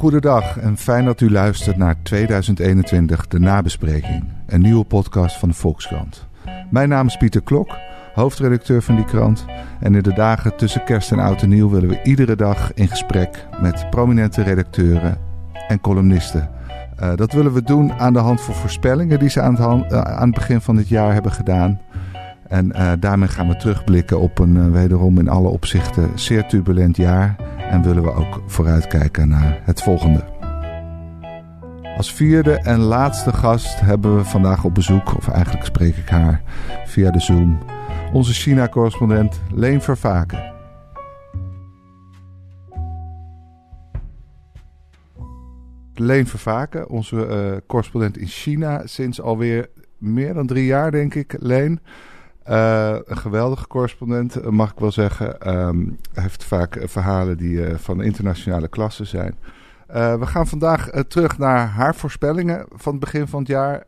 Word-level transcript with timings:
Goedendag 0.00 0.58
en 0.58 0.76
fijn 0.76 1.04
dat 1.04 1.20
u 1.20 1.30
luistert 1.30 1.76
naar 1.76 1.96
2021, 2.02 3.26
de 3.26 3.38
nabespreking. 3.38 4.24
Een 4.46 4.60
nieuwe 4.60 4.84
podcast 4.84 5.38
van 5.38 5.48
de 5.48 5.54
Volkskrant. 5.54 6.26
Mijn 6.70 6.88
naam 6.88 7.06
is 7.06 7.16
Pieter 7.16 7.42
Klok, 7.42 7.76
hoofdredacteur 8.14 8.82
van 8.82 8.96
die 8.96 9.04
krant. 9.04 9.44
En 9.80 9.94
in 9.94 10.02
de 10.02 10.12
dagen 10.12 10.56
tussen 10.56 10.84
kerst 10.84 11.12
en 11.12 11.18
oud 11.18 11.42
en 11.42 11.48
nieuw 11.48 11.70
willen 11.70 11.88
we 11.88 12.02
iedere 12.02 12.36
dag 12.36 12.74
in 12.74 12.88
gesprek 12.88 13.46
met 13.62 13.90
prominente 13.90 14.42
redacteuren 14.42 15.18
en 15.68 15.80
columnisten. 15.80 16.50
Uh, 17.00 17.16
dat 17.16 17.32
willen 17.32 17.52
we 17.52 17.62
doen 17.62 17.92
aan 17.92 18.12
de 18.12 18.18
hand 18.18 18.40
van 18.40 18.54
voorspellingen 18.54 19.18
die 19.18 19.30
ze 19.30 19.40
aan 19.40 19.56
het, 19.56 19.92
uh, 19.92 20.00
aan 20.00 20.26
het 20.26 20.34
begin 20.34 20.60
van 20.60 20.76
dit 20.76 20.88
jaar 20.88 21.12
hebben 21.12 21.32
gedaan. 21.32 21.80
En 22.50 22.72
uh, 22.76 22.92
daarmee 23.00 23.28
gaan 23.28 23.48
we 23.48 23.56
terugblikken 23.56 24.20
op 24.20 24.38
een 24.38 24.72
wederom 24.72 25.18
in 25.18 25.28
alle 25.28 25.48
opzichten 25.48 26.10
zeer 26.14 26.46
turbulent 26.46 26.96
jaar. 26.96 27.36
En 27.70 27.82
willen 27.82 28.02
we 28.02 28.12
ook 28.12 28.42
vooruitkijken 28.46 29.28
naar 29.28 29.60
het 29.64 29.82
volgende. 29.82 30.24
Als 31.96 32.12
vierde 32.12 32.54
en 32.54 32.78
laatste 32.78 33.32
gast 33.32 33.80
hebben 33.80 34.16
we 34.16 34.24
vandaag 34.24 34.64
op 34.64 34.74
bezoek, 34.74 35.16
of 35.16 35.28
eigenlijk 35.28 35.66
spreek 35.66 35.96
ik 35.96 36.08
haar 36.08 36.42
via 36.84 37.10
de 37.10 37.20
Zoom, 37.20 37.58
onze 38.12 38.32
China-correspondent 38.32 39.40
Leen 39.54 39.80
Vervaken. 39.80 40.52
Leen 45.94 46.26
Vervaken, 46.26 46.88
onze 46.88 47.26
uh, 47.26 47.56
correspondent 47.66 48.18
in 48.18 48.26
China, 48.26 48.86
sinds 48.86 49.20
alweer 49.20 49.68
meer 49.98 50.34
dan 50.34 50.46
drie 50.46 50.66
jaar, 50.66 50.90
denk 50.90 51.14
ik, 51.14 51.36
Leen. 51.38 51.80
Uh, 52.48 52.96
een 53.04 53.16
geweldige 53.16 53.66
correspondent, 53.66 54.50
mag 54.50 54.70
ik 54.70 54.78
wel 54.78 54.92
zeggen. 54.92 55.56
Um, 55.58 55.98
hij 56.12 56.22
heeft 56.22 56.44
vaak 56.44 56.78
verhalen 56.84 57.36
die 57.36 57.76
van 57.76 58.02
internationale 58.02 58.68
klasse 58.68 59.04
zijn. 59.04 59.38
We 59.92 60.26
gaan 60.26 60.46
vandaag 60.46 60.88
terug 61.08 61.38
naar 61.38 61.68
haar 61.68 61.94
voorspellingen 61.94 62.66
van 62.72 62.92
het 62.92 63.00
begin 63.00 63.28
van 63.28 63.38
het 63.38 63.48
jaar. 63.48 63.84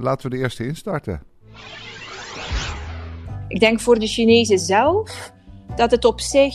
laten 0.00 0.30
we 0.30 0.36
de 0.36 0.42
eerste 0.42 0.66
instarten. 0.66 1.22
Ik 3.48 3.60
denk 3.60 3.80
voor 3.80 3.98
de 3.98 4.06
Chinezen 4.06 4.58
zelf 4.58 5.32
dat 5.76 5.90
het 5.90 6.04
op 6.04 6.20
zich 6.20 6.54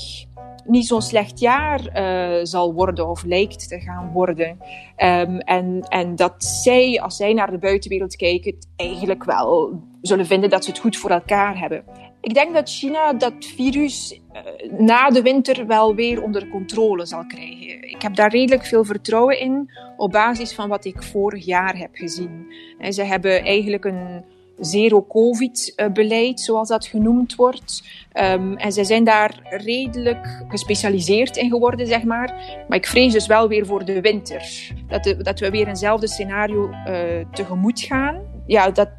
niet 0.70 0.88
zo'n 0.88 1.02
slecht 1.02 1.40
jaar 1.40 1.82
uh, 1.96 2.46
zal 2.46 2.74
worden 2.74 3.10
of 3.10 3.24
lijkt 3.24 3.68
te 3.70 3.80
gaan 3.80 4.12
worden. 4.12 4.58
Um, 4.98 5.40
en, 5.40 5.86
en 5.90 6.16
dat 6.16 6.44
zij, 6.44 7.02
als 7.02 7.16
zij 7.16 7.34
naar 7.34 7.52
de 7.52 7.58
buitenwereld 7.58 8.16
kijken, 8.16 8.56
eigenlijk 8.76 9.24
wel 9.24 9.80
zullen 10.02 10.26
vinden 10.26 10.50
dat 10.50 10.64
ze 10.64 10.70
het 10.70 10.80
goed 10.80 10.98
voor 10.98 11.10
elkaar 11.10 11.60
hebben. 11.60 11.84
Ik 12.22 12.34
denk 12.34 12.54
dat 12.54 12.70
China 12.70 13.14
dat 13.14 13.34
virus 13.40 14.22
uh, 14.34 14.80
na 14.80 15.10
de 15.10 15.22
winter 15.22 15.68
wel 15.68 15.96
weer 15.96 16.24
onder 16.24 16.48
controle 16.50 17.06
zal 17.06 17.26
krijgen. 17.26 17.90
Ik 17.90 18.02
heb 18.02 18.16
daar 18.16 18.32
redelijk 18.32 18.66
veel 18.66 18.86
vertrouwen 18.86 19.40
in 19.40 19.72
op 19.98 20.12
basis 20.12 20.54
van 20.54 20.70
wat 20.70 20.86
ik 20.86 21.04
vorig 21.04 21.46
jaar 21.46 21.78
heb 21.78 21.90
gezien. 21.94 22.54
En 22.80 22.94
ze 22.94 23.04
hebben 23.04 23.44
eigenlijk 23.44 23.86
een 23.86 24.24
zero-covid-beleid, 24.60 26.40
zoals 26.40 26.68
dat 26.68 26.86
genoemd 26.86 27.36
wordt. 27.36 27.84
Um, 28.14 28.58
en 28.58 28.72
zij 28.72 28.84
zijn 28.84 29.04
daar 29.04 29.40
redelijk 29.44 30.44
gespecialiseerd 30.48 31.38
in 31.38 31.50
geworden, 31.50 31.88
zeg 31.88 32.04
maar. 32.04 32.34
Maar 32.68 32.78
ik 32.78 32.88
vrees 32.88 33.14
dus 33.14 33.28
wel 33.28 33.48
weer 33.48 33.66
voor 33.66 33.86
de 33.86 34.02
winter. 34.02 34.72
Dat, 34.88 35.16
dat 35.18 35.40
we 35.40 35.50
weer 35.50 35.68
eenzelfde 35.68 36.08
scenario 36.08 36.70
uh, 36.70 37.26
tegemoet 37.32 37.80
gaan. 37.80 38.22
Ja, 38.46 38.70
dat 38.70 38.90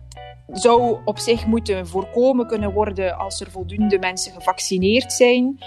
zou 0.53 0.99
op 1.05 1.19
zich 1.19 1.47
moeten 1.47 1.87
voorkomen 1.87 2.47
kunnen 2.47 2.73
worden 2.73 3.19
als 3.19 3.41
er 3.41 3.51
voldoende 3.51 3.99
mensen 3.99 4.33
gevaccineerd 4.33 5.13
zijn. 5.13 5.59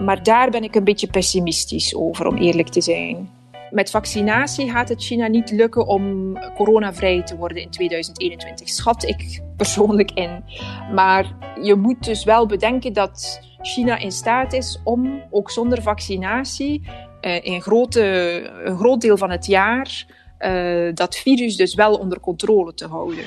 Maar 0.00 0.22
daar 0.22 0.50
ben 0.50 0.62
ik 0.62 0.74
een 0.74 0.84
beetje 0.84 1.10
pessimistisch 1.10 1.94
over, 1.94 2.26
om 2.26 2.36
eerlijk 2.36 2.68
te 2.68 2.80
zijn 2.80 3.36
met 3.70 3.90
vaccinatie 3.90 4.70
gaat 4.70 4.88
het 4.88 5.02
China 5.02 5.26
niet 5.26 5.50
lukken 5.50 5.86
om 5.86 6.32
coronavrij 6.54 7.22
te 7.22 7.36
worden 7.36 7.62
in 7.62 7.70
2021. 7.70 8.68
Schat 8.68 9.04
ik 9.04 9.42
persoonlijk 9.56 10.10
in. 10.10 10.44
Maar 10.94 11.34
je 11.62 11.74
moet 11.74 12.04
dus 12.04 12.24
wel 12.24 12.46
bedenken 12.46 12.92
dat 12.92 13.40
China 13.60 13.98
in 13.98 14.12
staat 14.12 14.52
is 14.52 14.80
om 14.84 15.22
ook 15.30 15.50
zonder 15.50 15.82
vaccinatie 15.82 16.82
uh, 17.20 17.44
in 17.44 17.62
grote, 17.62 18.02
een 18.64 18.76
groot 18.76 19.00
deel 19.00 19.16
van 19.16 19.30
het 19.30 19.46
jaar 19.46 20.06
uh, 20.38 20.94
dat 20.94 21.16
virus 21.16 21.56
dus 21.56 21.74
wel 21.74 21.94
onder 21.94 22.20
controle 22.20 22.74
te 22.74 22.86
houden. 22.86 23.24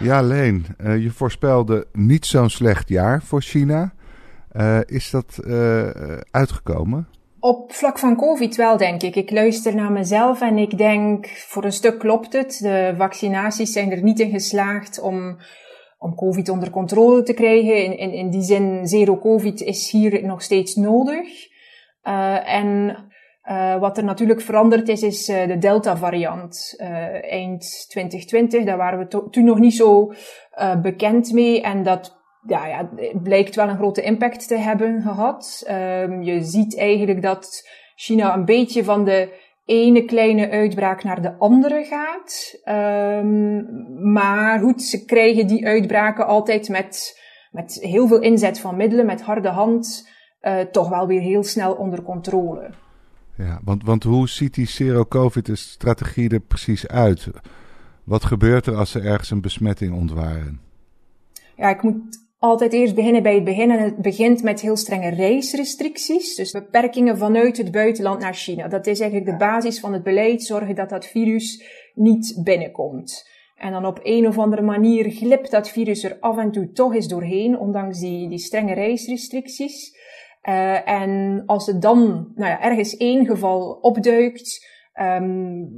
Ja, 0.00 0.22
Leen, 0.22 0.66
uh, 0.80 1.02
je 1.02 1.10
voorspelde 1.10 1.86
niet 1.92 2.26
zo'n 2.26 2.50
slecht 2.50 2.88
jaar 2.88 3.22
voor 3.22 3.42
China. 3.42 3.92
is 4.86 5.10
dat 5.10 5.40
uitgekomen? 6.30 7.08
Op 7.44 7.72
vlak 7.72 7.98
van 7.98 8.16
COVID 8.16 8.56
wel, 8.56 8.76
denk 8.76 9.02
ik. 9.02 9.16
Ik 9.16 9.30
luister 9.30 9.74
naar 9.74 9.92
mezelf 9.92 10.40
en 10.40 10.58
ik 10.58 10.78
denk, 10.78 11.26
voor 11.26 11.64
een 11.64 11.72
stuk 11.72 11.98
klopt 11.98 12.32
het. 12.32 12.58
De 12.58 12.94
vaccinaties 12.96 13.72
zijn 13.72 13.90
er 13.90 14.02
niet 14.02 14.20
in 14.20 14.30
geslaagd 14.30 15.00
om, 15.00 15.38
om 15.98 16.14
COVID 16.14 16.48
onder 16.48 16.70
controle 16.70 17.22
te 17.22 17.32
krijgen. 17.32 17.84
In, 17.84 17.98
in, 17.98 18.12
in 18.12 18.30
die 18.30 18.42
zin, 18.42 18.86
zero 18.86 19.18
COVID 19.18 19.60
is 19.60 19.90
hier 19.90 20.26
nog 20.26 20.42
steeds 20.42 20.74
nodig. 20.74 21.48
Uh, 22.04 22.54
en 22.54 22.96
uh, 23.44 23.78
wat 23.80 23.96
er 23.96 24.04
natuurlijk 24.04 24.40
veranderd 24.40 24.88
is, 24.88 25.02
is 25.02 25.28
uh, 25.28 25.46
de 25.46 25.58
Delta-variant. 25.58 26.74
eind 27.22 27.86
2020, 27.88 28.64
daar 28.64 28.76
waren 28.76 28.98
we 28.98 29.28
toen 29.30 29.44
nog 29.44 29.58
niet 29.58 29.76
zo 29.76 30.12
bekend 30.82 31.32
mee. 31.32 31.62
En 31.62 31.82
dat 31.82 32.21
ja, 32.46 32.66
ja, 32.66 32.90
het 32.96 33.22
blijkt 33.22 33.54
wel 33.54 33.68
een 33.68 33.76
grote 33.76 34.02
impact 34.02 34.48
te 34.48 34.56
hebben 34.56 35.02
gehad. 35.02 35.66
Um, 35.70 36.22
je 36.22 36.44
ziet 36.44 36.78
eigenlijk 36.78 37.22
dat 37.22 37.68
China 37.94 38.34
een 38.34 38.44
beetje 38.44 38.84
van 38.84 39.04
de 39.04 39.40
ene 39.64 40.04
kleine 40.04 40.50
uitbraak 40.50 41.04
naar 41.04 41.22
de 41.22 41.38
andere 41.38 41.84
gaat. 41.84 42.60
Um, 43.24 44.12
maar 44.12 44.60
goed, 44.60 44.82
ze 44.82 45.04
krijgen 45.04 45.46
die 45.46 45.66
uitbraken 45.66 46.26
altijd 46.26 46.68
met, 46.68 47.20
met 47.50 47.78
heel 47.80 48.06
veel 48.06 48.20
inzet 48.20 48.60
van 48.60 48.76
middelen, 48.76 49.06
met 49.06 49.22
harde 49.22 49.48
hand, 49.48 50.10
uh, 50.42 50.60
toch 50.60 50.88
wel 50.88 51.06
weer 51.06 51.20
heel 51.20 51.42
snel 51.42 51.74
onder 51.74 52.02
controle. 52.02 52.70
Ja, 53.36 53.60
want, 53.64 53.84
want 53.84 54.02
hoe 54.02 54.28
ziet 54.28 54.54
die 54.54 54.66
zero-covid-strategie 54.66 56.30
er 56.30 56.40
precies 56.40 56.88
uit? 56.88 57.30
Wat 58.04 58.24
gebeurt 58.24 58.66
er 58.66 58.74
als 58.74 58.90
ze 58.90 59.00
ergens 59.00 59.30
een 59.30 59.40
besmetting 59.40 59.94
ontwaren? 59.94 60.60
Ja, 61.56 61.68
ik 61.68 61.82
moet 61.82 62.18
altijd 62.42 62.72
eerst 62.72 62.94
beginnen 62.94 63.22
bij 63.22 63.34
het 63.34 63.44
begin. 63.44 63.70
En 63.70 63.78
het 63.78 63.96
begint 63.96 64.42
met 64.42 64.60
heel 64.60 64.76
strenge 64.76 65.08
reisrestricties. 65.08 66.34
Dus 66.34 66.50
beperkingen 66.50 67.18
vanuit 67.18 67.56
het 67.56 67.70
buitenland 67.70 68.20
naar 68.20 68.34
China. 68.34 68.68
Dat 68.68 68.86
is 68.86 69.00
eigenlijk 69.00 69.30
de 69.30 69.36
basis 69.36 69.80
van 69.80 69.92
het 69.92 70.02
beleid. 70.02 70.42
Zorgen 70.42 70.74
dat 70.74 70.88
dat 70.88 71.06
virus 71.06 71.64
niet 71.94 72.40
binnenkomt. 72.44 73.28
En 73.56 73.72
dan 73.72 73.86
op 73.86 74.00
een 74.02 74.26
of 74.26 74.38
andere 74.38 74.62
manier 74.62 75.10
glipt 75.10 75.50
dat 75.50 75.68
virus 75.70 76.04
er 76.04 76.16
af 76.20 76.38
en 76.38 76.50
toe 76.50 76.72
toch 76.72 76.94
eens 76.94 77.08
doorheen, 77.08 77.58
ondanks 77.58 77.98
die, 77.98 78.28
die 78.28 78.38
strenge 78.38 78.74
reisrestricties. 78.74 79.96
Uh, 80.48 80.88
en 80.88 81.42
als 81.46 81.66
het 81.66 81.82
dan 81.82 82.32
nou 82.34 82.50
ja, 82.50 82.60
ergens 82.60 82.96
één 82.96 83.26
geval 83.26 83.78
opduikt, 83.80 84.66
um, 85.00 85.68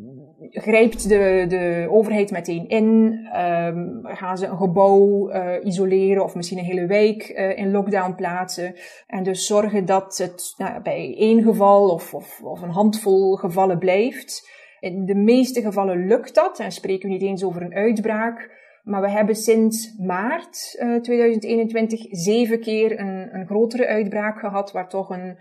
grijpt 0.51 1.09
de, 1.09 1.45
de 1.49 1.87
overheid 1.91 2.31
meteen 2.31 2.69
in, 2.69 3.19
um, 3.37 4.01
gaan 4.03 4.39
ze 4.39 4.47
een 4.47 4.57
gebouw 4.57 5.31
uh, 5.31 5.53
isoleren 5.63 6.25
of 6.25 6.35
misschien 6.35 6.59
een 6.59 6.65
hele 6.65 6.87
wijk 6.87 7.29
uh, 7.29 7.59
in 7.59 7.71
lockdown 7.71 8.15
plaatsen. 8.15 8.75
En 9.07 9.23
dus 9.23 9.47
zorgen 9.47 9.85
dat 9.85 10.17
het 10.17 10.55
nou, 10.57 10.83
bij 10.83 11.15
één 11.19 11.43
geval 11.43 11.91
of, 11.91 12.15
of, 12.15 12.41
of 12.43 12.63
een 12.63 12.71
handvol 12.71 13.37
gevallen 13.37 13.79
blijft. 13.79 14.51
In 14.81 15.05
de 15.05 15.15
meeste 15.15 15.61
gevallen 15.61 16.07
lukt 16.07 16.35
dat 16.35 16.59
en 16.59 16.73
spreken 16.73 17.09
we 17.09 17.15
niet 17.15 17.25
eens 17.25 17.45
over 17.45 17.63
een 17.63 17.75
uitbraak. 17.75 18.63
Maar 18.83 19.01
we 19.01 19.11
hebben 19.11 19.35
sinds 19.35 19.95
maart 19.99 20.77
uh, 20.83 21.01
2021 21.01 22.07
zeven 22.11 22.61
keer 22.61 23.01
een, 23.01 23.35
een 23.35 23.47
grotere 23.47 23.87
uitbraak 23.87 24.39
gehad, 24.39 24.73
waar 24.73 24.89
toch 24.89 25.11
een, 25.11 25.39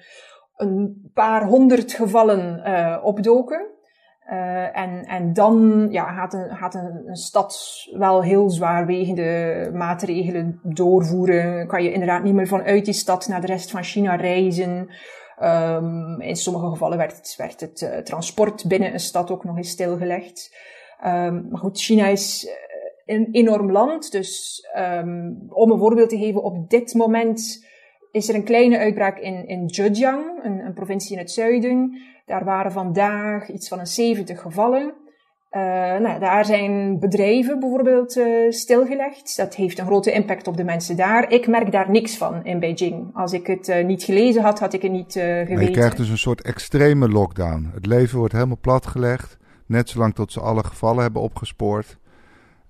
een 0.56 1.12
paar 1.14 1.46
honderd 1.46 1.94
gevallen 1.94 2.62
uh, 2.66 2.98
opdoken. 3.04 3.72
Uh, 4.30 4.78
en, 4.78 5.06
en 5.06 5.34
dan 5.34 5.88
ja, 5.90 6.14
gaat, 6.14 6.34
een, 6.34 6.56
gaat 6.56 6.76
een, 6.76 7.16
stad 7.16 7.58
wel 7.92 8.24
heel 8.24 8.50
zwaarwegende 8.50 9.70
maatregelen 9.74 10.60
doorvoeren. 10.64 11.68
Kan 11.68 11.84
je 11.84 11.92
inderdaad 11.92 12.24
niet 12.24 12.34
meer 12.34 12.48
vanuit 12.48 12.86
die 12.86 12.94
stad 12.94 13.28
naar 13.28 13.42
de 13.42 13.48
rest 13.48 13.72
van 13.72 13.84
China 13.84 14.16
reizen. 14.16 14.90
Um, 15.44 16.22
in 16.22 16.36
sommige 16.36 16.70
gevallen 16.70 16.98
werd 16.98 17.16
het, 17.18 17.36
werd 17.38 17.60
het 17.60 17.82
uh, 17.82 17.98
transport 17.98 18.68
binnen 18.68 18.94
een 18.94 19.00
stad 19.00 19.32
ook 19.32 19.44
nog 19.44 19.58
eens 19.58 19.70
stilgelegd. 19.70 20.56
Um, 21.06 21.48
maar 21.50 21.60
goed, 21.60 21.82
China 21.82 22.08
is 22.08 22.48
eh, 22.48 23.16
een 23.16 23.28
enorm 23.32 23.72
land. 23.72 24.12
Dus 24.12 24.62
um, 24.78 25.46
om 25.50 25.72
een 25.72 25.80
voorbeeld 25.80 26.10
te 26.10 26.18
geven, 26.18 26.44
op 26.44 26.70
dit 26.70 26.94
moment 26.94 27.66
is 28.14 28.30
er 28.30 28.36
een 28.36 28.44
kleine 28.44 28.78
uitbraak 28.78 29.20
in, 29.20 29.48
in 29.48 29.70
Zhejiang, 29.70 30.44
een, 30.44 30.60
een 30.60 30.74
provincie 30.74 31.12
in 31.12 31.22
het 31.22 31.32
zuiden. 31.32 32.02
Daar 32.26 32.44
waren 32.44 32.72
vandaag 32.72 33.50
iets 33.50 33.68
van 33.68 33.80
een 33.80 33.88
70 33.88 34.42
gevallen. 34.42 34.94
Uh, 35.52 35.62
nou, 36.00 36.20
daar 36.20 36.46
zijn 36.46 37.00
bedrijven 37.00 37.60
bijvoorbeeld 37.60 38.18
uh, 38.18 38.52
stilgelegd. 38.52 39.38
Dat 39.38 39.56
heeft 39.56 39.80
een 39.80 39.86
grote 39.86 40.12
impact 40.12 40.48
op 40.48 40.58
de 40.58 40.64
mensen 40.64 40.96
daar. 40.96 41.32
Ik 41.32 41.48
merk 41.48 41.72
daar 41.72 41.90
niks 41.90 42.18
van 42.18 42.46
in 42.46 42.60
Beijing. 42.60 43.10
Als 43.14 43.34
ik 43.34 43.48
het 43.48 43.68
uh, 43.68 43.86
niet 43.86 44.04
gelezen 44.04 44.42
had, 44.42 44.60
had 44.60 44.74
ik 44.74 44.82
het 44.82 44.92
niet 44.92 45.12
geweten. 45.14 45.54
Maar 45.54 45.64
je 45.64 45.72
krijgt 45.72 45.98
dus 45.98 46.10
een 46.10 46.18
soort 46.18 46.42
extreme 46.42 47.10
lockdown. 47.10 47.72
Het 47.74 47.86
leven 47.86 48.18
wordt 48.18 48.34
helemaal 48.34 48.58
platgelegd. 48.62 49.38
Net 49.68 49.90
zolang 49.90 50.16
tot 50.16 50.32
ze 50.32 50.40
alle 50.40 50.64
gevallen 50.64 51.04
hebben 51.04 51.22
opgespoord. 51.22 51.98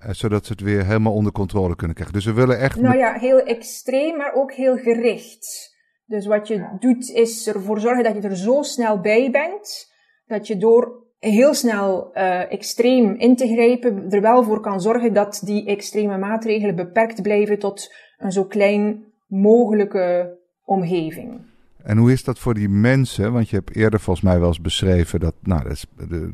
Zodat 0.09 0.45
ze 0.45 0.51
het 0.51 0.61
weer 0.61 0.85
helemaal 0.85 1.13
onder 1.13 1.31
controle 1.31 1.75
kunnen 1.75 1.95
krijgen. 1.95 2.15
Dus 2.15 2.25
we 2.25 2.33
willen 2.33 2.59
echt... 2.59 2.81
Nou 2.81 2.97
ja, 2.97 3.13
heel 3.13 3.39
extreem, 3.39 4.17
maar 4.17 4.33
ook 4.33 4.53
heel 4.53 4.77
gericht. 4.77 5.75
Dus 6.05 6.25
wat 6.25 6.47
je 6.47 6.67
doet 6.79 7.09
is 7.09 7.47
ervoor 7.47 7.79
zorgen 7.79 8.03
dat 8.03 8.15
je 8.15 8.29
er 8.29 8.37
zo 8.37 8.61
snel 8.61 8.99
bij 8.99 9.31
bent, 9.31 9.93
dat 10.25 10.47
je 10.47 10.57
door 10.57 11.03
heel 11.19 11.53
snel 11.53 12.11
uh, 12.13 12.51
extreem 12.51 13.15
in 13.15 13.35
te 13.35 13.47
grijpen 13.47 14.09
er 14.09 14.21
wel 14.21 14.43
voor 14.43 14.59
kan 14.59 14.81
zorgen 14.81 15.13
dat 15.13 15.41
die 15.45 15.65
extreme 15.65 16.17
maatregelen 16.17 16.75
beperkt 16.75 17.21
blijven 17.21 17.59
tot 17.59 17.93
een 18.17 18.31
zo 18.31 18.43
klein 18.43 19.05
mogelijke 19.27 20.37
omgeving. 20.63 21.52
En 21.83 21.97
hoe 21.97 22.11
is 22.11 22.23
dat 22.23 22.39
voor 22.39 22.53
die 22.53 22.69
mensen? 22.69 23.33
Want 23.33 23.49
je 23.49 23.55
hebt 23.55 23.75
eerder 23.75 23.99
volgens 23.99 24.25
mij 24.25 24.39
wel 24.39 24.47
eens 24.47 24.61
beschreven 24.61 25.19
dat, 25.19 25.33
nou, 25.41 25.69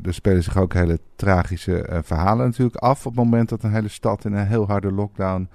er 0.02 0.14
spelen 0.14 0.42
zich 0.42 0.58
ook 0.58 0.74
hele 0.74 0.98
tragische 1.16 1.88
uh, 1.90 1.98
verhalen 2.02 2.46
natuurlijk 2.46 2.76
af 2.76 3.06
op 3.06 3.16
het 3.16 3.24
moment 3.24 3.48
dat 3.48 3.62
een 3.62 3.72
hele 3.72 3.88
stad 3.88 4.24
in 4.24 4.32
een 4.32 4.46
heel 4.46 4.66
harde 4.66 4.92
lockdown 4.92 5.48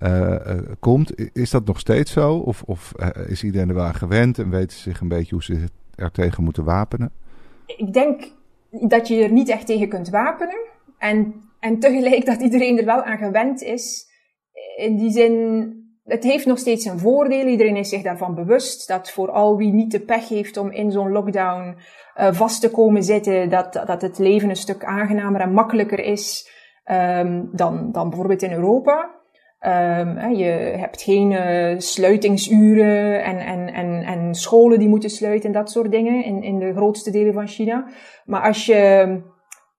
uh, 0.00 0.36
komt. 0.78 1.36
Is 1.36 1.50
dat 1.50 1.66
nog 1.66 1.78
steeds 1.78 2.12
zo? 2.12 2.34
Of, 2.34 2.62
of 2.62 2.92
is 3.26 3.44
iedereen 3.44 3.68
er 3.68 3.74
wel 3.74 3.84
aan 3.84 3.94
gewend 3.94 4.38
en 4.38 4.50
weten 4.50 4.76
ze 4.76 4.82
zich 4.82 5.00
een 5.00 5.08
beetje 5.08 5.34
hoe 5.34 5.44
ze 5.44 5.64
er 5.94 6.10
tegen 6.10 6.44
moeten 6.44 6.64
wapenen? 6.64 7.12
Ik 7.66 7.92
denk 7.92 8.22
dat 8.70 9.08
je 9.08 9.22
er 9.22 9.32
niet 9.32 9.48
echt 9.48 9.66
tegen 9.66 9.88
kunt 9.88 10.08
wapenen. 10.08 10.58
En, 10.98 11.34
en 11.60 11.78
tegelijk 11.78 12.26
dat 12.26 12.40
iedereen 12.40 12.78
er 12.78 12.84
wel 12.84 13.02
aan 13.02 13.18
gewend 13.18 13.62
is. 13.62 14.08
In 14.76 14.96
die 14.96 15.10
zin, 15.10 15.74
het 16.10 16.24
heeft 16.24 16.46
nog 16.46 16.58
steeds 16.58 16.84
een 16.84 16.98
voordeel. 16.98 17.46
Iedereen 17.46 17.76
is 17.76 17.88
zich 17.88 18.02
daarvan 18.02 18.34
bewust. 18.34 18.88
Dat 18.88 19.10
vooral 19.10 19.56
wie 19.56 19.72
niet 19.72 19.90
de 19.90 20.00
pech 20.00 20.28
heeft 20.28 20.56
om 20.56 20.70
in 20.70 20.90
zo'n 20.90 21.12
lockdown 21.12 21.76
vast 22.14 22.60
te 22.60 22.70
komen 22.70 23.02
zitten, 23.02 23.50
dat, 23.50 23.72
dat 23.72 24.02
het 24.02 24.18
leven 24.18 24.48
een 24.48 24.56
stuk 24.56 24.84
aangenamer 24.84 25.40
en 25.40 25.52
makkelijker 25.52 25.98
is 25.98 26.50
um, 26.90 27.48
dan, 27.52 27.92
dan 27.92 28.08
bijvoorbeeld 28.08 28.42
in 28.42 28.52
Europa. 28.52 29.10
Um, 29.60 30.34
je 30.34 30.74
hebt 30.78 31.02
geen 31.02 31.30
uh, 31.30 31.78
sluitingsuren 31.78 33.24
en, 33.24 33.38
en, 33.38 33.72
en, 33.72 34.02
en 34.02 34.34
scholen 34.34 34.78
die 34.78 34.88
moeten 34.88 35.10
sluiten 35.10 35.46
en 35.46 35.54
dat 35.54 35.70
soort 35.70 35.90
dingen 35.90 36.24
in, 36.24 36.42
in 36.42 36.58
de 36.58 36.72
grootste 36.72 37.10
delen 37.10 37.34
van 37.34 37.46
China. 37.46 37.88
Maar 38.24 38.42
als 38.42 38.66
je 38.66 39.22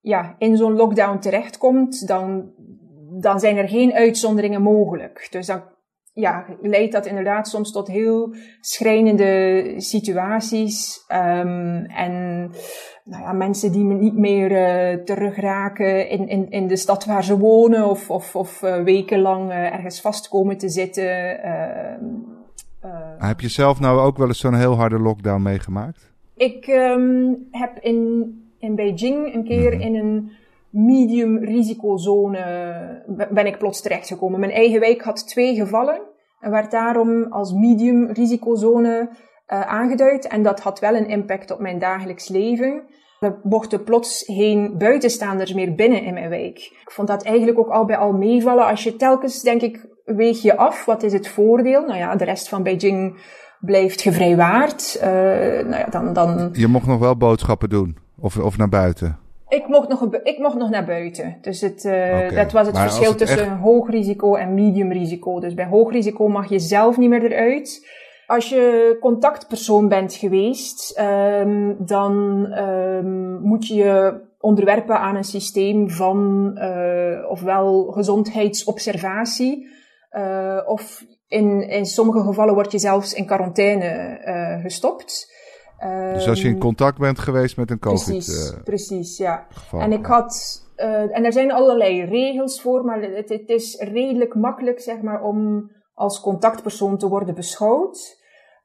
ja, 0.02 0.36
in 0.38 0.58
zo'n 0.58 0.76
lockdown 0.76 1.20
terechtkomt, 1.20 2.08
dan, 2.08 2.52
dan 3.20 3.40
zijn 3.40 3.58
er 3.58 3.68
geen 3.68 3.94
uitzonderingen 3.94 4.62
mogelijk. 4.62 5.28
Dus 5.32 5.46
dan 5.46 5.62
ja, 6.14 6.46
leidt 6.62 6.92
dat 6.92 7.06
inderdaad 7.06 7.48
soms 7.48 7.72
tot 7.72 7.88
heel 7.88 8.36
schrijnende 8.60 9.74
situaties. 9.78 11.06
Um, 11.10 11.86
en 11.86 12.50
nou 13.04 13.24
ja, 13.24 13.34
mensen 13.34 13.72
die 13.72 13.84
niet 13.84 14.18
meer 14.18 14.52
uh, 14.52 15.04
terugraken 15.04 16.10
in, 16.10 16.28
in, 16.28 16.50
in 16.50 16.68
de 16.68 16.76
stad 16.76 17.06
waar 17.06 17.24
ze 17.24 17.38
wonen 17.38 17.90
of, 17.90 18.10
of, 18.10 18.36
of 18.36 18.62
uh, 18.62 18.84
wekenlang 18.84 19.50
uh, 19.50 19.74
ergens 19.74 20.02
vast 20.02 20.28
komen 20.28 20.58
te 20.58 20.70
zitten. 20.70 21.44
Ehm, 21.44 22.06
heb 23.18 23.40
je 23.40 23.50
zelf 23.50 23.80
nou 23.80 24.00
ook 24.00 24.18
wel 24.18 24.28
eens 24.28 24.40
zo'n 24.40 24.54
heel 24.54 24.76
harde 24.76 25.00
lockdown 25.00 25.42
meegemaakt? 25.42 26.12
Ik 26.36 26.68
um, 26.68 27.48
heb 27.52 27.78
in, 27.80 28.32
in 28.60 28.76
Beijing 28.76 29.34
een 29.34 29.44
keer 29.44 29.74
mm-hmm. 29.74 29.82
in 29.82 29.96
een 29.96 30.32
medium 30.72 31.38
risicozone 31.38 32.44
ben 33.32 33.46
ik 33.46 33.58
plots 33.58 33.82
terechtgekomen. 33.82 34.40
Mijn 34.40 34.52
eigen 34.52 34.80
wijk 34.80 35.02
had 35.02 35.28
twee 35.28 35.56
gevallen 35.56 36.02
en 36.40 36.52
werd 36.52 36.72
daarom 36.72 37.24
als 37.30 37.54
medium 37.54 38.12
risicozone 38.12 39.10
uh, 39.10 39.62
aangeduid. 39.62 40.28
En 40.28 40.44
dat 40.44 40.60
had 40.60 40.80
wel 40.80 40.96
een 40.96 41.08
impact 41.08 41.52
op 41.52 41.60
mijn 41.60 41.80
dagelijks 41.80 42.28
leven. 42.28 42.84
Er 43.20 43.40
mochten 43.44 43.84
plots 43.84 44.24
geen 44.26 44.78
buitenstaanders 44.78 45.54
meer 45.54 45.76
binnen 45.76 46.04
in 46.04 46.14
mijn 46.14 46.30
wijk. 46.30 46.58
Ik 46.82 46.92
vond 46.92 47.08
dat 47.08 47.24
eigenlijk 47.24 47.60
ook 47.60 47.70
al 47.70 47.86
bij 47.86 47.98
al 47.98 48.14
meevallen. 48.14 48.66
Als 48.66 48.84
je 48.84 48.96
telkens, 48.96 49.42
denk 49.42 49.62
ik, 49.62 49.88
weeg 50.06 50.42
je 50.42 50.58
af. 50.58 50.86
Wat 50.86 51.04
is 51.04 51.14
het 51.14 51.28
voordeel? 51.28 51.86
Nou 51.86 51.98
ja, 51.98 52.16
de 52.16 52.24
rest 52.24 52.50
van 52.50 52.64
Beijing 52.64 53.18
blijft 53.60 54.02
gevrijwaard. 54.02 54.98
Uh, 54.98 55.04
nou 55.04 55.78
ja, 55.78 55.86
dan, 55.90 56.14
dan... 56.14 56.50
Je 56.54 56.68
mocht 56.68 56.88
nog 56.88 57.00
wel 57.00 57.18
boodschappen 57.18 57.70
doen? 57.70 57.98
Of, 58.20 58.38
of 58.38 58.58
naar 58.58 58.70
buiten? 58.70 59.21
Ik 59.52 59.68
mocht 59.68 59.88
nog, 59.88 60.08
ik 60.24 60.38
mocht 60.38 60.56
nog 60.56 60.70
naar 60.70 60.86
buiten. 60.86 61.38
Dus 61.42 61.62
het, 61.62 61.84
uh, 61.84 61.92
okay. 61.92 62.30
dat 62.30 62.52
was 62.52 62.66
het 62.66 62.76
maar 62.76 62.84
verschil 62.84 63.16
tussen 63.16 63.46
echt... 63.46 63.60
hoog 63.60 63.90
risico 63.90 64.36
en 64.36 64.54
medium 64.54 64.92
risico. 64.92 65.40
Dus 65.40 65.54
bij 65.54 65.66
hoog 65.66 65.92
risico 65.92 66.28
mag 66.28 66.50
je 66.50 66.60
zelf 66.60 66.98
niet 66.98 67.10
meer 67.10 67.32
eruit. 67.32 67.88
Als 68.28 68.50
je 68.50 68.98
contactpersoon 69.00 69.88
bent 69.88 70.14
geweest, 70.14 71.00
um, 71.00 71.76
dan 71.86 72.14
um, 72.58 73.42
moet 73.42 73.68
je 73.68 73.76
je 73.76 74.22
onderwerpen 74.40 75.00
aan 75.00 75.16
een 75.16 75.24
systeem 75.24 75.90
van 75.90 76.52
uh, 76.56 77.30
ofwel 77.30 77.84
gezondheidsobservatie, 77.84 79.68
uh, 80.12 80.62
of 80.66 81.06
in, 81.28 81.70
in 81.70 81.86
sommige 81.86 82.22
gevallen 82.22 82.54
word 82.54 82.72
je 82.72 82.80
zelfs 82.80 83.14
in 83.14 83.26
quarantaine 83.26 84.20
gestopt. 84.62 85.40
Dus 86.14 86.28
als 86.28 86.42
je 86.42 86.48
in 86.48 86.54
ehm, 86.54 86.62
contact 86.62 86.98
bent 86.98 87.20
geweest 87.20 87.58
met 87.58 87.72
een 87.72 87.80
COVID. 87.80 88.06
Precies, 88.06 88.52
uh, 88.52 88.64
precies 88.64 89.18
ja. 89.18 89.46
Geval. 89.50 89.80
En 89.80 89.92
ik 89.92 90.06
had, 90.06 90.62
uh, 90.78 91.18
en 91.18 91.26
er 91.26 91.34
zijn 91.34 91.52
allerlei 91.52 92.04
regels 92.04 92.62
voor, 92.62 92.86
maar 92.86 93.02
het, 93.02 93.30
het, 93.30 93.50
is 93.50 93.80
redelijk 93.80 94.36
makkelijk, 94.36 94.80
zeg 94.80 95.02
maar, 95.02 95.24
om 95.24 95.72
als 95.94 96.20
contactpersoon 96.20 96.98
te 96.98 97.08
worden 97.08 97.36
beschouwd. 97.36 98.20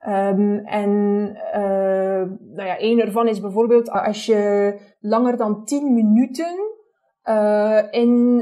Um, 0.09 0.59
en 0.59 0.91
uh, 1.55 1.63
nou 2.55 2.69
ja, 2.69 2.81
een 2.81 3.01
ervan 3.01 3.29
is 3.29 3.41
bijvoorbeeld 3.41 3.91
als 3.91 4.27
je 4.27 4.75
langer 5.01 5.37
dan 5.37 5.65
10 5.65 5.95
minuten 5.95 6.57
uh, 7.25 7.83
in, 7.91 8.41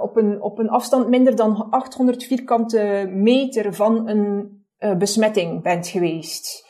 op, 0.00 0.16
een, 0.16 0.42
op 0.42 0.58
een 0.58 0.68
afstand 0.68 1.08
minder 1.08 1.36
dan 1.36 1.70
800 1.70 2.24
vierkante 2.24 3.10
meter 3.10 3.74
van 3.74 4.08
een 4.08 4.52
besmetting 4.98 5.62
bent 5.62 5.88
geweest. 5.88 6.63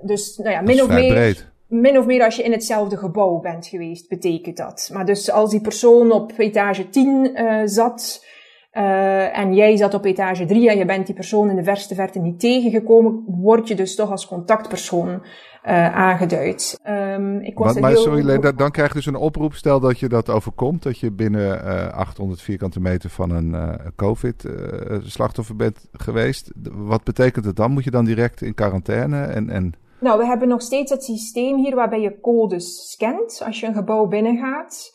Dus 0.00 0.36
nou 0.36 0.50
ja, 0.50 0.60
min 0.60 0.82
of 0.82 0.88
meer. 0.88 1.12
Breed. 1.12 1.52
Min 1.68 1.98
of 1.98 2.06
meer 2.06 2.24
als 2.24 2.36
je 2.36 2.42
in 2.42 2.52
hetzelfde 2.52 2.96
gebouw 2.96 3.38
bent 3.40 3.66
geweest, 3.66 4.08
betekent 4.08 4.56
dat. 4.56 4.90
Maar 4.92 5.06
dus 5.06 5.30
als 5.30 5.50
die 5.50 5.60
persoon 5.60 6.12
op 6.12 6.32
etage 6.36 6.88
10 6.88 7.30
uh, 7.34 7.60
zat, 7.64 8.24
uh, 8.72 9.38
en 9.38 9.54
jij 9.54 9.76
zat 9.76 9.94
op 9.94 10.04
etage 10.04 10.44
3 10.44 10.70
en 10.70 10.78
je 10.78 10.84
bent 10.84 11.06
die 11.06 11.14
persoon 11.14 11.50
in 11.50 11.56
de 11.56 11.64
verste 11.64 11.94
verte 11.94 12.18
niet 12.18 12.40
tegengekomen, 12.40 13.24
word 13.26 13.68
je 13.68 13.74
dus 13.74 13.94
toch 13.94 14.10
als 14.10 14.26
contactpersoon 14.26 15.08
uh, 15.08 15.94
aangeduid. 15.94 16.80
Um, 16.88 17.40
ik 17.40 17.58
was 17.58 17.72
maar, 17.72 17.82
maar 17.82 17.96
sorry, 17.96 18.40
dan, 18.40 18.56
dan 18.56 18.70
krijg 18.70 18.88
je 18.88 18.94
dus 18.94 19.06
een 19.06 19.16
oproep. 19.16 19.54
Stel 19.54 19.80
dat 19.80 19.98
je 19.98 20.08
dat 20.08 20.30
overkomt, 20.30 20.82
dat 20.82 20.98
je 20.98 21.10
binnen 21.10 21.64
uh, 21.64 21.92
800 21.92 22.42
vierkante 22.42 22.80
meter 22.80 23.10
van 23.10 23.30
een 23.30 23.78
COVID-slachtoffer 23.96 25.56
bent 25.56 25.88
geweest. 25.92 26.50
Wat 26.72 27.04
betekent 27.04 27.44
het 27.44 27.56
dan? 27.56 27.70
Moet 27.70 27.84
je 27.84 27.90
dan 27.90 28.04
direct 28.04 28.42
in 28.42 28.54
quarantaine? 28.54 29.22
En, 29.22 29.50
en... 29.50 29.74
Nou, 30.04 30.18
we 30.18 30.26
hebben 30.26 30.48
nog 30.48 30.62
steeds 30.62 30.90
het 30.90 31.04
systeem 31.04 31.56
hier 31.56 31.74
waarbij 31.74 32.00
je 32.00 32.20
codes 32.20 32.90
scant 32.90 33.42
als 33.46 33.60
je 33.60 33.66
een 33.66 33.74
gebouw 33.74 34.06
binnengaat. 34.06 34.94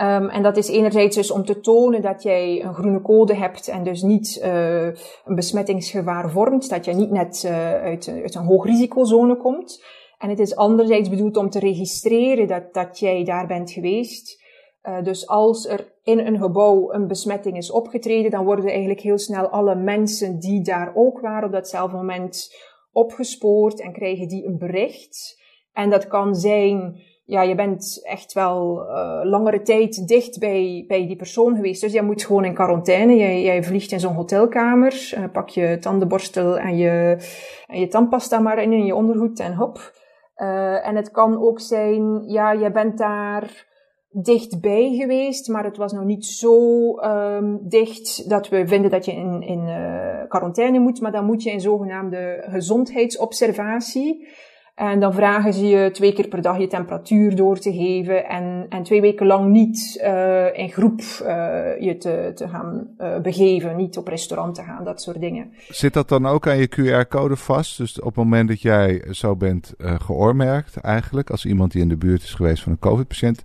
Um, 0.00 0.28
en 0.28 0.42
dat 0.42 0.56
is 0.56 0.68
enerzijds 0.68 1.16
dus 1.16 1.30
om 1.30 1.44
te 1.44 1.60
tonen 1.60 2.02
dat 2.02 2.22
jij 2.22 2.64
een 2.64 2.74
groene 2.74 3.02
code 3.02 3.34
hebt 3.34 3.68
en 3.68 3.84
dus 3.84 4.02
niet 4.02 4.40
uh, 4.44 4.84
een 5.24 5.34
besmettingsgevaar 5.34 6.30
vormt, 6.30 6.70
dat 6.70 6.84
je 6.84 6.92
niet 6.92 7.10
net 7.10 7.42
uh, 7.46 7.72
uit, 7.72 8.08
uit, 8.08 8.34
een 8.34 8.44
hoogrisicozone 8.44 9.36
komt. 9.36 9.84
En 10.18 10.28
het 10.28 10.38
is 10.38 10.56
anderzijds 10.56 11.08
bedoeld 11.08 11.36
om 11.36 11.50
te 11.50 11.58
registreren 11.58 12.46
dat, 12.46 12.74
dat 12.74 12.98
jij 12.98 13.24
daar 13.24 13.46
bent 13.46 13.70
geweest. 13.70 14.42
Uh, 14.82 15.02
dus 15.02 15.26
als 15.26 15.68
er 15.68 15.92
in 16.02 16.18
een 16.18 16.38
gebouw 16.38 16.92
een 16.92 17.06
besmetting 17.06 17.56
is 17.56 17.70
opgetreden, 17.70 18.30
dan 18.30 18.44
worden 18.44 18.70
eigenlijk 18.70 19.00
heel 19.00 19.18
snel 19.18 19.48
alle 19.48 19.74
mensen 19.74 20.38
die 20.38 20.62
daar 20.62 20.92
ook 20.94 21.20
waren 21.20 21.44
op 21.44 21.52
datzelfde 21.52 21.96
moment 21.96 22.50
opgespoord 22.92 23.80
en 23.80 23.92
krijgen 23.92 24.28
die 24.28 24.46
een 24.46 24.58
bericht. 24.58 25.42
En 25.72 25.90
dat 25.90 26.06
kan 26.06 26.34
zijn 26.34 27.00
ja, 27.30 27.42
je 27.42 27.54
bent 27.54 28.00
echt 28.02 28.32
wel 28.32 28.86
uh, 28.88 29.20
langere 29.22 29.62
tijd 29.62 30.08
dicht 30.08 30.38
bij, 30.38 30.84
bij 30.86 31.06
die 31.06 31.16
persoon 31.16 31.54
geweest. 31.54 31.80
Dus 31.80 31.92
je 31.92 32.02
moet 32.02 32.24
gewoon 32.24 32.44
in 32.44 32.54
quarantaine. 32.54 33.16
Jij, 33.16 33.42
jij 33.42 33.62
vliegt 33.62 33.92
in 33.92 34.00
zo'n 34.00 34.14
hotelkamer, 34.14 35.12
uh, 35.14 35.24
pak 35.32 35.48
je 35.48 35.78
tandenborstel 35.80 36.58
en 36.58 36.76
je, 36.76 37.16
en 37.66 37.80
je 37.80 37.88
tandpasta 37.88 38.38
maar 38.38 38.62
in, 38.62 38.72
in 38.72 38.84
je 38.84 38.94
ondergoed 38.94 39.40
en 39.40 39.54
hop. 39.54 39.92
Uh, 40.36 40.86
en 40.86 40.96
het 40.96 41.10
kan 41.10 41.42
ook 41.42 41.60
zijn, 41.60 42.22
ja, 42.26 42.52
je 42.52 42.70
bent 42.70 42.98
daar 42.98 43.66
dichtbij 44.12 44.96
geweest, 45.00 45.48
maar 45.48 45.64
het 45.64 45.76
was 45.76 45.92
nog 45.92 46.04
niet 46.04 46.26
zo 46.26 46.96
um, 46.98 47.58
dicht 47.68 48.28
dat 48.28 48.48
we 48.48 48.66
vinden 48.66 48.90
dat 48.90 49.04
je 49.04 49.12
in, 49.12 49.42
in 49.42 49.64
quarantaine 50.28 50.78
moet. 50.78 51.00
Maar 51.00 51.12
dan 51.12 51.24
moet 51.24 51.42
je 51.42 51.50
in 51.50 51.60
zogenaamde 51.60 52.44
gezondheidsobservatie. 52.48 54.28
En 54.80 55.00
dan 55.00 55.14
vragen 55.14 55.52
ze 55.52 55.66
je 55.66 55.90
twee 55.90 56.12
keer 56.12 56.28
per 56.28 56.42
dag 56.42 56.58
je 56.58 56.66
temperatuur 56.66 57.36
door 57.36 57.58
te 57.58 57.72
geven 57.72 58.28
en, 58.28 58.66
en 58.68 58.82
twee 58.82 59.00
weken 59.00 59.26
lang 59.26 59.50
niet 59.50 60.00
uh, 60.04 60.58
in 60.58 60.70
groep 60.70 61.00
uh, 61.00 61.26
je 61.80 61.96
te, 61.98 62.32
te 62.34 62.48
gaan 62.48 62.88
begeven, 63.22 63.76
niet 63.76 63.96
op 63.96 64.08
restaurant 64.08 64.54
te 64.54 64.62
gaan, 64.62 64.84
dat 64.84 65.02
soort 65.02 65.20
dingen. 65.20 65.52
Zit 65.68 65.92
dat 65.92 66.08
dan 66.08 66.26
ook 66.26 66.46
aan 66.46 66.58
je 66.58 66.68
QR-code 66.68 67.36
vast? 67.36 67.76
Dus 67.76 68.00
op 68.00 68.06
het 68.06 68.16
moment 68.16 68.48
dat 68.48 68.62
jij 68.62 69.04
zo 69.10 69.36
bent 69.36 69.74
geoormerkt 69.78 70.76
eigenlijk, 70.76 71.30
als 71.30 71.46
iemand 71.46 71.72
die 71.72 71.82
in 71.82 71.88
de 71.88 71.96
buurt 71.96 72.22
is 72.22 72.34
geweest 72.34 72.62
van 72.62 72.72
een 72.72 72.78
COVID-patiënt, 72.78 73.42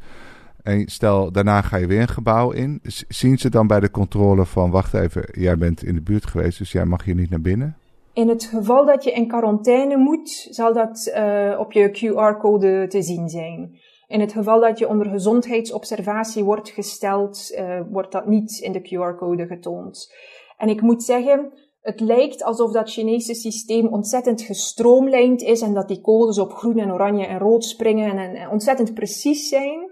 en 0.65 0.87
stel 0.87 1.31
daarna 1.31 1.61
ga 1.61 1.77
je 1.77 1.87
weer 1.87 2.01
een 2.01 2.07
gebouw 2.07 2.51
in, 2.51 2.79
zien 3.07 3.37
ze 3.37 3.49
dan 3.49 3.67
bij 3.67 3.79
de 3.79 3.91
controle 3.91 4.45
van 4.45 4.71
wacht 4.71 4.93
even, 4.93 5.27
jij 5.31 5.57
bent 5.57 5.83
in 5.83 5.95
de 5.95 6.01
buurt 6.01 6.25
geweest, 6.25 6.57
dus 6.57 6.71
jij 6.71 6.85
mag 6.85 7.03
hier 7.03 7.15
niet 7.15 7.29
naar 7.29 7.41
binnen? 7.41 7.77
In 8.13 8.29
het 8.29 8.43
geval 8.43 8.85
dat 8.85 9.03
je 9.03 9.11
in 9.11 9.27
quarantaine 9.27 9.97
moet, 9.97 10.47
zal 10.49 10.73
dat 10.73 11.11
uh, 11.15 11.59
op 11.59 11.71
je 11.71 11.89
QR-code 11.89 12.87
te 12.87 13.01
zien 13.01 13.29
zijn. 13.29 13.79
In 14.07 14.19
het 14.19 14.31
geval 14.31 14.59
dat 14.59 14.79
je 14.79 14.87
onder 14.87 15.09
gezondheidsobservatie 15.09 16.43
wordt 16.43 16.69
gesteld, 16.69 17.55
uh, 17.57 17.81
wordt 17.91 18.11
dat 18.11 18.27
niet 18.27 18.59
in 18.59 18.71
de 18.71 18.81
QR-code 18.81 19.47
getoond. 19.47 20.13
En 20.57 20.69
ik 20.69 20.81
moet 20.81 21.03
zeggen, 21.03 21.51
het 21.81 21.99
lijkt 21.99 22.43
alsof 22.43 22.71
dat 22.71 22.91
Chinese 22.91 23.33
systeem 23.33 23.87
ontzettend 23.87 24.41
gestroomlijnd 24.41 25.41
is 25.41 25.61
en 25.61 25.73
dat 25.73 25.87
die 25.87 26.01
codes 26.01 26.39
op 26.39 26.53
groen 26.53 26.77
en 26.77 26.91
oranje 26.91 27.25
en 27.25 27.39
rood 27.39 27.65
springen 27.65 28.17
en, 28.17 28.35
en 28.35 28.49
ontzettend 28.49 28.93
precies 28.93 29.47
zijn. 29.47 29.91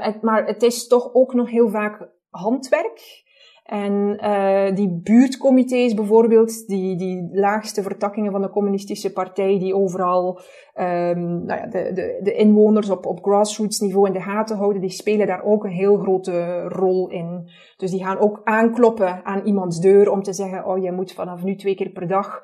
Het, 0.00 0.22
maar 0.22 0.46
het 0.46 0.62
is 0.62 0.86
toch 0.86 1.14
ook 1.14 1.34
nog 1.34 1.50
heel 1.50 1.68
vaak 1.68 2.08
handwerk. 2.30 3.22
En 3.62 4.18
uh, 4.20 4.74
die 4.74 5.00
buurtcomité's 5.02 5.94
bijvoorbeeld, 5.94 6.66
die, 6.66 6.96
die 6.96 7.28
laagste 7.32 7.82
vertakkingen 7.82 8.32
van 8.32 8.42
de 8.42 8.50
communistische 8.50 9.12
partij, 9.12 9.58
die 9.58 9.74
overal 9.74 10.40
um, 10.74 11.44
nou 11.44 11.60
ja, 11.60 11.66
de, 11.66 11.92
de, 11.92 12.20
de 12.22 12.34
inwoners 12.34 12.90
op, 12.90 13.06
op 13.06 13.24
grassroots 13.24 13.80
niveau 13.80 14.06
in 14.06 14.12
de 14.12 14.20
gaten 14.20 14.56
houden, 14.56 14.80
die 14.80 14.90
spelen 14.90 15.26
daar 15.26 15.44
ook 15.44 15.64
een 15.64 15.70
heel 15.70 15.96
grote 15.96 16.62
rol 16.62 17.08
in. 17.08 17.50
Dus 17.76 17.90
die 17.90 18.04
gaan 18.04 18.18
ook 18.18 18.40
aankloppen 18.44 19.24
aan 19.24 19.44
iemands 19.44 19.80
deur 19.80 20.10
om 20.10 20.22
te 20.22 20.32
zeggen, 20.32 20.66
oh, 20.66 20.82
je 20.82 20.92
moet 20.92 21.12
vanaf 21.12 21.42
nu 21.42 21.56
twee 21.56 21.74
keer 21.74 21.90
per 21.90 22.08
dag 22.08 22.42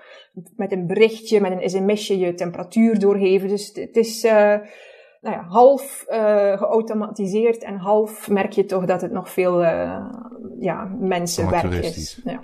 met 0.56 0.72
een 0.72 0.86
berichtje, 0.86 1.40
met 1.40 1.52
een 1.52 1.70
sms'je 1.70 2.18
je 2.18 2.34
temperatuur 2.34 2.98
doorgeven. 2.98 3.48
Dus 3.48 3.72
het 3.74 3.96
is... 3.96 4.24
Uh, 4.24 4.54
nou 5.20 5.36
ja, 5.36 5.44
half 5.48 6.04
uh, 6.08 6.16
geautomatiseerd 6.58 7.62
en 7.62 7.76
half 7.76 8.30
merk 8.30 8.52
je 8.52 8.64
toch 8.64 8.84
dat 8.84 9.00
het 9.00 9.12
nog 9.12 9.30
veel 9.30 9.62
uh, 9.62 10.04
ja, 10.60 10.84
mensenwerk 10.98 11.72
is. 11.72 12.20
Ja. 12.24 12.40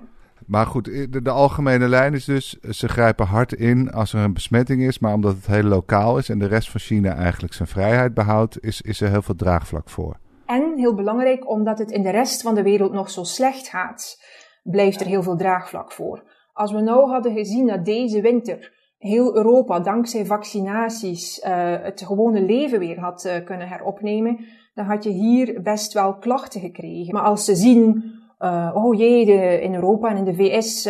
Maar 0.46 0.66
goed, 0.66 0.84
de, 0.84 1.22
de, 1.22 1.30
algemene 1.30 1.88
lijn 1.88 2.14
is 2.14 2.24
dus, 2.24 2.58
ze 2.60 2.88
grijpen 2.88 3.26
hard 3.26 3.52
in 3.52 3.92
als 3.92 4.12
er 4.12 4.20
een 4.20 4.32
besmetting 4.32 4.82
is, 4.82 4.98
maar 4.98 5.14
omdat 5.14 5.34
het 5.34 5.46
heel 5.46 5.62
lokaal 5.62 6.18
is 6.18 6.28
en 6.28 6.38
de 6.38 6.46
rest 6.46 6.70
van 6.70 6.80
China 6.80 7.14
eigenlijk 7.14 7.52
zijn 7.52 7.68
vrijheid 7.68 8.14
behoudt, 8.14 8.64
is, 8.64 8.80
is 8.80 9.00
er 9.00 9.10
heel 9.10 9.22
veel 9.22 9.34
draagvlak 9.34 9.90
voor. 9.90 10.16
En 10.46 10.72
heel 10.76 10.94
belangrijk, 10.94 11.48
omdat 11.50 11.78
het 11.78 11.90
in 11.90 12.02
de 12.02 12.10
rest 12.10 12.42
van 12.42 12.54
de 12.54 12.62
wereld 12.62 12.92
nog 12.92 13.10
zo 13.10 13.22
slecht 13.22 13.68
gaat, 13.68 14.22
blijft 14.62 15.00
er 15.00 15.06
heel 15.06 15.22
veel 15.22 15.36
draagvlak 15.36 15.92
voor. 15.92 16.22
Als 16.52 16.72
we 16.72 16.80
nou 16.80 17.10
hadden 17.10 17.32
gezien 17.32 17.66
dat 17.66 17.84
deze 17.84 18.20
winter 18.20 18.73
heel 19.04 19.36
Europa 19.36 19.80
dankzij 19.80 20.26
vaccinaties 20.26 21.38
uh, 21.38 21.74
het 21.82 22.02
gewone 22.06 22.40
leven 22.42 22.78
weer 22.78 23.00
had 23.00 23.24
uh, 23.24 23.44
kunnen 23.44 23.68
heropnemen, 23.68 24.38
dan 24.74 24.84
had 24.84 25.04
je 25.04 25.10
hier 25.10 25.62
best 25.62 25.92
wel 25.92 26.14
klachten 26.14 26.60
gekregen. 26.60 27.14
Maar 27.14 27.22
als 27.22 27.44
ze 27.44 27.54
zien, 27.54 28.04
uh, 28.40 28.70
oh 28.74 28.98
jee, 28.98 29.24
de, 29.24 29.60
in 29.60 29.74
Europa 29.74 30.08
en 30.08 30.16
in 30.16 30.24
de 30.24 30.34
VS 30.34 30.84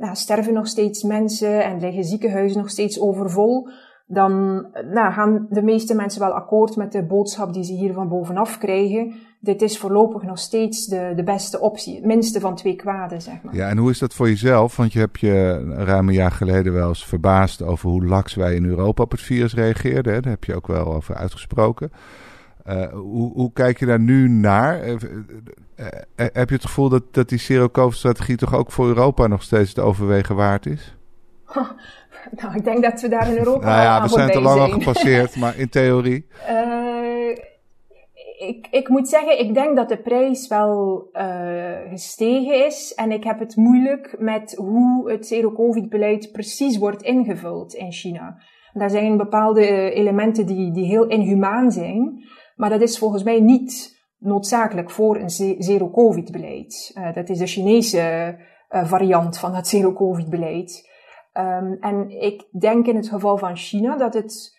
nou, 0.00 0.14
sterven 0.14 0.52
nog 0.52 0.66
steeds 0.66 1.02
mensen 1.02 1.64
en 1.64 1.80
liggen 1.80 2.04
ziekenhuizen 2.04 2.60
nog 2.60 2.70
steeds 2.70 3.00
overvol, 3.00 3.68
dan 4.12 4.32
nou, 4.92 5.12
gaan 5.12 5.46
de 5.50 5.62
meeste 5.62 5.94
mensen 5.94 6.20
wel 6.20 6.30
akkoord 6.30 6.76
met 6.76 6.92
de 6.92 7.02
boodschap 7.02 7.52
die 7.52 7.64
ze 7.64 7.72
hier 7.72 7.92
van 7.92 8.08
bovenaf 8.08 8.58
krijgen. 8.58 9.14
Dit 9.40 9.62
is 9.62 9.78
voorlopig 9.78 10.22
nog 10.22 10.38
steeds 10.38 10.86
de, 10.86 11.12
de 11.16 11.22
beste 11.22 11.60
optie, 11.60 11.94
het 11.94 12.04
minste 12.04 12.40
van 12.40 12.54
twee 12.54 12.76
kwaden, 12.76 13.22
zeg 13.22 13.42
maar. 13.42 13.54
Ja, 13.54 13.68
en 13.68 13.78
hoe 13.78 13.90
is 13.90 13.98
dat 13.98 14.14
voor 14.14 14.28
jezelf? 14.28 14.76
Want 14.76 14.92
je 14.92 14.98
hebt 14.98 15.20
je 15.20 15.64
ruim 15.76 16.08
een 16.08 16.14
jaar 16.14 16.32
geleden 16.32 16.72
wel 16.72 16.88
eens 16.88 17.06
verbaasd 17.06 17.62
over 17.62 17.90
hoe 17.90 18.04
laks 18.04 18.34
wij 18.34 18.54
in 18.54 18.64
Europa 18.64 19.02
op 19.02 19.10
het 19.10 19.20
virus 19.20 19.54
reageerden. 19.54 20.12
Hè? 20.12 20.20
Daar 20.20 20.32
heb 20.32 20.44
je 20.44 20.54
ook 20.54 20.66
wel 20.66 20.94
over 20.94 21.14
uitgesproken. 21.14 21.92
Uh, 22.66 22.92
hoe, 22.92 23.32
hoe, 23.32 23.52
kijk 23.52 23.78
je 23.78 23.86
daar 23.86 24.00
nu 24.00 24.28
naar? 24.28 24.88
Uh, 24.88 24.94
uh, 24.94 25.86
heb 26.14 26.48
je 26.48 26.54
het 26.54 26.64
gevoel 26.64 26.88
dat, 26.88 27.02
dat 27.10 27.28
die 27.28 27.38
zero-covid-strategie 27.38 28.36
toch 28.36 28.54
ook 28.54 28.72
voor 28.72 28.86
Europa 28.86 29.26
nog 29.26 29.42
steeds 29.42 29.68
het 29.68 29.78
overwegen 29.78 30.34
waard 30.34 30.66
is? 30.66 30.96
Nou, 32.40 32.54
ik 32.54 32.64
denk 32.64 32.82
dat 32.82 33.00
we 33.00 33.08
daar 33.08 33.28
in 33.28 33.36
Europa. 33.36 33.66
nou 33.66 33.82
ja, 33.82 34.02
we 34.02 34.08
zijn 34.08 34.30
te 34.30 34.40
lang 34.40 34.60
al 34.60 34.68
gepasseerd, 34.68 35.36
maar 35.36 35.58
in 35.58 35.68
theorie. 35.68 36.26
Uh, 36.50 37.36
ik, 38.48 38.66
ik 38.70 38.88
moet 38.88 39.08
zeggen, 39.08 39.40
ik 39.40 39.54
denk 39.54 39.76
dat 39.76 39.88
de 39.88 39.98
prijs 39.98 40.48
wel 40.48 41.08
uh, 41.12 41.90
gestegen 41.90 42.66
is. 42.66 42.94
En 42.94 43.12
ik 43.12 43.24
heb 43.24 43.38
het 43.38 43.56
moeilijk 43.56 44.16
met 44.18 44.54
hoe 44.56 45.10
het 45.10 45.26
zero-covid-beleid 45.26 46.32
precies 46.32 46.78
wordt 46.78 47.02
ingevuld 47.02 47.74
in 47.74 47.92
China. 47.92 48.42
Daar 48.72 48.90
zijn 48.90 49.16
bepaalde 49.16 49.90
elementen 49.90 50.46
die, 50.46 50.72
die 50.72 50.84
heel 50.84 51.06
inhumaan 51.06 51.70
zijn. 51.70 52.24
Maar 52.56 52.70
dat 52.70 52.80
is 52.80 52.98
volgens 52.98 53.22
mij 53.22 53.40
niet 53.40 53.98
noodzakelijk 54.18 54.90
voor 54.90 55.16
een 55.16 55.30
zero-covid-beleid. 55.58 56.92
Uh, 56.98 57.12
dat 57.12 57.28
is 57.28 57.38
de 57.38 57.46
Chinese 57.46 58.36
variant 58.68 59.38
van 59.38 59.54
het 59.54 59.68
zero-covid-beleid. 59.68 60.89
Um, 61.32 61.76
en 61.80 62.10
ik 62.22 62.44
denk 62.60 62.86
in 62.86 62.96
het 62.96 63.08
geval 63.08 63.38
van 63.38 63.56
China 63.56 63.96
dat, 63.96 64.14
het, 64.14 64.58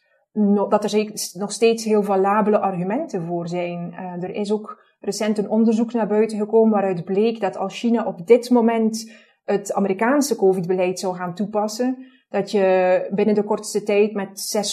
dat 0.70 0.94
er 0.94 1.12
nog 1.34 1.52
steeds 1.52 1.84
heel 1.84 2.04
valabele 2.04 2.60
argumenten 2.60 3.26
voor 3.26 3.48
zijn. 3.48 3.94
Uh, 3.94 4.24
er 4.24 4.36
is 4.36 4.52
ook 4.52 4.84
recent 5.00 5.38
een 5.38 5.50
onderzoek 5.50 5.94
naar 5.94 6.08
buiten 6.08 6.38
gekomen 6.38 6.72
waaruit 6.72 7.06
bleek 7.06 7.40
dat 7.40 7.58
als 7.58 7.80
China 7.80 8.06
op 8.06 8.28
dit 8.28 8.50
moment 8.50 9.12
het 9.46 9.74
Amerikaanse 9.74 10.36
COVID-beleid 10.36 11.00
zou 11.00 11.16
gaan 11.16 11.36
toepassen, 11.36 12.06
dat 12.30 12.52
je 12.52 13.08
binnen 13.12 13.36
de 13.36 13.44
kortste 13.44 13.84
tijd 13.84 14.14
met 14.14 14.66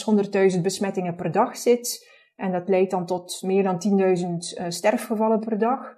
600.000 0.54 0.60
besmettingen 0.62 1.14
per 1.14 1.32
dag 1.32 1.56
zit. 1.56 2.08
En 2.36 2.52
dat 2.52 2.68
leidt 2.68 2.90
dan 2.90 3.06
tot 3.06 3.42
meer 3.42 3.62
dan 3.62 3.82
10.000 4.18 4.24
uh, 4.24 4.64
sterfgevallen 4.68 5.40
per 5.40 5.58
dag. 5.58 5.96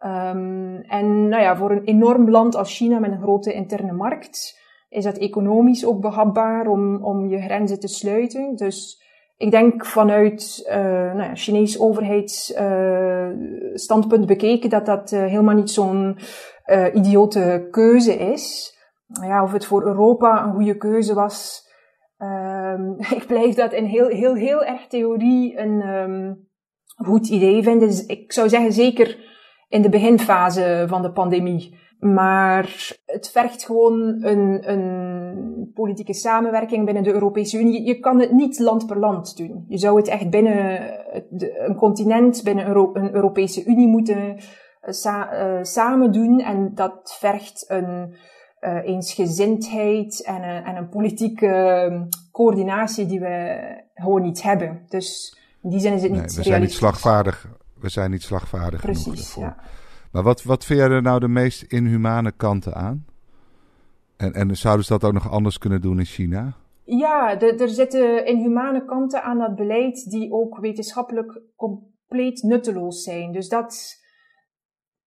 Um, 0.00 0.80
en 0.80 1.28
nou 1.28 1.42
ja, 1.42 1.56
voor 1.56 1.70
een 1.70 1.84
enorm 1.84 2.30
land 2.30 2.54
als 2.54 2.76
China 2.76 2.98
met 2.98 3.10
een 3.10 3.22
grote 3.22 3.52
interne 3.52 3.92
markt 3.92 4.60
is 4.92 5.04
dat 5.04 5.18
economisch 5.18 5.86
ook 5.86 6.00
behapbaar 6.00 6.66
om, 6.66 7.04
om 7.04 7.28
je 7.28 7.40
grenzen 7.40 7.80
te 7.80 7.88
sluiten. 7.88 8.56
Dus 8.56 9.02
ik 9.36 9.50
denk 9.50 9.86
vanuit 9.86 10.64
uh, 10.68 10.74
nou 11.14 11.22
ja, 11.22 11.34
Chinees 11.34 11.80
overheidsstandpunt 11.80 14.22
uh, 14.22 14.26
bekeken 14.26 14.70
dat 14.70 14.86
dat 14.86 15.12
uh, 15.12 15.20
helemaal 15.20 15.54
niet 15.54 15.70
zo'n 15.70 16.18
idiote 16.92 17.68
keuze 17.70 18.14
is. 18.14 18.76
Ja, 19.22 19.42
of 19.42 19.52
het 19.52 19.66
voor 19.66 19.86
Europa 19.86 20.44
een 20.44 20.52
goede 20.52 20.76
keuze 20.76 21.14
was, 21.14 21.68
ehm, 22.16 22.90
ik 23.18 23.24
blijf 23.26 23.54
dat 23.54 23.72
in 23.72 23.84
heel, 23.84 24.08
heel, 24.08 24.34
heel 24.34 24.64
erg 24.64 24.86
theorie 24.86 25.58
een 25.58 25.88
um, 25.88 26.48
goed 26.96 27.28
idee 27.28 27.62
vinden. 27.62 27.88
Dus 27.88 28.06
ik 28.06 28.32
zou 28.32 28.48
zeggen 28.48 28.72
zeker 28.72 29.30
in 29.68 29.82
de 29.82 29.88
beginfase 29.88 30.84
van 30.88 31.02
de 31.02 31.12
pandemie. 31.12 31.80
Maar 32.02 32.96
het 33.06 33.30
vergt 33.30 33.64
gewoon 33.64 34.24
een, 34.24 34.70
een 34.70 35.70
politieke 35.74 36.14
samenwerking 36.14 36.84
binnen 36.84 37.02
de 37.02 37.12
Europese 37.12 37.58
Unie. 37.58 37.86
Je 37.86 38.00
kan 38.00 38.20
het 38.20 38.32
niet 38.32 38.58
land 38.58 38.86
per 38.86 38.98
land 38.98 39.36
doen. 39.36 39.64
Je 39.68 39.78
zou 39.78 39.96
het 39.96 40.08
echt 40.08 40.30
binnen 40.30 40.80
een 41.66 41.74
continent, 41.74 42.42
binnen 42.42 42.76
een 42.76 43.14
Europese 43.14 43.64
Unie 43.64 43.88
moeten 43.88 44.36
eh, 44.80 44.92
sa 44.92 45.32
uh, 45.32 45.64
samen 45.64 46.12
doen. 46.12 46.40
En 46.40 46.74
dat 46.74 47.16
vergt 47.18 47.64
een 47.68 48.14
uh, 48.60 48.84
eensgezindheid 48.84 50.22
en 50.24 50.42
een, 50.42 50.64
en 50.64 50.76
een 50.76 50.88
politieke 50.88 51.46
ehm, 51.46 52.02
coördinatie 52.32 53.06
die 53.06 53.20
we 53.20 53.58
gewoon 53.94 54.22
niet 54.22 54.42
hebben. 54.42 54.82
Dus 54.88 55.38
in 55.62 55.70
die 55.70 55.80
zin 55.80 55.92
is 55.92 56.02
het 56.02 56.10
niet 56.10 56.20
nee, 56.20 56.36
we 56.36 56.42
zijn 56.42 56.60
niet 56.60 56.72
slagvaardig. 56.72 57.48
We 57.80 57.88
zijn 57.88 58.10
niet 58.10 58.22
slagvaardig 58.22 58.80
Precies, 58.80 59.02
genoeg 59.02 59.18
ervoor. 59.18 59.42
Ja. 59.42 59.56
Maar 60.12 60.22
wat, 60.22 60.42
wat 60.42 60.64
vind 60.64 60.78
jij 60.78 60.88
er 60.88 61.02
nou 61.02 61.20
de 61.20 61.28
meest 61.28 61.62
inhumane 61.62 62.32
kanten 62.32 62.74
aan? 62.74 63.04
En, 64.16 64.32
en 64.32 64.56
zouden 64.56 64.84
ze 64.84 64.92
dat 64.92 65.04
ook 65.04 65.12
nog 65.12 65.30
anders 65.30 65.58
kunnen 65.58 65.80
doen 65.80 65.98
in 65.98 66.04
China? 66.04 66.52
Ja, 66.84 67.40
er 67.40 67.68
zitten 67.68 68.26
inhumane 68.26 68.84
kanten 68.84 69.22
aan 69.22 69.38
dat 69.38 69.56
beleid 69.56 70.10
die 70.10 70.32
ook 70.32 70.58
wetenschappelijk 70.58 71.40
compleet 71.56 72.42
nutteloos 72.42 73.02
zijn. 73.02 73.32
Dus 73.32 73.48
dat 73.48 74.00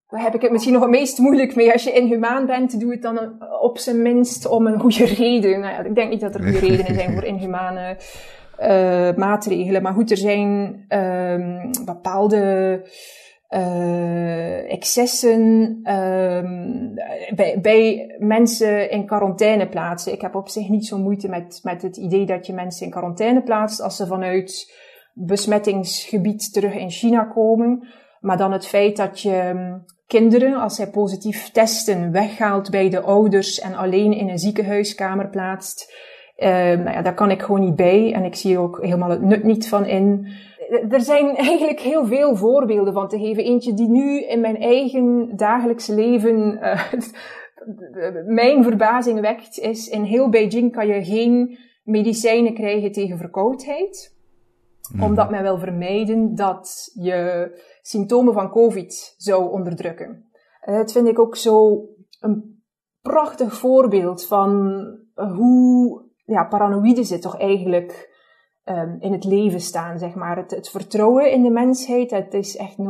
daar 0.07 0.21
heb 0.21 0.35
ik 0.35 0.41
het 0.41 0.51
misschien 0.51 0.74
nog 0.74 0.81
het 0.81 0.91
meest 0.91 1.17
moeilijk 1.17 1.55
mee. 1.55 1.71
Als 1.71 1.83
je 1.83 1.91
inhumaan 1.91 2.45
bent, 2.45 2.79
doe 2.79 2.91
het 2.91 3.01
dan 3.01 3.43
op 3.62 3.77
zijn 3.77 4.01
minst 4.01 4.47
om 4.47 4.67
een 4.67 4.79
goede 4.79 5.05
reden. 5.05 5.59
Nou 5.59 5.74
ja, 5.74 5.83
ik 5.83 5.95
denk 5.95 6.09
niet 6.09 6.19
dat 6.19 6.35
er 6.35 6.43
goede 6.43 6.59
redenen 6.67 6.95
zijn 6.95 7.13
voor 7.13 7.24
inhumane 7.24 7.97
uh, 8.59 9.15
maatregelen. 9.15 9.81
Maar 9.81 9.93
goed, 9.93 10.12
er 10.12 10.17
zijn 10.17 10.50
um, 10.89 11.71
bepaalde 11.85 12.81
uh, 13.55 14.71
excessen 14.71 15.41
um, 15.91 16.93
bij, 17.35 17.59
bij, 17.62 18.15
mensen 18.19 18.89
in 18.91 19.05
quarantaine 19.05 19.69
plaatsen. 19.69 20.13
Ik 20.13 20.21
heb 20.21 20.35
op 20.35 20.50
zich 20.50 20.69
niet 20.69 20.85
zo 20.85 20.97
moeite 20.97 21.29
met, 21.29 21.59
met 21.63 21.81
het 21.81 21.97
idee 21.97 22.25
dat 22.25 22.45
je 22.45 22.53
mensen 22.53 22.85
in 22.85 22.91
quarantaine 22.91 23.43
plaatst 23.43 23.81
als 23.81 23.95
ze 23.95 24.07
vanuit 24.07 24.74
besmettingsgebied 25.13 26.53
terug 26.53 26.74
in 26.74 26.89
China 26.89 27.24
komen. 27.24 27.88
Maar 28.19 28.38
dan 28.38 28.51
het 28.51 28.67
feit 28.67 28.97
dat 28.97 29.21
je 29.21 29.53
kinderen, 30.07 30.55
als 30.55 30.75
zij 30.75 30.89
positief 30.89 31.50
testen, 31.50 32.12
weghaalt 32.12 32.69
bij 32.69 32.89
de 32.89 33.01
ouders 33.01 33.59
en 33.59 33.75
alleen 33.75 34.13
in 34.13 34.29
een 34.29 34.39
ziekenhuiskamer 34.39 35.29
plaatst. 35.29 35.93
Uh, 36.38 36.50
nou 36.50 36.91
ja, 36.91 37.01
daar 37.01 37.13
kan 37.13 37.31
ik 37.31 37.41
gewoon 37.41 37.62
niet 37.62 37.75
bij 37.75 38.13
en 38.13 38.24
ik 38.24 38.35
zie 38.35 38.53
er 38.53 38.62
ook 38.62 38.81
helemaal 38.81 39.09
het 39.09 39.21
nut 39.21 39.43
niet 39.43 39.67
van 39.67 39.85
in. 39.85 40.27
Er 40.89 41.01
zijn 41.01 41.36
eigenlijk 41.36 41.79
heel 41.79 42.05
veel 42.05 42.36
voorbeelden 42.36 42.94
van 42.94 43.08
te 43.08 43.20
geven. 43.20 43.44
Eentje 43.44 43.74
die 43.74 43.89
nu 43.89 44.22
in 44.22 44.41
mijn 44.41 44.58
eigen 44.58 45.34
dagelijkse 45.36 45.96
leven 45.96 46.60
uh, 46.62 46.94
mijn 48.41 48.63
verbazing 48.63 49.20
wekt, 49.20 49.60
is 49.60 49.89
in 49.89 50.03
heel 50.03 50.29
Beijing 50.29 50.72
kan 50.72 50.88
je 50.88 51.03
geen 51.03 51.58
medicijnen 51.84 52.53
krijgen 52.53 52.91
tegen 52.91 53.17
verkoudheid. 53.17 54.15
Mhm. 54.91 55.03
Omdat 55.03 55.29
men 55.29 55.41
wil 55.41 55.58
vermijden 55.58 56.36
dat 56.36 56.91
je 56.94 57.50
symptomen 57.82 58.34
van 58.34 58.50
COVID 58.50 59.15
zou 59.17 59.51
onderdrukken. 59.51 60.29
Uh, 60.65 60.77
het 60.77 60.91
vind 60.91 61.08
ik 61.08 61.20
ook 61.20 61.36
zo 61.36 61.86
een 62.20 62.63
prachtig 63.01 63.53
voorbeeld 63.53 64.25
van 64.25 64.82
hoe 65.13 66.03
ja, 66.25 66.46
paranoïden 66.46 67.05
ze 67.05 67.20
toch 67.20 67.39
eigenlijk 67.39 68.14
um, 68.65 68.98
in 69.00 69.12
het 69.12 69.24
leven 69.24 69.60
staan, 69.60 70.00
zeg 70.00 70.15
maar. 70.15 70.38
Het, 70.38 70.51
het 70.51 70.69
vertrouwen 70.69 71.31
in 71.31 71.43
de 71.43 71.50
mensheid, 71.50 72.12
het 72.12 72.34
is 72.34 72.57
echt 72.57 72.75
0,0. 72.77 72.84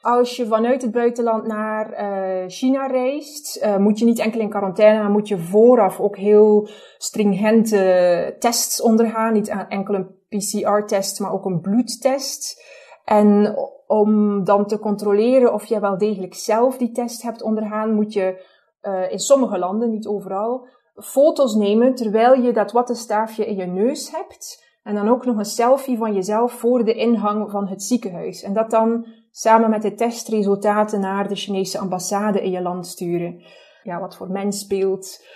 Als 0.00 0.36
je 0.36 0.46
vanuit 0.46 0.82
het 0.82 0.90
buitenland 0.90 1.46
naar 1.46 1.92
uh, 1.92 2.48
China 2.48 2.86
reist, 2.86 3.62
uh, 3.64 3.76
moet 3.76 3.98
je 3.98 4.04
niet 4.04 4.18
enkel 4.18 4.40
in 4.40 4.48
quarantaine, 4.48 4.98
maar 4.98 5.10
moet 5.10 5.28
je 5.28 5.38
vooraf 5.38 6.00
ook 6.00 6.16
heel 6.16 6.68
stringente 6.98 8.36
tests 8.38 8.82
ondergaan. 8.82 9.32
Niet 9.32 9.66
enkel 9.68 9.94
een 9.94 10.16
PCR-test, 10.28 11.20
maar 11.20 11.32
ook 11.32 11.44
een 11.44 11.60
bloedtest. 11.60 12.64
En 13.04 13.56
om 13.86 14.44
dan 14.44 14.66
te 14.66 14.78
controleren 14.78 15.52
of 15.52 15.64
je 15.64 15.80
wel 15.80 15.98
degelijk 15.98 16.34
zelf 16.34 16.76
die 16.76 16.90
test 16.90 17.22
hebt 17.22 17.42
ondergaan, 17.42 17.94
moet 17.94 18.12
je 18.12 18.46
uh, 18.82 19.12
in 19.12 19.18
sommige 19.18 19.58
landen, 19.58 19.90
niet 19.90 20.06
overal, 20.06 20.68
foto's 20.94 21.54
nemen 21.54 21.94
terwijl 21.94 22.42
je 22.42 22.52
dat 22.52 22.72
wattenstaafje 22.72 23.46
in 23.46 23.56
je 23.56 23.66
neus 23.66 24.10
hebt. 24.10 24.66
En 24.88 24.94
dan 24.94 25.08
ook 25.08 25.24
nog 25.24 25.36
een 25.36 25.44
selfie 25.44 25.96
van 25.96 26.14
jezelf 26.14 26.52
voor 26.52 26.84
de 26.84 26.94
ingang 26.94 27.50
van 27.50 27.68
het 27.68 27.82
ziekenhuis. 27.82 28.42
En 28.42 28.52
dat 28.52 28.70
dan 28.70 29.06
samen 29.30 29.70
met 29.70 29.82
de 29.82 29.94
testresultaten 29.94 31.00
naar 31.00 31.28
de 31.28 31.34
Chinese 31.34 31.78
ambassade 31.78 32.42
in 32.42 32.50
je 32.50 32.62
land 32.62 32.86
sturen. 32.86 33.42
Ja, 33.82 34.00
wat 34.00 34.16
voor 34.16 34.30
mens 34.30 34.58
speelt, 34.58 35.26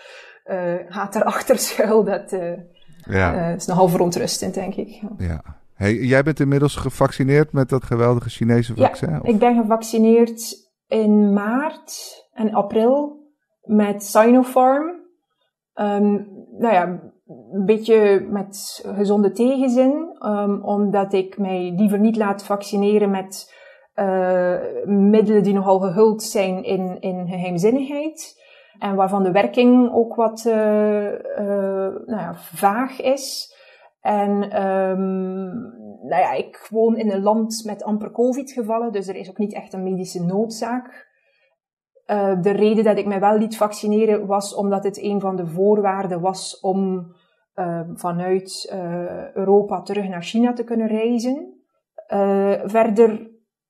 uh, 0.45 0.75
gaat 0.87 1.15
erachter 1.15 1.59
schuil, 1.69 2.05
dat 2.05 2.33
uh, 2.33 2.53
ja. 3.05 3.49
uh, 3.49 3.55
is 3.55 3.67
nogal 3.67 3.89
verontrustend, 3.89 4.55
denk 4.55 4.75
ik. 4.75 5.03
Ja. 5.19 5.43
Hey, 5.75 5.95
jij 5.95 6.23
bent 6.23 6.41
inmiddels 6.41 6.77
gevaccineerd 6.77 7.53
met 7.53 7.69
dat 7.69 7.85
geweldige 7.85 8.29
Chinese 8.29 8.75
vaccin? 8.77 9.11
Ja, 9.11 9.21
ik 9.23 9.39
ben 9.39 9.61
gevaccineerd 9.61 10.71
in 10.87 11.33
maart 11.33 12.23
en 12.33 12.55
april 12.55 13.27
met 13.63 14.05
Sinopharm. 14.05 15.01
Um, 15.75 16.29
nou 16.59 16.75
ja, 16.75 17.12
een 17.27 17.65
beetje 17.65 18.27
met 18.31 18.85
gezonde 18.95 19.33
tegenzin, 19.33 20.17
um, 20.21 20.65
omdat 20.65 21.13
ik 21.13 21.39
mij 21.39 21.75
liever 21.77 21.99
niet 21.99 22.17
laat 22.17 22.45
vaccineren 22.45 23.11
met 23.11 23.61
uh, 23.95 24.59
middelen 24.85 25.43
die 25.43 25.55
nogal 25.55 25.79
gehuld 25.79 26.23
zijn 26.23 26.65
in, 26.65 27.01
in 27.01 27.27
geheimzinnigheid. 27.27 28.41
En 28.79 28.95
waarvan 28.95 29.23
de 29.23 29.33
werking 29.33 29.93
ook 29.93 30.15
wat 30.15 30.45
uh, 30.47 30.55
nou 30.55 32.05
ja, 32.07 32.35
vaag 32.35 33.01
is. 33.01 33.57
En 34.01 34.31
um, 34.67 35.51
nou 36.03 36.23
ja, 36.23 36.33
ik 36.33 36.67
woon 36.71 36.97
in 36.97 37.11
een 37.11 37.23
land 37.23 37.63
met 37.67 37.83
amper 37.83 38.11
COVID-gevallen, 38.11 38.93
dus 38.93 39.09
er 39.09 39.17
is 39.17 39.31
ook 39.31 39.39
niet 39.39 39.55
echt 39.55 39.73
een 39.73 39.83
medische 39.83 40.25
noodzaak. 40.25 41.11
Uh, 42.07 42.43
de 42.43 42.51
reden 42.51 42.85
dat 42.85 42.99
ik 42.99 43.07
mij 43.07 43.21
wel 43.21 43.39
liet 43.39 43.57
vaccineren 43.57 44.27
was 44.27 44.55
omdat 44.55 44.85
het 44.85 45.03
een 45.03 45.21
van 45.21 45.37
de 45.37 45.47
voorwaarden 45.47 46.21
was 46.21 46.61
om 46.61 47.13
uh, 47.55 47.81
vanuit 47.95 48.71
uh, 48.73 49.35
Europa 49.35 49.83
terug 49.83 50.09
naar 50.09 50.23
China 50.23 50.53
te 50.53 50.65
kunnen 50.65 50.87
reizen. 50.87 51.55
verder, 52.65 53.09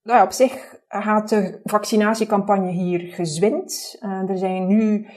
nou 0.02 0.18
ja, 0.18 0.22
op 0.22 0.32
zich 0.32 0.80
gaat 0.88 1.28
de 1.28 1.60
vaccinatiecampagne 1.64 2.70
hier 2.70 3.00
gezwind. 3.00 3.96
er 4.28 4.38
zijn 4.38 4.66
nu 4.66 5.06
82% 5.06 5.08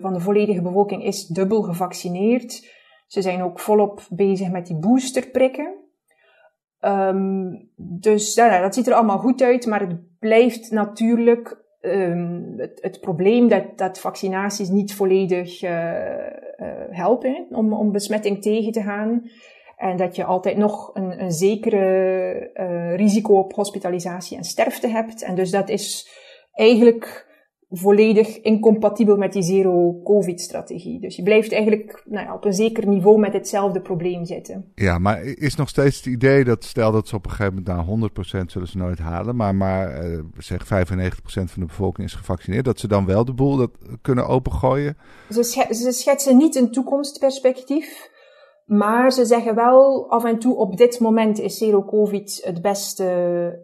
van 0.00 0.12
de 0.12 0.20
volledige 0.20 0.62
bevolking 0.62 1.04
is 1.04 1.26
dubbel 1.26 1.62
gevaccineerd. 1.62 2.70
Ze 3.06 3.22
zijn 3.22 3.42
ook 3.42 3.60
volop 3.60 4.00
bezig 4.10 4.50
met 4.50 4.66
die 4.66 4.78
boosterprikken. 4.78 5.74
Um, 6.80 7.70
dus 7.76 8.34
nou, 8.34 8.62
dat 8.62 8.74
ziet 8.74 8.86
er 8.86 8.94
allemaal 8.94 9.18
goed 9.18 9.42
uit, 9.42 9.66
maar 9.66 9.80
het 9.80 10.11
blijft 10.22 10.70
natuurlijk 10.70 11.64
um, 11.80 12.54
het, 12.56 12.78
het, 12.80 13.00
probleem 13.00 13.48
dat, 13.48 13.78
dat 13.78 14.00
vaccinaties 14.00 14.68
niet 14.68 14.94
volledig 14.94 15.62
uh, 15.62 15.70
uh, 15.70 16.68
helpen 16.90 17.46
om, 17.50 17.72
om 17.72 17.92
besmetting 17.92 18.42
tegen 18.42 18.72
te 18.72 18.82
gaan. 18.82 19.30
En 19.76 19.96
dat 19.96 20.16
je 20.16 20.24
altijd 20.24 20.56
nog 20.56 20.90
een, 20.94 21.22
een 21.22 21.32
zekere 21.32 22.50
uh, 22.54 22.96
risico 22.96 23.38
op 23.38 23.52
hospitalisatie 23.52 24.36
en 24.36 24.44
sterfte 24.44 24.88
hebt. 24.88 25.22
En 25.22 25.34
dus 25.34 25.50
dat 25.50 25.68
is 25.68 26.08
eigenlijk 26.52 27.26
volledig 27.72 28.40
incompatibel 28.40 29.16
met 29.16 29.32
die 29.32 29.42
zero-covid-strategie. 29.42 31.00
Dus 31.00 31.16
je 31.16 31.22
blijft 31.22 31.52
eigenlijk 31.52 32.02
nou 32.04 32.26
ja, 32.26 32.34
op 32.34 32.44
een 32.44 32.52
zeker 32.52 32.86
niveau 32.86 33.18
met 33.18 33.32
hetzelfde 33.32 33.80
probleem 33.80 34.24
zitten. 34.24 34.72
Ja, 34.74 34.98
maar 34.98 35.22
is 35.22 35.54
nog 35.54 35.68
steeds 35.68 35.96
het 35.96 36.06
idee 36.06 36.44
dat 36.44 36.64
stel 36.64 36.92
dat 36.92 37.08
ze 37.08 37.16
op 37.16 37.24
een 37.24 37.30
gegeven 37.30 37.64
moment 37.64 38.10
naar 38.12 38.44
100% 38.44 38.44
zullen 38.46 38.68
ze 38.68 38.76
nooit 38.76 38.98
halen, 38.98 39.36
maar, 39.36 39.54
maar 39.54 40.04
uh, 40.04 40.18
zeg 40.38 40.64
95% 40.64 40.66
van 41.24 41.46
de 41.54 41.66
bevolking 41.66 42.06
is 42.06 42.14
gevaccineerd, 42.14 42.64
dat 42.64 42.80
ze 42.80 42.88
dan 42.88 43.06
wel 43.06 43.24
de 43.24 43.34
boel 43.34 43.56
dat 43.56 43.70
kunnen 44.02 44.26
opengooien? 44.26 44.96
Ze, 45.30 45.42
ze 45.70 45.92
schetsen 45.92 46.36
niet 46.36 46.56
een 46.56 46.70
toekomstperspectief. 46.70 48.10
Maar 48.64 49.12
ze 49.12 49.24
zeggen 49.24 49.54
wel 49.54 50.10
af 50.10 50.24
en 50.24 50.38
toe 50.38 50.56
op 50.56 50.76
dit 50.76 51.00
moment 51.00 51.38
is 51.38 51.58
zero-covid 51.58 52.40
het 52.44 52.62
beste, 52.62 53.04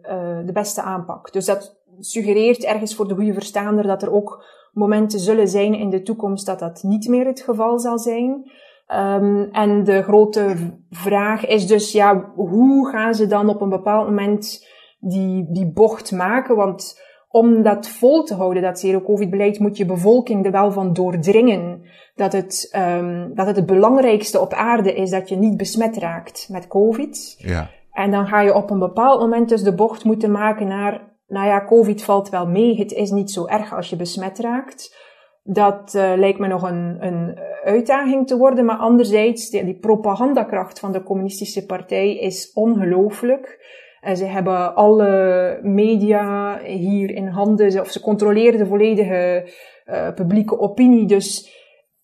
uh, 0.03 0.45
de 0.45 0.51
beste 0.51 0.81
aanpak. 0.81 1.31
Dus 1.31 1.45
dat 1.45 1.78
suggereert 1.99 2.63
ergens 2.63 2.95
voor 2.95 3.07
de 3.07 3.15
goede 3.15 3.33
verstaander 3.33 3.87
dat 3.87 4.01
er 4.01 4.11
ook 4.11 4.45
momenten 4.73 5.19
zullen 5.19 5.47
zijn 5.47 5.73
in 5.73 5.89
de 5.89 6.01
toekomst 6.01 6.45
dat 6.45 6.59
dat 6.59 6.83
niet 6.83 7.07
meer 7.07 7.25
het 7.25 7.41
geval 7.41 7.79
zal 7.79 7.99
zijn. 7.99 8.51
Um, 8.95 9.49
en 9.51 9.83
de 9.83 10.03
grote 10.03 10.55
vraag 10.89 11.45
is 11.45 11.67
dus, 11.67 11.91
ja, 11.91 12.31
hoe 12.35 12.89
gaan 12.89 13.15
ze 13.15 13.27
dan 13.27 13.49
op 13.49 13.61
een 13.61 13.69
bepaald 13.69 14.05
moment 14.05 14.67
die, 14.99 15.47
die 15.51 15.71
bocht 15.71 16.11
maken? 16.11 16.55
Want 16.55 17.01
om 17.29 17.61
dat 17.61 17.87
vol 17.87 18.23
te 18.23 18.33
houden, 18.33 18.61
dat 18.61 18.79
zero-covid-beleid, 18.79 19.59
moet 19.59 19.77
je 19.77 19.85
bevolking 19.85 20.45
er 20.45 20.51
wel 20.51 20.71
van 20.71 20.93
doordringen 20.93 21.81
dat 22.15 22.33
het, 22.33 22.75
um, 22.97 23.35
dat 23.35 23.47
het 23.47 23.55
het 23.55 23.65
belangrijkste 23.65 24.39
op 24.39 24.53
aarde 24.53 24.93
is 24.93 25.09
dat 25.09 25.29
je 25.29 25.35
niet 25.35 25.57
besmet 25.57 25.97
raakt 25.97 26.47
met 26.51 26.67
covid. 26.67 27.35
Ja. 27.37 27.69
En 27.91 28.11
dan 28.11 28.27
ga 28.27 28.41
je 28.41 28.55
op 28.55 28.69
een 28.69 28.79
bepaald 28.79 29.19
moment 29.19 29.49
dus 29.49 29.63
de 29.63 29.75
bocht 29.75 30.03
moeten 30.03 30.31
maken 30.31 30.67
naar 30.67 31.17
nou 31.29 31.47
ja, 31.47 31.65
COVID 31.65 32.03
valt 32.03 32.29
wel 32.29 32.47
mee. 32.47 32.77
Het 32.77 32.91
is 32.91 33.11
niet 33.11 33.31
zo 33.31 33.45
erg 33.45 33.73
als 33.73 33.89
je 33.89 33.95
besmet 33.95 34.39
raakt. 34.39 35.07
Dat 35.43 35.93
uh, 35.95 36.13
lijkt 36.15 36.39
me 36.39 36.47
nog 36.47 36.63
een, 36.63 36.97
een 36.99 37.39
uitdaging 37.63 38.27
te 38.27 38.37
worden. 38.37 38.65
Maar 38.65 38.77
anderzijds, 38.77 39.49
die, 39.49 39.65
die 39.65 39.79
propagandakracht 39.79 40.79
van 40.79 40.91
de 40.91 41.03
communistische 41.03 41.65
partij 41.65 42.15
is 42.15 42.51
ongelooflijk. 42.53 43.77
En 44.01 44.17
ze 44.17 44.25
hebben 44.25 44.75
alle 44.75 45.59
media 45.61 46.59
hier 46.63 47.09
in 47.09 47.27
handen, 47.27 47.79
of 47.79 47.89
ze 47.89 48.01
controleren 48.01 48.59
de 48.59 48.65
volledige 48.65 49.51
uh, 49.85 50.13
publieke 50.13 50.59
opinie. 50.59 51.05
Dus 51.05 51.57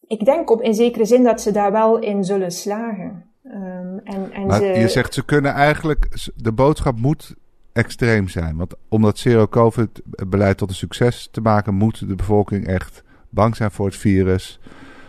ik 0.07 0.25
denk 0.25 0.49
op 0.51 0.61
in 0.61 0.73
zekere 0.73 1.05
zin 1.05 1.23
dat 1.23 1.41
ze 1.41 1.51
daar 1.51 1.71
wel 1.71 1.99
in 1.99 2.23
zullen 2.23 2.51
slagen. 2.51 3.33
Um, 3.43 3.99
en, 4.03 4.31
en 4.31 4.45
maar 4.45 4.59
ze... 4.59 4.65
je 4.65 4.87
zegt 4.87 5.13
ze 5.13 5.25
kunnen 5.25 5.53
eigenlijk, 5.53 6.29
de 6.35 6.53
boodschap 6.53 6.99
moet 6.99 7.35
extreem 7.75 8.27
zijn. 8.27 8.57
Want 8.57 8.73
om 8.89 9.01
dat 9.01 9.17
zero-covid-beleid 9.17 10.57
tot 10.57 10.69
een 10.69 10.75
succes 10.75 11.27
te 11.31 11.41
maken, 11.41 11.73
moet 11.73 12.07
de 12.07 12.15
bevolking 12.15 12.67
echt 12.67 13.03
bang 13.29 13.55
zijn 13.55 13.71
voor 13.71 13.85
het 13.85 13.95
virus. 13.95 14.59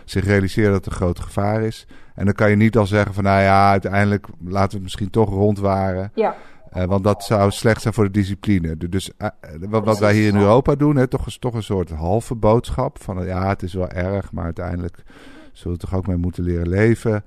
zich 0.05 0.25
realiseren 0.25 0.71
dat 0.71 0.85
het 0.85 0.93
een 0.93 0.99
groot 0.99 1.19
gevaar 1.19 1.61
is. 1.61 1.87
En 2.15 2.25
dan 2.25 2.33
kan 2.33 2.49
je 2.49 2.55
niet 2.55 2.77
al 2.77 2.85
zeggen 2.85 3.13
van 3.13 3.23
nou 3.23 3.41
ja, 3.41 3.69
uiteindelijk 3.69 4.27
laten 4.43 4.69
we 4.69 4.73
het 4.73 4.83
misschien 4.83 5.09
toch 5.09 5.29
rondwaren. 5.29 6.11
Ja. 6.15 6.35
Uh, 6.73 6.83
want 6.83 7.03
dat 7.03 7.23
zou 7.23 7.51
slecht 7.51 7.81
zijn 7.81 7.93
voor 7.93 8.03
de 8.03 8.11
discipline. 8.11 8.77
Dus 8.77 9.11
uh, 9.17 9.27
wat, 9.69 9.85
wat, 9.85 9.99
wij 9.99 10.13
hier 10.13 10.27
in 10.27 10.37
Europa 10.37 10.75
doen, 10.75 10.95
hè, 10.95 11.07
toch, 11.07 11.37
toch 11.39 11.53
een 11.53 11.63
soort 11.63 11.89
halve 11.89 12.35
boodschap. 12.35 13.01
Van 13.03 13.25
ja, 13.25 13.47
het 13.47 13.63
is 13.63 13.73
wel 13.73 13.89
erg, 13.89 14.31
maar 14.31 14.43
uiteindelijk 14.43 15.03
zullen 15.51 15.77
we 15.77 15.83
toch 15.83 15.95
ook 15.95 16.07
mee 16.07 16.17
moeten 16.17 16.43
leren 16.43 16.69
leven. 16.69 17.23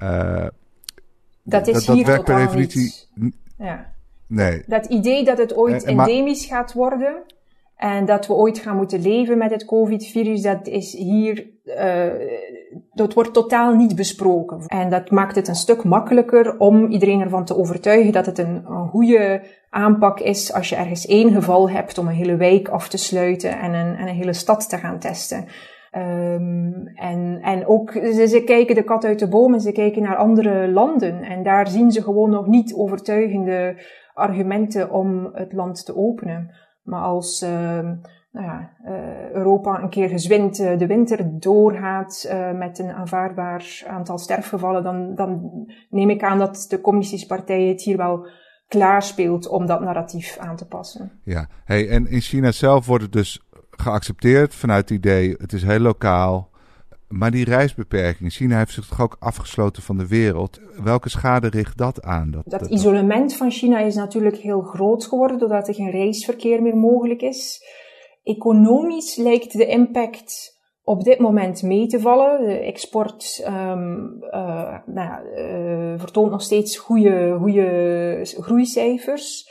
Uh, 0.00 0.46
dat 1.42 1.66
is 1.66 1.84
dat, 1.84 1.96
hier 1.96 2.06
werkt 2.06 2.24
per 2.24 2.36
definitie. 2.36 2.94
Ja. 3.58 3.91
Nee. 4.34 4.62
Dat 4.66 4.86
idee 4.86 5.24
dat 5.24 5.38
het 5.38 5.56
ooit 5.56 5.84
Eh, 5.84 5.94
maar- 5.94 6.08
endemisch 6.08 6.46
gaat 6.46 6.72
worden 6.72 7.14
en 7.76 8.04
dat 8.04 8.26
we 8.26 8.32
ooit 8.32 8.58
gaan 8.58 8.76
moeten 8.76 9.02
leven 9.02 9.38
met 9.38 9.50
het 9.50 9.64
COVID-virus, 9.64 10.42
dat 10.42 10.66
is 10.66 10.92
hier, 10.96 11.46
eh, 11.64 12.06
dat 12.92 13.14
wordt 13.14 13.32
totaal 13.32 13.74
niet 13.74 13.96
besproken. 13.96 14.64
En 14.66 14.90
dat 14.90 15.10
maakt 15.10 15.34
het 15.36 15.48
een 15.48 15.54
stuk 15.54 15.84
makkelijker 15.84 16.58
om 16.58 16.86
iedereen 16.86 17.20
ervan 17.20 17.44
te 17.44 17.56
overtuigen 17.56 18.12
dat 18.12 18.26
het 18.26 18.38
een, 18.38 18.64
een 18.66 18.88
goede 18.88 19.42
aanpak 19.70 20.20
is 20.20 20.52
als 20.52 20.68
je 20.68 20.76
ergens 20.76 21.06
één 21.06 21.32
geval 21.32 21.70
hebt 21.70 21.98
om 21.98 22.08
een 22.08 22.14
hele 22.14 22.36
wijk 22.36 22.68
af 22.68 22.88
te 22.88 22.98
sluiten 22.98 23.58
en 23.58 23.72
een, 23.74 23.96
en 23.96 24.08
een 24.08 24.14
hele 24.14 24.32
stad 24.32 24.68
te 24.68 24.76
gaan 24.76 24.98
testen. 24.98 25.44
Ehm, 25.90 26.86
en, 26.94 27.38
en 27.42 27.66
ook, 27.66 27.90
ze, 27.92 28.26
ze 28.28 28.42
kijken 28.44 28.74
de 28.74 28.82
kat 28.82 29.04
uit 29.04 29.18
de 29.18 29.28
boom 29.28 29.54
en 29.54 29.60
ze 29.60 29.72
kijken 29.72 30.02
naar 30.02 30.16
andere 30.16 30.68
landen. 30.68 31.22
En 31.22 31.42
daar 31.42 31.68
zien 31.68 31.90
ze 31.90 32.02
gewoon 32.02 32.30
nog 32.30 32.46
niet 32.46 32.74
overtuigende 32.74 33.76
argumenten 34.14 34.90
om 34.90 35.30
het 35.32 35.52
land 35.52 35.84
te 35.84 35.96
openen. 35.96 36.50
Maar 36.82 37.02
als 37.02 37.42
ehm, 37.42 37.94
nou 38.32 38.46
ja, 38.46 38.72
eh, 38.84 39.30
Europa 39.30 39.82
een 39.82 39.90
keer 39.90 40.08
gezwind 40.08 40.58
eh, 40.58 40.78
de 40.78 40.86
winter 40.86 41.38
doorgaat 41.40 42.26
eh, 42.28 42.52
met 42.52 42.78
een 42.78 42.90
aanvaardbaar 42.90 43.82
aantal 43.86 44.18
sterfgevallen, 44.18 44.82
dan, 44.82 45.14
dan 45.14 45.50
neem 45.90 46.10
ik 46.10 46.22
aan 46.22 46.38
dat 46.38 46.66
de 46.68 46.80
communistische 46.80 47.26
partij 47.26 47.62
het 47.62 47.82
hier 47.82 47.96
wel 47.96 48.26
klaarspeelt 48.68 49.48
om 49.48 49.66
dat 49.66 49.80
narratief 49.80 50.36
aan 50.38 50.56
te 50.56 50.66
passen. 50.66 51.20
Ja, 51.24 51.48
hey, 51.64 51.88
en 51.88 52.06
in 52.06 52.20
China 52.20 52.52
zelf 52.52 52.86
wordt 52.86 53.02
het 53.02 53.12
dus 53.12 53.42
geaccepteerd 53.70 54.54
vanuit 54.54 54.88
het 54.88 54.98
idee, 54.98 55.34
het 55.38 55.52
is 55.52 55.62
heel 55.62 55.78
lokaal. 55.80 56.50
Maar 57.12 57.30
die 57.30 57.44
reisbeperking, 57.44 58.32
China 58.32 58.58
heeft 58.58 58.72
zich 58.72 58.86
toch 58.86 59.00
ook 59.00 59.16
afgesloten 59.18 59.82
van 59.82 59.98
de 59.98 60.08
wereld. 60.08 60.60
Welke 60.82 61.08
schade 61.08 61.48
richt 61.48 61.78
dat 61.78 62.02
aan? 62.02 62.30
Dat, 62.30 62.60
Dat 62.60 62.70
isolement 62.70 63.36
van 63.36 63.50
China 63.50 63.78
is 63.78 63.94
natuurlijk 63.94 64.36
heel 64.36 64.60
groot 64.60 65.04
geworden 65.04 65.38
doordat 65.38 65.68
er 65.68 65.74
geen 65.74 65.90
reisverkeer 65.90 66.62
meer 66.62 66.76
mogelijk 66.76 67.22
is. 67.22 67.64
Economisch 68.22 69.16
lijkt 69.16 69.52
de 69.52 69.66
impact 69.66 70.60
op 70.82 71.04
dit 71.04 71.18
moment 71.18 71.62
mee 71.62 71.86
te 71.86 72.00
vallen. 72.00 72.46
De 72.46 72.58
export 72.58 73.44
um, 73.46 74.18
uh, 74.20 74.78
nou, 74.86 75.26
uh, 75.34 76.00
vertoont 76.00 76.30
nog 76.30 76.42
steeds 76.42 76.76
goede, 76.76 77.36
goede 77.40 78.20
groeicijfers. 78.22 79.50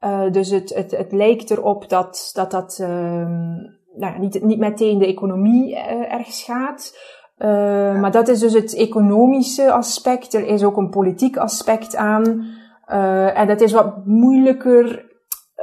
Uh, 0.00 0.30
dus 0.30 0.50
het, 0.50 0.74
het, 0.74 0.90
het 0.90 1.12
lijkt 1.12 1.50
erop 1.50 1.88
dat 1.88 2.30
dat, 2.34 2.50
dat 2.50 2.78
um, 2.82 3.77
nou 3.98 4.18
niet, 4.18 4.42
niet 4.42 4.58
meteen 4.58 4.98
de 4.98 5.06
economie 5.06 5.70
uh, 5.70 6.12
erg 6.12 6.26
schaadt. 6.26 6.98
Uh, 7.38 8.00
maar 8.00 8.10
dat 8.10 8.28
is 8.28 8.40
dus 8.40 8.52
het 8.52 8.74
economische 8.74 9.72
aspect. 9.72 10.34
Er 10.34 10.46
is 10.46 10.64
ook 10.64 10.76
een 10.76 10.90
politiek 10.90 11.36
aspect 11.36 11.96
aan. 11.96 12.46
Uh, 12.88 13.38
en 13.38 13.46
dat 13.46 13.60
is 13.60 13.72
wat 13.72 14.06
moeilijker 14.06 15.06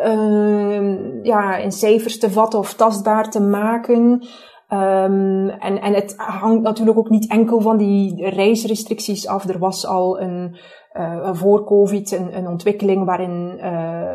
uh, 0.06 1.24
ja, 1.24 1.56
in 1.56 1.72
cijfers 1.72 2.20
te 2.20 2.32
vatten 2.32 2.60
of 2.60 2.74
tastbaar 2.74 3.30
te 3.30 3.42
maken. 3.42 4.28
Um, 4.70 5.50
en, 5.50 5.82
en 5.82 5.94
het 5.94 6.14
hangt 6.18 6.62
natuurlijk 6.62 6.98
ook 6.98 7.10
niet 7.10 7.30
enkel 7.30 7.62
van 7.62 7.78
die 7.78 8.30
reisrestricties 8.30 9.28
af. 9.28 9.50
Er 9.50 9.60
was 9.60 9.88
al 9.88 10.22
een, 10.22 10.58
uh, 10.98 11.34
voor 11.34 11.64
COVID 11.64 12.12
een, 12.12 12.38
een 12.38 12.48
ontwikkeling 12.48 13.06
waarin 13.06 13.54
uh, 13.58 14.10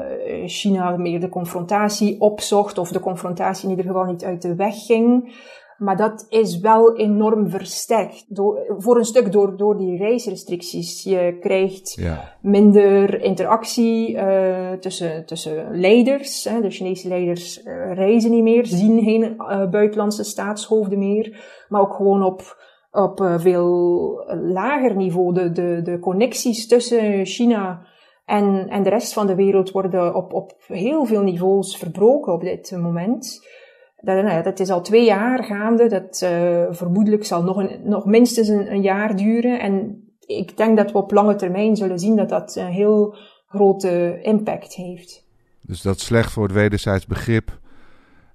China 0.46 0.96
meer 0.96 1.20
de 1.20 1.28
confrontatie 1.28 2.20
opzocht, 2.20 2.78
of 2.78 2.92
de 2.92 3.00
confrontatie 3.00 3.64
in 3.64 3.70
ieder 3.70 3.84
geval 3.92 4.04
niet 4.04 4.24
uit 4.24 4.42
de 4.42 4.54
weg 4.54 4.74
ging. 4.74 5.34
Maar 5.78 5.96
dat 5.96 6.26
is 6.28 6.60
wel 6.60 6.96
enorm 6.96 7.50
versterkt. 7.50 8.24
Door, 8.28 8.74
voor 8.78 8.96
een 8.96 9.04
stuk 9.04 9.32
door, 9.32 9.56
door 9.56 9.76
die 9.76 9.96
reisrestricties. 9.96 11.02
Je 11.02 11.36
krijgt 11.40 11.94
Ja. 12.00 12.34
minder 12.42 13.22
interactie 13.22 14.14
uh, 14.14 14.72
tussen, 14.72 15.26
tussen 15.26 15.80
leiders. 15.80 16.44
Hè. 16.44 16.60
De 16.60 16.70
Chinese 16.70 17.08
leiders 17.08 17.62
reizen 17.92 18.30
niet 18.30 18.42
meer, 18.42 18.66
zien 18.66 19.02
geen 19.02 19.36
buitenlandse 19.70 20.24
staatshoofden 20.24 20.98
meer. 20.98 21.44
Maar 21.68 21.80
ook 21.80 21.94
gewoon 21.94 22.22
op, 22.22 22.59
op 22.90 23.20
uh, 23.20 23.38
veel 23.38 24.12
lager 24.52 24.96
niveau. 24.96 25.34
De, 25.34 25.52
de, 25.52 25.80
de 25.82 25.98
connecties 25.98 26.66
tussen 26.66 27.26
China 27.26 27.86
en, 28.30 28.68
en 28.68 28.82
de 28.82 28.88
rest 28.88 29.12
van 29.12 29.26
de 29.26 29.34
wereld 29.34 29.70
worden 29.70 30.14
op, 30.14 30.32
op 30.32 30.54
heel 30.66 31.04
veel 31.04 31.22
niveaus 31.22 31.76
verbroken 31.76 32.32
op 32.32 32.40
dit 32.40 32.70
moment. 32.76 33.48
Dat, 33.96 34.24
nou 34.24 34.42
dat 34.42 34.60
is 34.60 34.70
al 34.70 34.82
twee 34.82 35.04
jaar 35.04 35.44
gaande. 35.44 35.86
Dat 35.86 36.20
uh, 36.24 36.64
vermoedelijk 36.70 37.24
zal 37.24 37.42
nog, 37.42 37.56
een, 37.56 37.80
nog 37.84 38.04
minstens 38.04 38.48
een, 38.48 38.72
een, 38.72 38.82
jaar 38.82 39.16
duren. 39.16 39.60
En 39.60 40.04
ik 40.26 40.56
denk 40.56 40.76
dat 40.76 40.92
we 40.92 40.98
op 40.98 41.12
lange 41.12 41.34
termijn 41.34 41.76
zullen 41.76 41.98
zien 41.98 42.16
dat 42.16 42.28
dat 42.28 42.56
een 42.56 42.66
heel 42.66 43.16
grote 43.46 44.18
impact 44.22 44.74
heeft. 44.74 45.24
Dus 45.60 45.82
dat 45.82 45.96
is 45.96 46.04
slecht 46.04 46.32
voor 46.32 46.42
het 46.42 46.52
wederzijds 46.52 47.06
begrip 47.06 47.58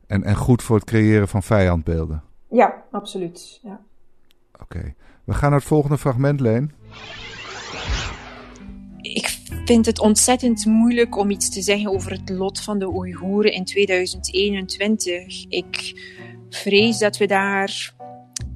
en, 0.08 0.24
en 0.24 0.36
goed 0.36 0.64
voor 0.64 0.76
het 0.76 0.86
creëren 0.86 1.28
van 1.28 1.44
vijandbeelden. 1.44 2.24
Ja, 2.50 2.84
absoluut. 2.92 3.60
Ja. 3.64 3.80
Oké. 4.66 4.94
We 5.24 5.34
gaan 5.34 5.50
naar 5.50 5.60
het 5.60 5.68
volgende 5.68 5.98
fragment, 5.98 6.40
Leen. 6.40 6.72
Ik 9.02 9.38
vind 9.66 9.86
het 9.86 10.00
ontzettend 10.00 10.66
moeilijk 10.66 11.18
om 11.18 11.30
iets 11.30 11.50
te 11.50 11.62
zeggen 11.62 11.92
over 11.92 12.12
het 12.12 12.30
lot 12.30 12.62
van 12.62 12.80
de 12.80 12.88
Oeigoeren 12.88 13.54
in 13.54 13.66
2021. 13.66 15.46
Ik 15.50 16.02
vrees 16.50 16.98
dat 16.98 17.18
we 17.18 17.26
daar 17.28 17.94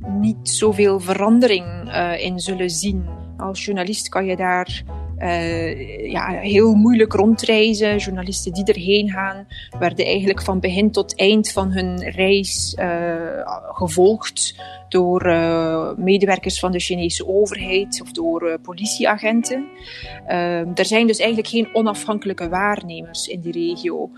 niet 0.08 0.50
zoveel 0.50 1.00
verandering 1.00 1.66
uh, 1.88 2.24
in 2.24 2.40
zullen 2.40 2.70
zien. 2.70 3.06
Als 3.38 3.66
journalist 3.66 4.10
kan 4.10 4.26
je 4.26 4.36
daar 4.36 4.84
uh, 5.20 6.12
ja, 6.12 6.28
heel 6.28 6.74
moeilijk 6.74 7.14
rondreizen. 7.14 7.98
Journalisten 7.98 8.54
die 8.54 8.64
erheen 8.64 9.10
gaan, 9.10 9.48
werden 9.80 10.06
eigenlijk 10.06 10.42
van 10.42 10.60
begin 10.60 10.92
tot 10.92 11.16
eind 11.16 11.52
van 11.52 11.72
hun 11.72 12.10
reis 12.10 12.76
uh, 12.80 13.16
gevolgd 13.72 14.56
door 14.90 15.28
uh, 15.28 15.92
medewerkers 15.98 16.60
van 16.60 16.72
de 16.72 16.80
Chinese 16.80 17.28
overheid 17.28 18.02
of 18.02 18.12
door 18.12 18.60
politieagenten. 18.62 19.68
er 20.76 20.86
zijn 20.86 21.08
dus 21.08 21.20
eigenlijk 21.20 21.50
geen 21.50 21.70
onafhankelijke 21.74 22.50
waarnemers 22.50 23.28
in 23.28 23.42
die 23.42 23.52
regio. 23.52 24.10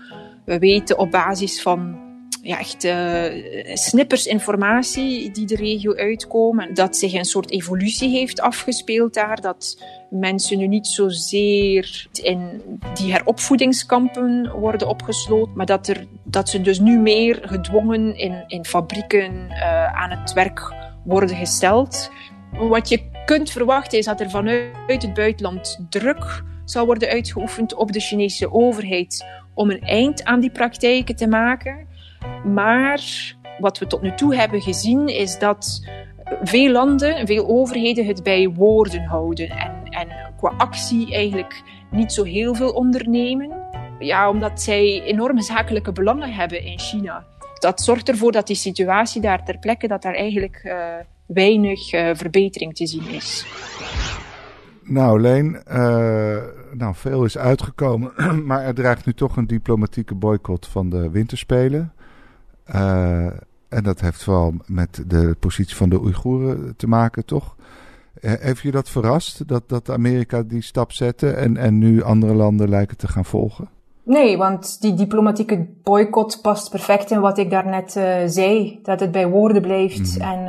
We 0.44 0.58
weten 0.58 0.98
op 0.98 1.10
basis 1.10 1.62
van 1.62 2.10
ja, 2.42 2.58
echt 2.58 2.84
uh, 2.84 3.74
snippers 3.74 4.26
informatie 4.26 5.30
die 5.30 5.46
de 5.46 5.56
regio 5.56 5.94
uitkomen. 5.94 6.74
Dat 6.74 6.96
zich 6.96 7.12
een 7.12 7.24
soort 7.24 7.50
evolutie 7.50 8.08
heeft 8.08 8.40
afgespeeld 8.40 9.14
daar. 9.14 9.40
Dat 9.40 9.82
mensen 10.10 10.58
nu 10.58 10.66
niet 10.66 10.86
zozeer 10.86 12.06
in 12.22 12.62
die 12.94 13.12
heropvoedingskampen 13.12 14.50
worden 14.50 14.88
opgesloten, 14.88 15.56
maar 15.56 15.66
dat, 15.66 15.88
er, 15.88 16.06
dat 16.24 16.48
ze 16.48 16.60
dus 16.60 16.78
nu 16.78 16.98
meer 16.98 17.40
gedwongen 17.42 18.16
in, 18.16 18.44
in 18.46 18.64
fabrieken 18.64 19.32
uh, 19.48 19.92
aan 19.92 20.10
het 20.10 20.32
werk 20.32 20.74
worden 21.04 21.36
gesteld. 21.36 22.10
Wat 22.52 22.88
je 22.88 23.10
kunt 23.24 23.50
verwachten 23.50 23.98
is 23.98 24.04
dat 24.04 24.20
er 24.20 24.30
vanuit 24.30 25.02
het 25.02 25.14
buitenland 25.14 25.86
druk 25.90 26.42
zal 26.64 26.86
worden 26.86 27.08
uitgeoefend 27.08 27.74
op 27.74 27.92
de 27.92 28.00
Chinese 28.00 28.52
overheid 28.52 29.24
om 29.54 29.70
een 29.70 29.80
eind 29.80 30.24
aan 30.24 30.40
die 30.40 30.50
praktijken 30.50 31.16
te 31.16 31.26
maken. 31.26 31.90
Maar 32.44 33.02
wat 33.58 33.78
we 33.78 33.86
tot 33.86 34.02
nu 34.02 34.14
toe 34.14 34.34
hebben 34.34 34.60
gezien 34.60 35.08
is 35.08 35.38
dat 35.38 35.88
veel 36.42 36.72
landen, 36.72 37.26
veel 37.26 37.48
overheden 37.48 38.06
het 38.06 38.22
bij 38.22 38.48
woorden 38.48 39.04
houden 39.04 39.50
en, 39.50 39.82
en 39.84 40.08
qua 40.36 40.52
actie 40.56 41.14
eigenlijk 41.14 41.62
niet 41.90 42.12
zo 42.12 42.22
heel 42.22 42.54
veel 42.54 42.70
ondernemen. 42.70 43.50
Ja, 43.98 44.30
omdat 44.30 44.62
zij 44.62 45.02
enorme 45.02 45.42
zakelijke 45.42 45.92
belangen 45.92 46.32
hebben 46.32 46.62
in 46.64 46.78
China. 46.78 47.24
Dat 47.58 47.80
zorgt 47.80 48.08
ervoor 48.08 48.32
dat 48.32 48.46
die 48.46 48.56
situatie 48.56 49.20
daar 49.20 49.44
ter 49.44 49.58
plekke, 49.58 49.88
dat 49.88 50.02
daar 50.02 50.14
eigenlijk 50.14 50.62
uh, 50.64 50.74
weinig 51.26 51.92
uh, 51.92 52.10
verbetering 52.14 52.74
te 52.74 52.86
zien 52.86 53.08
is. 53.08 53.46
Nou, 54.82 55.20
Leen, 55.20 55.62
uh, 55.68 56.36
nou, 56.72 56.94
veel 56.94 57.24
is 57.24 57.38
uitgekomen, 57.38 58.12
maar 58.46 58.64
er 58.64 58.74
dreigt 58.74 59.06
nu 59.06 59.14
toch 59.14 59.36
een 59.36 59.46
diplomatieke 59.46 60.14
boycott 60.14 60.66
van 60.66 60.90
de 60.90 61.10
winterspelen. 61.10 61.92
Uh, 62.74 63.26
en 63.68 63.82
dat 63.82 64.00
heeft 64.00 64.24
vooral 64.24 64.54
met 64.66 65.04
de 65.06 65.36
positie 65.38 65.76
van 65.76 65.88
de 65.88 66.00
Oeigoeren 66.00 66.76
te 66.76 66.86
maken, 66.86 67.24
toch? 67.24 67.56
Uh, 68.20 68.32
heeft 68.32 68.60
je 68.60 68.70
dat 68.70 68.90
verrast, 68.90 69.48
dat, 69.48 69.68
dat 69.68 69.90
Amerika 69.90 70.42
die 70.42 70.62
stap 70.62 70.92
zette 70.92 71.30
en, 71.30 71.56
en 71.56 71.78
nu 71.78 72.02
andere 72.02 72.34
landen 72.34 72.68
lijken 72.68 72.96
te 72.96 73.08
gaan 73.08 73.24
volgen? 73.24 73.68
Nee, 74.04 74.36
want 74.36 74.80
die 74.80 74.94
diplomatieke 74.94 75.66
boycott 75.82 76.38
past 76.42 76.70
perfect 76.70 77.10
in 77.10 77.20
wat 77.20 77.38
ik 77.38 77.50
daarnet 77.50 77.96
uh, 77.96 78.16
zei. 78.26 78.78
Dat 78.82 79.00
het 79.00 79.10
bij 79.10 79.28
woorden 79.28 79.62
blijft 79.62 80.18
mhm. 80.18 80.28
en, 80.30 80.46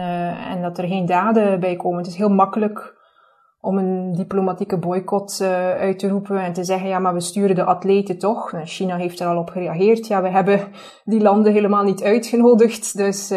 en 0.55 0.61
dat 0.61 0.77
er 0.77 0.87
geen 0.87 1.05
daden 1.05 1.59
bij 1.59 1.75
komen. 1.75 1.97
Het 1.97 2.07
is 2.07 2.15
heel 2.15 2.29
makkelijk 2.29 2.93
om 3.63 3.77
een 3.77 4.13
diplomatieke 4.13 4.77
boycott 4.77 5.39
uh, 5.41 5.47
uit 5.69 5.99
te 5.99 6.07
roepen 6.07 6.39
en 6.39 6.53
te 6.53 6.63
zeggen, 6.63 6.87
ja, 6.87 6.99
maar 6.99 7.13
we 7.13 7.19
sturen 7.19 7.55
de 7.55 7.63
atleten 7.63 8.17
toch. 8.17 8.51
Nou, 8.51 8.65
China 8.65 8.95
heeft 8.95 9.19
er 9.19 9.27
al 9.27 9.37
op 9.37 9.49
gereageerd. 9.49 10.07
Ja, 10.07 10.21
we 10.21 10.29
hebben 10.29 10.59
die 11.03 11.21
landen 11.21 11.53
helemaal 11.53 11.83
niet 11.83 12.03
uitgenodigd. 12.03 12.97
Dus 12.97 13.33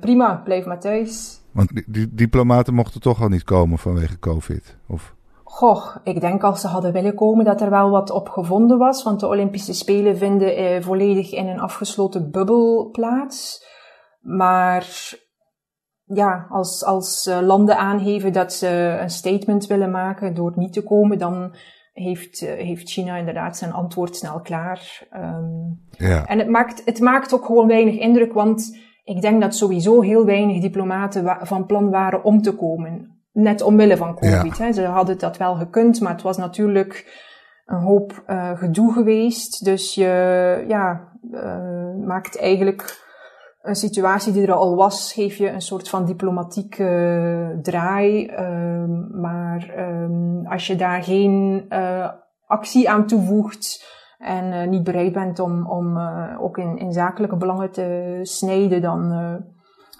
prima, 0.00 0.40
blijf 0.44 0.66
maar 0.66 0.80
thuis. 0.80 1.40
Want 1.52 1.82
die, 1.86 2.14
diplomaten 2.14 2.74
mochten 2.74 3.00
toch 3.00 3.22
al 3.22 3.28
niet 3.28 3.44
komen 3.44 3.78
vanwege 3.78 4.18
COVID? 4.18 4.76
Of... 4.88 5.14
Goh, 5.44 5.96
ik 6.04 6.20
denk 6.20 6.42
als 6.42 6.60
ze 6.60 6.66
hadden 6.66 6.92
willen 6.92 7.14
komen 7.14 7.44
dat 7.44 7.60
er 7.60 7.70
wel 7.70 7.90
wat 7.90 8.10
op 8.10 8.28
gevonden 8.28 8.78
was, 8.78 9.02
want 9.02 9.20
de 9.20 9.26
Olympische 9.26 9.72
Spelen 9.74 10.16
vinden 10.16 10.56
eh, 10.56 10.82
volledig 10.82 11.32
in 11.32 11.46
een 11.46 11.60
afgesloten 11.60 12.30
bubbel 12.30 12.88
plaats. 12.92 13.64
Maar 14.20 14.86
ja, 16.12 16.46
als, 16.48 16.84
als 16.84 17.26
uh, 17.26 17.40
landen 17.40 17.78
aangeven 17.78 18.32
dat 18.32 18.52
ze 18.52 18.98
een 19.00 19.10
statement 19.10 19.66
willen 19.66 19.90
maken 19.90 20.34
door 20.34 20.52
niet 20.56 20.72
te 20.72 20.82
komen, 20.82 21.18
dan 21.18 21.54
heeft, 21.92 22.42
uh, 22.42 22.50
heeft 22.50 22.90
China 22.90 23.16
inderdaad 23.16 23.56
zijn 23.56 23.72
antwoord 23.72 24.16
snel 24.16 24.40
klaar. 24.40 25.06
Um, 25.16 25.80
ja. 25.90 26.26
En 26.26 26.38
het 26.38 26.48
maakt, 26.48 26.82
het 26.84 27.00
maakt 27.00 27.34
ook 27.34 27.44
gewoon 27.44 27.66
weinig 27.66 27.98
indruk, 27.98 28.32
want 28.32 28.78
ik 29.04 29.20
denk 29.20 29.40
dat 29.40 29.54
sowieso 29.54 30.00
heel 30.00 30.24
weinig 30.24 30.60
diplomaten 30.60 31.38
van 31.42 31.66
plan 31.66 31.90
waren 31.90 32.24
om 32.24 32.42
te 32.42 32.54
komen 32.54 33.18
net 33.32 33.62
omwille 33.62 33.96
van 33.96 34.14
COVID. 34.14 34.58
Hè. 34.58 34.72
Ze 34.72 34.84
hadden 34.84 35.18
dat 35.18 35.36
wel 35.36 35.54
gekund, 35.54 36.00
maar 36.00 36.12
het 36.12 36.22
was 36.22 36.36
natuurlijk 36.36 37.28
een 37.66 37.80
hoop 37.80 38.22
uh, 38.26 38.58
gedoe 38.58 38.92
geweest. 38.92 39.64
Dus 39.64 39.94
je 39.94 40.64
ja, 40.68 41.08
uh, 41.32 42.06
maakt 42.06 42.38
eigenlijk 42.38 43.08
een 43.62 43.74
situatie 43.74 44.32
die 44.32 44.46
er 44.46 44.52
al 44.52 44.76
was, 44.76 45.12
geef 45.12 45.36
je 45.36 45.50
een 45.50 45.60
soort 45.60 45.88
van 45.88 46.04
diplomatieke 46.04 46.84
uh, 47.54 47.62
draai. 47.62 48.26
Ehm, 48.26 49.20
maar 49.20 49.74
um, 49.78 50.46
als 50.46 50.66
je 50.66 50.76
daar 50.76 51.02
geen 51.02 51.64
actie 52.46 52.90
aan 52.90 53.06
toevoegt 53.06 53.84
en 54.18 54.70
niet 54.70 54.84
bereid 54.84 55.12
bent 55.12 55.38
om, 55.38 55.66
om 55.66 55.98
ook 56.40 56.58
in, 56.58 56.78
in 56.78 56.92
zakelijke 56.92 57.36
belangen 57.36 57.70
te 57.70 58.18
snijden, 58.22 58.82
dan 58.82 59.08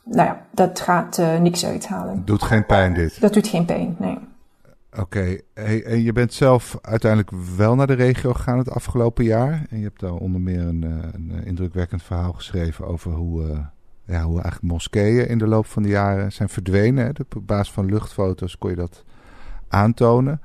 nou 0.05 0.29
ja, 0.29 0.41
dat 0.53 0.81
gaat 0.81 1.23
niks 1.41 1.67
uithalen. 1.67 2.23
Doet 2.25 2.43
geen 2.43 2.67
pijn 2.67 2.95
dit? 2.95 3.21
Dat 3.21 3.33
doet 3.33 3.47
geen 3.47 3.65
pijn, 3.65 3.97
nee. 3.99 4.19
Oké, 4.99 5.41
en 5.55 6.03
je 6.03 6.13
bent 6.13 6.33
zelf 6.33 6.79
uiteindelijk 6.83 7.31
wel 7.57 7.75
naar 7.75 7.87
de 7.87 7.93
regio 7.93 8.33
gegaan 8.33 8.59
het 8.59 8.71
afgelopen 8.71 9.25
jaar. 9.25 9.67
En 9.71 9.79
je 9.79 9.85
hebt 9.85 10.01
daar 10.01 10.15
onder 10.15 10.41
meer 10.41 10.61
een, 10.61 10.85
eh, 10.85 11.09
een 11.13 11.33
eh, 11.35 11.47
indrukwekkend 11.47 12.03
verhaal 12.03 12.33
geschreven 12.33 12.87
over 12.87 13.13
hoe, 13.13 13.43
uh, 13.43 13.59
ja, 14.05 14.23
hoe 14.23 14.41
eigenlijk 14.41 14.73
moskeeën 14.73 15.29
in 15.29 15.39
de 15.39 15.47
loop 15.47 15.67
van 15.67 15.83
de 15.83 15.89
jaren 15.89 16.33
zijn 16.33 16.49
verdwenen. 16.49 17.05
Hè? 17.05 17.11
Op 17.37 17.47
basis 17.47 17.73
van 17.73 17.87
luchtfoto's 17.87 18.59
kon 18.59 18.71
je 18.71 18.77
dat 18.77 19.05
aantonen. 19.69 20.41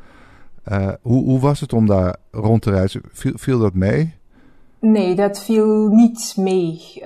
Uh, 0.71 0.91
hoe, 1.01 1.23
hoe 1.23 1.39
was 1.39 1.59
het 1.59 1.73
om 1.73 1.85
daar 1.85 2.15
rond 2.31 2.61
te 2.61 2.71
reizen? 2.71 3.01
Viel, 3.13 3.59
dat 3.59 3.73
mee? 3.73 4.15
Nee, 4.79 5.15
dat 5.15 5.39
viel 5.39 5.87
niet 5.87 6.33
mee. 6.37 7.01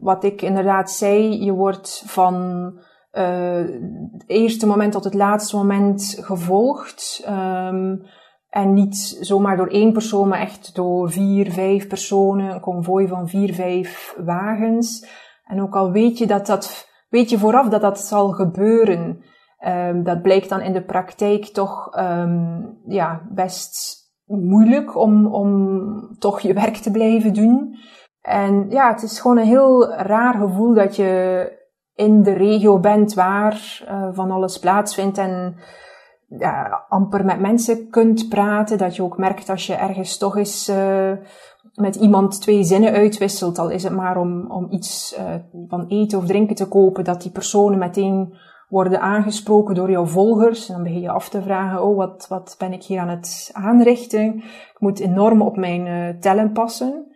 Wat 0.00 0.24
ik 0.24 0.42
inderdaad 0.42 0.90
zei, 0.90 1.44
je 1.44 1.52
wordt 1.52 2.02
van 2.06 2.72
het 3.10 4.24
eerste 4.26 4.66
moment 4.66 4.92
tot 4.92 5.04
het 5.04 5.14
laatste 5.14 5.56
moment 5.56 6.18
gevolgd. 6.20 7.24
Um, 7.28 8.02
en 8.48 8.74
niet 8.74 9.18
zomaar 9.20 9.56
door 9.56 9.68
één 9.68 9.92
persoon, 9.92 10.28
maar 10.28 10.40
echt 10.40 10.74
door 10.74 11.10
vier, 11.10 11.52
vijf 11.52 11.88
personen. 11.88 12.54
Een 12.54 12.60
konvooi 12.60 13.08
van 13.08 13.28
vier, 13.28 13.54
vijf 13.54 14.16
wagens. 14.24 15.08
En 15.44 15.62
ook 15.62 15.76
al 15.76 15.90
weet 15.90 16.18
je 16.18 16.26
dat 16.26 16.46
dat, 16.46 16.88
weet 17.08 17.30
je 17.30 17.38
vooraf 17.38 17.68
dat 17.68 17.80
dat 17.80 17.98
zal 17.98 18.30
gebeuren. 18.30 19.24
Um, 19.66 20.02
dat 20.02 20.22
blijkt 20.22 20.48
dan 20.48 20.60
in 20.60 20.72
de 20.72 20.84
praktijk 20.84 21.44
toch 21.44 21.98
um, 21.98 22.78
ja, 22.86 23.22
best 23.30 23.98
moeilijk 24.24 24.96
om, 24.96 25.26
om 25.26 25.90
toch 26.18 26.40
je 26.40 26.54
werk 26.54 26.76
te 26.76 26.90
blijven 26.90 27.34
doen. 27.34 27.76
En 28.20 28.66
ja, 28.70 28.90
het 28.90 29.02
is 29.02 29.20
gewoon 29.20 29.38
een 29.38 29.46
heel 29.46 29.92
raar 29.92 30.34
gevoel 30.34 30.74
dat 30.74 30.96
je 30.96 31.52
in 32.00 32.22
de 32.22 32.32
regio 32.32 32.78
bent 32.78 33.14
waar 33.14 33.82
uh, 33.84 34.08
van 34.12 34.30
alles 34.30 34.58
plaatsvindt 34.58 35.18
en 35.18 35.56
ja, 36.38 36.84
amper 36.88 37.24
met 37.24 37.40
mensen 37.40 37.90
kunt 37.90 38.28
praten. 38.28 38.78
Dat 38.78 38.96
je 38.96 39.02
ook 39.02 39.18
merkt 39.18 39.48
als 39.48 39.66
je 39.66 39.74
ergens 39.74 40.18
toch 40.18 40.36
eens 40.36 40.68
uh, 40.68 41.12
met 41.74 41.96
iemand 41.96 42.40
twee 42.40 42.64
zinnen 42.64 42.92
uitwisselt, 42.92 43.58
al 43.58 43.70
is 43.70 43.82
het 43.82 43.92
maar 43.92 44.16
om, 44.16 44.50
om 44.50 44.66
iets 44.70 45.18
uh, 45.18 45.24
van 45.68 45.86
eten 45.88 46.18
of 46.18 46.26
drinken 46.26 46.56
te 46.56 46.68
kopen, 46.68 47.04
dat 47.04 47.22
die 47.22 47.30
personen 47.30 47.78
meteen 47.78 48.34
worden 48.68 49.00
aangesproken 49.00 49.74
door 49.74 49.90
jouw 49.90 50.06
volgers. 50.06 50.68
En 50.68 50.74
dan 50.74 50.82
begin 50.82 51.00
je 51.00 51.10
af 51.10 51.28
te 51.28 51.42
vragen, 51.42 51.82
oh, 51.82 51.96
wat, 51.96 52.26
wat 52.28 52.54
ben 52.58 52.72
ik 52.72 52.82
hier 52.82 53.00
aan 53.00 53.08
het 53.08 53.50
aanrichten? 53.52 54.36
Ik 54.36 54.76
moet 54.78 55.00
enorm 55.00 55.42
op 55.42 55.56
mijn 55.56 56.16
tellen 56.20 56.52
passen. 56.52 57.09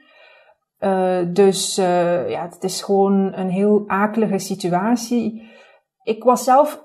Uh, 0.85 1.18
dus 1.27 1.79
uh, 1.79 2.31
ja, 2.31 2.49
het 2.51 2.64
is 2.64 2.83
gewoon 2.83 3.33
een 3.35 3.49
heel 3.49 3.85
akelige 3.87 4.38
situatie. 4.38 5.53
Ik 6.03 6.25
was 6.25 6.44
zelf 6.44 6.83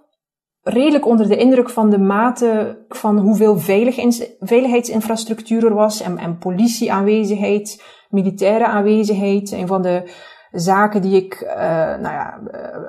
redelijk 0.61 1.05
onder 1.05 1.27
de 1.27 1.37
indruk 1.37 1.69
van 1.69 1.89
de 1.89 1.97
mate 1.97 2.77
van 2.89 3.17
hoeveel 3.17 3.57
veilig 3.57 3.95
veiligheidsinfrastructuur 4.39 5.65
er 5.65 5.73
was 5.73 6.01
en, 6.01 6.17
en 6.17 6.37
politieaanwezigheid, 6.37 7.83
militaire 8.09 8.65
aanwezigheid. 8.65 9.51
Een 9.51 9.67
van 9.67 9.81
de 9.81 10.11
zaken 10.51 11.01
die 11.01 11.23
ik 11.23 11.41
uh, 11.41 11.51
nou 11.97 12.01
ja, 12.01 12.39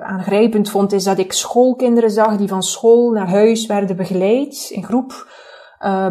aangrijpend 0.01 0.69
vond, 0.69 0.91
is 0.91 1.03
dat 1.03 1.17
ik 1.17 1.33
schoolkinderen 1.33 2.11
zag 2.11 2.37
die 2.37 2.47
van 2.47 2.63
school 2.63 3.11
naar 3.11 3.29
huis 3.29 3.65
werden 3.65 3.95
begeleid, 3.95 4.69
in 4.73 4.83
groep, 4.83 5.27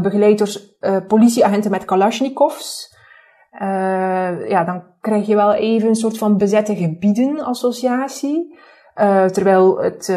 begeleid 0.02 0.38
door 0.38 0.60
politieagenten 1.06 1.70
met 1.70 1.84
kalasjnikovs. 1.84 2.96
ja, 4.48 4.64
dan 4.64 4.89
krijg 5.00 5.26
je 5.26 5.34
wel 5.34 5.52
even 5.52 5.88
een 5.88 5.94
soort 5.94 6.18
van 6.18 6.36
bezette 6.36 6.76
gebieden 6.76 7.44
associatie. 7.44 8.58
terwijl 9.32 9.78
het 9.78 10.08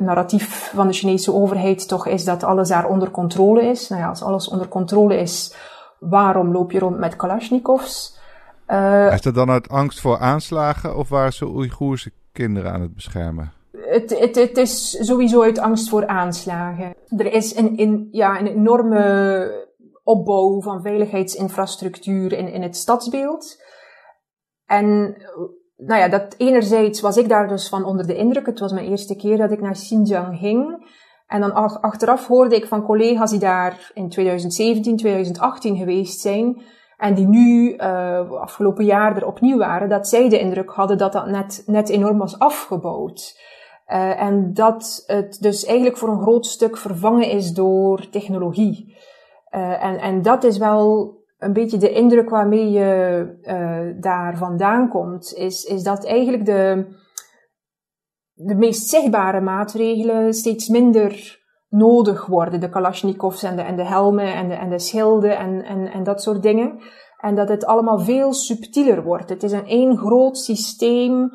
narratief 0.00 0.70
van 0.74 0.86
de 0.86 0.92
Chinese 0.92 1.34
overheid 1.34 1.88
toch 1.88 2.06
is 2.06 2.24
dat 2.24 2.44
alles 2.44 2.68
daar 2.68 2.88
onder 2.88 3.10
controle 3.10 3.62
is. 3.62 3.88
Nou 3.88 4.02
ja, 4.02 4.08
als 4.08 4.22
alles 4.22 4.48
onder 4.48 4.68
controle 4.68 5.16
is, 5.16 5.54
waarom 5.98 6.52
loop 6.52 6.72
je 6.72 6.78
rond 6.78 6.98
met 6.98 7.16
kalasjnikovs? 7.16 8.18
Uh, 8.68 9.12
is 9.12 9.22
dat 9.22 9.34
dan 9.34 9.50
uit 9.50 9.68
angst 9.68 10.00
voor 10.00 10.18
aanslagen 10.18 10.96
of 10.96 11.08
waren 11.08 11.32
ze 11.32 11.46
Oeigoerse 11.46 12.10
kinderen 12.32 12.72
aan 12.72 12.80
het 12.80 12.94
beschermen? 12.94 13.52
Het, 13.76 14.18
het, 14.18 14.34
het 14.34 14.56
is 14.56 15.06
sowieso 15.06 15.42
uit 15.42 15.58
angst 15.58 15.88
voor 15.88 16.06
aanslagen. 16.06 16.94
Er 17.16 17.32
is 17.32 17.56
een, 17.56 17.76
in, 17.76 18.08
ja, 18.12 18.40
een 18.40 18.46
enorme 18.46 19.66
opbouw 20.04 20.60
van 20.60 20.82
veiligheidsinfrastructuur 20.82 22.32
in, 22.32 22.52
in 22.52 22.62
het 22.62 22.76
stadsbeeld. 22.76 23.62
En 24.68 25.16
nou 25.76 26.00
ja, 26.00 26.08
dat 26.08 26.34
enerzijds 26.36 27.00
was 27.00 27.16
ik 27.16 27.28
daar 27.28 27.48
dus 27.48 27.68
van 27.68 27.84
onder 27.84 28.06
de 28.06 28.16
indruk. 28.16 28.46
Het 28.46 28.58
was 28.58 28.72
mijn 28.72 28.86
eerste 28.86 29.16
keer 29.16 29.36
dat 29.36 29.50
ik 29.50 29.60
naar 29.60 29.72
Xinjiang 29.72 30.38
ging. 30.38 30.86
En 31.26 31.40
dan 31.40 31.54
achteraf 31.80 32.26
hoorde 32.26 32.56
ik 32.56 32.66
van 32.66 32.82
collega's 32.82 33.30
die 33.30 33.40
daar 33.40 33.90
in 33.94 34.08
2017, 34.08 34.96
2018 34.96 35.76
geweest 35.76 36.20
zijn 36.20 36.62
en 36.96 37.14
die 37.14 37.26
nu, 37.26 37.74
uh, 37.76 38.30
afgelopen 38.30 38.84
jaar 38.84 39.16
er 39.16 39.26
opnieuw 39.26 39.58
waren, 39.58 39.88
dat 39.88 40.08
zij 40.08 40.28
de 40.28 40.38
indruk 40.38 40.70
hadden 40.70 40.98
dat 40.98 41.12
dat 41.12 41.26
net, 41.26 41.62
net 41.66 41.88
enorm 41.88 42.18
was 42.18 42.38
afgebouwd. 42.38 43.40
Uh, 43.88 44.22
en 44.22 44.54
dat 44.54 45.04
het 45.06 45.36
dus 45.40 45.64
eigenlijk 45.64 45.96
voor 45.96 46.08
een 46.08 46.20
groot 46.20 46.46
stuk 46.46 46.76
vervangen 46.76 47.30
is 47.30 47.52
door 47.52 48.08
technologie. 48.08 48.96
Uh, 49.50 49.84
en, 49.84 49.98
en 49.98 50.22
dat 50.22 50.44
is 50.44 50.58
wel 50.58 51.16
een 51.38 51.52
beetje 51.52 51.78
de 51.78 51.92
indruk 51.92 52.30
waarmee 52.30 52.70
je 52.70 53.96
daar 54.00 54.36
vandaan 54.36 54.88
komt, 54.88 55.34
is, 55.34 55.64
is 55.64 55.82
dat 55.82 56.06
eigenlijk 56.06 56.44
de, 56.44 56.86
de 58.32 58.54
meest 58.54 58.88
zichtbare 58.88 59.40
maatregelen 59.40 60.34
steeds 60.34 60.68
minder 60.68 61.38
nodig 61.68 62.26
worden. 62.26 62.60
De 62.60 62.68
Kalashnikovs 62.68 63.42
en 63.42 63.56
de, 63.56 63.62
en 63.62 63.76
de 63.76 63.84
helmen 63.84 64.34
en 64.34 64.48
de, 64.48 64.54
en 64.54 64.70
de 64.70 64.78
schilden 64.78 65.38
en, 65.38 65.64
en, 65.64 65.92
en 65.92 66.04
dat 66.04 66.22
soort 66.22 66.42
dingen. 66.42 66.78
En 67.20 67.34
dat 67.34 67.48
het 67.48 67.64
allemaal 67.64 67.98
veel 67.98 68.32
subtieler 68.32 69.02
wordt. 69.02 69.28
Het 69.28 69.42
is 69.42 69.52
een 69.52 69.66
één 69.66 69.96
groot 69.96 70.38
systeem 70.38 71.22
uh, 71.22 71.30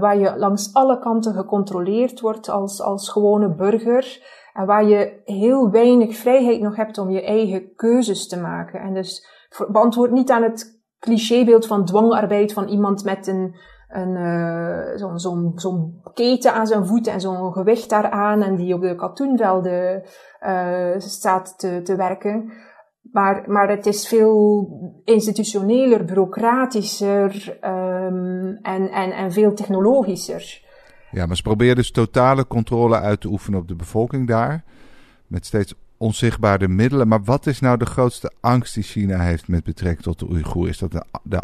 waar 0.00 0.18
je 0.18 0.36
langs 0.36 0.74
alle 0.74 0.98
kanten 0.98 1.34
gecontroleerd 1.34 2.20
wordt 2.20 2.48
als, 2.48 2.82
als 2.82 3.08
gewone 3.08 3.54
burger. 3.54 4.34
En 4.56 4.66
waar 4.66 4.84
je 4.84 5.20
heel 5.24 5.70
weinig 5.70 6.16
vrijheid 6.16 6.60
nog 6.60 6.76
hebt 6.76 6.98
om 6.98 7.10
je 7.10 7.24
eigen 7.24 7.74
keuzes 7.74 8.28
te 8.28 8.40
maken. 8.40 8.80
En 8.80 8.94
dus 8.94 9.26
beantwoord 9.68 10.10
niet 10.10 10.30
aan 10.30 10.42
het 10.42 10.80
clichébeeld 10.98 11.66
van 11.66 11.84
dwangarbeid 11.84 12.52
van 12.52 12.68
iemand 12.68 13.04
met 13.04 13.26
een 13.26 13.54
een, 13.88 14.16
uh, 14.16 14.96
zo'n 14.96 15.18
zo 15.18 15.52
zo 15.56 15.90
keten 16.14 16.52
aan 16.52 16.66
zijn 16.66 16.86
voeten 16.86 17.12
en 17.12 17.20
zo'n 17.20 17.52
gewicht 17.52 17.90
daaraan 17.90 18.42
en 18.42 18.56
die 18.56 18.74
op 18.74 18.80
de 18.80 18.94
katoenvelden 18.94 20.02
uh, 20.46 20.94
staat 20.98 21.58
te, 21.58 21.82
te 21.82 21.96
werken. 21.96 22.52
maar, 23.12 23.44
maar 23.46 23.68
het 23.68 23.86
is 23.86 24.08
veel 24.08 24.68
institutioneler, 25.04 26.04
bureaucratischer 26.04 27.58
um, 27.64 28.58
en, 28.62 28.90
en, 28.90 29.10
en 29.12 29.32
veel 29.32 29.54
technologischer. 29.54 30.65
Ja, 31.16 31.26
maar 31.26 31.36
ze 31.36 31.42
proberen 31.42 31.76
dus 31.76 31.90
totale 31.90 32.46
controle 32.46 33.00
uit 33.00 33.20
te 33.20 33.28
oefenen 33.28 33.60
op 33.60 33.68
de 33.68 33.74
bevolking 33.74 34.26
daar. 34.26 34.64
Met 35.26 35.46
steeds 35.46 35.74
onzichtbare 35.96 36.68
middelen. 36.68 37.08
Maar 37.08 37.24
wat 37.24 37.46
is 37.46 37.60
nou 37.60 37.76
de 37.78 37.86
grootste 37.86 38.32
angst 38.40 38.74
die 38.74 38.82
China 38.82 39.18
heeft 39.18 39.48
met 39.48 39.64
betrekking 39.64 40.02
tot 40.02 40.18
de 40.18 40.30
Oeigoer? 40.30 40.68
Is 40.68 40.78
dat 40.78 40.92
de, 40.92 41.04
de 41.22 41.40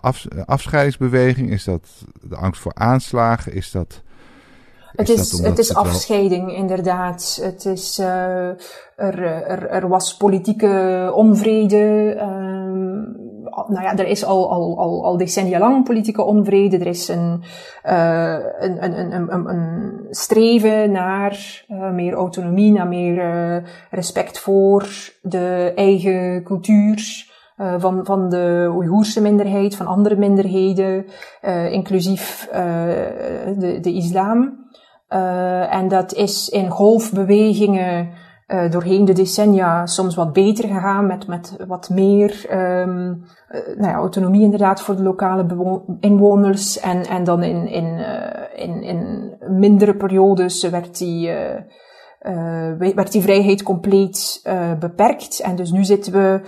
afscheidingsbeweging? 0.47 1.51
Is 1.51 1.65
dat 1.65 1.89
de 2.23 2.37
angst 2.37 2.61
voor 2.61 2.75
aanslagen? 2.75 3.53
Is 3.53 3.71
dat 3.71 4.03
het 4.93 5.09
is, 5.09 5.39
het 5.39 5.59
is 5.59 5.75
afscheiding, 5.75 6.57
inderdaad. 6.57 7.39
Het 7.43 7.65
is, 7.65 7.99
uh, 7.99 8.49
er, 8.97 9.23
er, 9.23 9.69
er 9.69 9.89
was 9.89 10.17
politieke 10.17 11.11
onvrede. 11.15 12.17
Um, 12.21 12.52
nou 13.69 13.83
ja, 13.83 13.97
er 13.97 14.07
is 14.07 14.25
al, 14.25 14.51
al, 14.51 15.05
al, 15.05 15.17
decennia 15.17 15.59
lang 15.59 15.85
politieke 15.85 16.23
onvrede. 16.23 16.79
Er 16.79 16.87
is 16.87 17.09
een, 17.09 17.43
uh, 17.87 18.37
een, 18.59 18.85
een, 18.85 19.15
een, 19.15 19.33
een, 19.33 19.49
een 19.49 20.07
streven 20.11 20.93
naar 20.93 21.65
uh, 21.69 21.91
meer 21.91 22.13
autonomie, 22.13 22.73
naar 22.73 22.89
meer 22.89 23.63
respect 23.91 24.39
voor 24.39 24.89
de 25.23 25.73
eigen 25.75 26.43
cultuur. 26.43 27.31
Van, 27.79 28.05
van 28.05 28.29
de 28.29 28.71
Oeigoerse 28.75 29.21
minderheid, 29.21 29.77
van 29.77 29.87
andere 29.87 30.17
minderheden, 30.17 31.07
inclusief 31.71 32.49
de, 33.59 33.79
de 33.81 33.93
islam. 33.93 34.67
En 35.71 35.89
dat 35.89 36.15
is 36.15 36.49
in 36.49 36.71
golfbewegingen 36.71 38.09
uh, 38.53 38.71
doorheen 38.71 39.05
de 39.05 39.13
decennia 39.13 39.87
soms 39.87 40.15
wat 40.15 40.33
beter 40.33 40.69
gegaan, 40.69 41.07
met, 41.07 41.27
met 41.27 41.57
wat 41.67 41.91
meer 41.91 42.47
um, 42.51 43.25
nou 43.77 43.91
ja, 43.91 43.95
autonomie 43.95 44.43
inderdaad 44.43 44.83
voor 44.83 44.97
de 44.97 45.03
lokale 45.03 45.47
inwoners. 46.01 46.81
En, 46.81 47.07
en 47.07 47.25
dan 47.25 47.43
in, 47.43 47.69
in, 47.69 48.05
in, 48.55 48.83
in 48.83 49.33
mindere 49.49 49.97
periodes 49.97 50.69
werd 50.69 50.99
die, 50.99 51.31
werd 52.95 53.13
die 53.13 53.23
vrijheid 53.23 53.63
compleet 53.63 54.41
beperkt. 54.79 55.41
En 55.41 55.57
dus 55.57 55.71
nu 55.71 55.85
zitten 55.85 56.13
we 56.13 56.41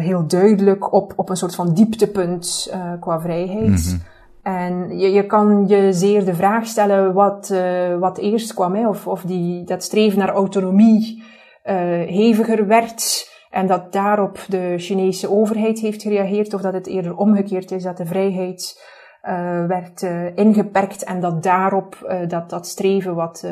heel 0.00 0.26
duidelijk 0.26 0.92
op, 0.92 1.12
op 1.16 1.28
een 1.28 1.36
soort 1.36 1.54
van 1.54 1.74
dieptepunt 1.74 2.74
qua 3.00 3.20
vrijheid. 3.20 3.84
-hmm. 3.84 4.12
En 4.44 4.98
je, 4.98 5.10
je 5.10 5.26
kan 5.26 5.64
je 5.68 5.92
zeer 5.92 6.24
de 6.24 6.34
vraag 6.34 6.66
stellen 6.66 7.12
wat, 7.12 7.50
uh, 7.52 7.98
wat 7.98 8.18
eerst 8.18 8.54
kwam, 8.54 8.74
hè? 8.74 8.88
Of, 8.88 9.06
of 9.06 9.22
die, 9.22 9.64
dat 9.64 9.82
streven 9.82 10.18
naar 10.18 10.28
autonomie 10.28 11.22
uh, 11.22 11.74
heviger 12.08 12.66
werd 12.66 13.30
en 13.50 13.66
dat 13.66 13.92
daarop 13.92 14.44
de 14.48 14.74
Chinese 14.78 15.30
overheid 15.30 15.78
heeft 15.78 16.02
gereageerd, 16.02 16.54
of 16.54 16.60
dat 16.60 16.72
het 16.72 16.86
eerder 16.86 17.16
omgekeerd 17.16 17.70
is, 17.70 17.82
dat 17.82 17.96
de 17.96 18.06
vrijheid 18.06 18.82
uh, 19.22 19.66
werd 19.66 20.02
ingeperkt 20.34 21.04
en 21.04 21.20
dat 21.20 21.42
daarop 21.42 22.16
dat, 22.28 22.50
dat 22.50 22.66
streven 22.66 23.14
wat 23.14 23.46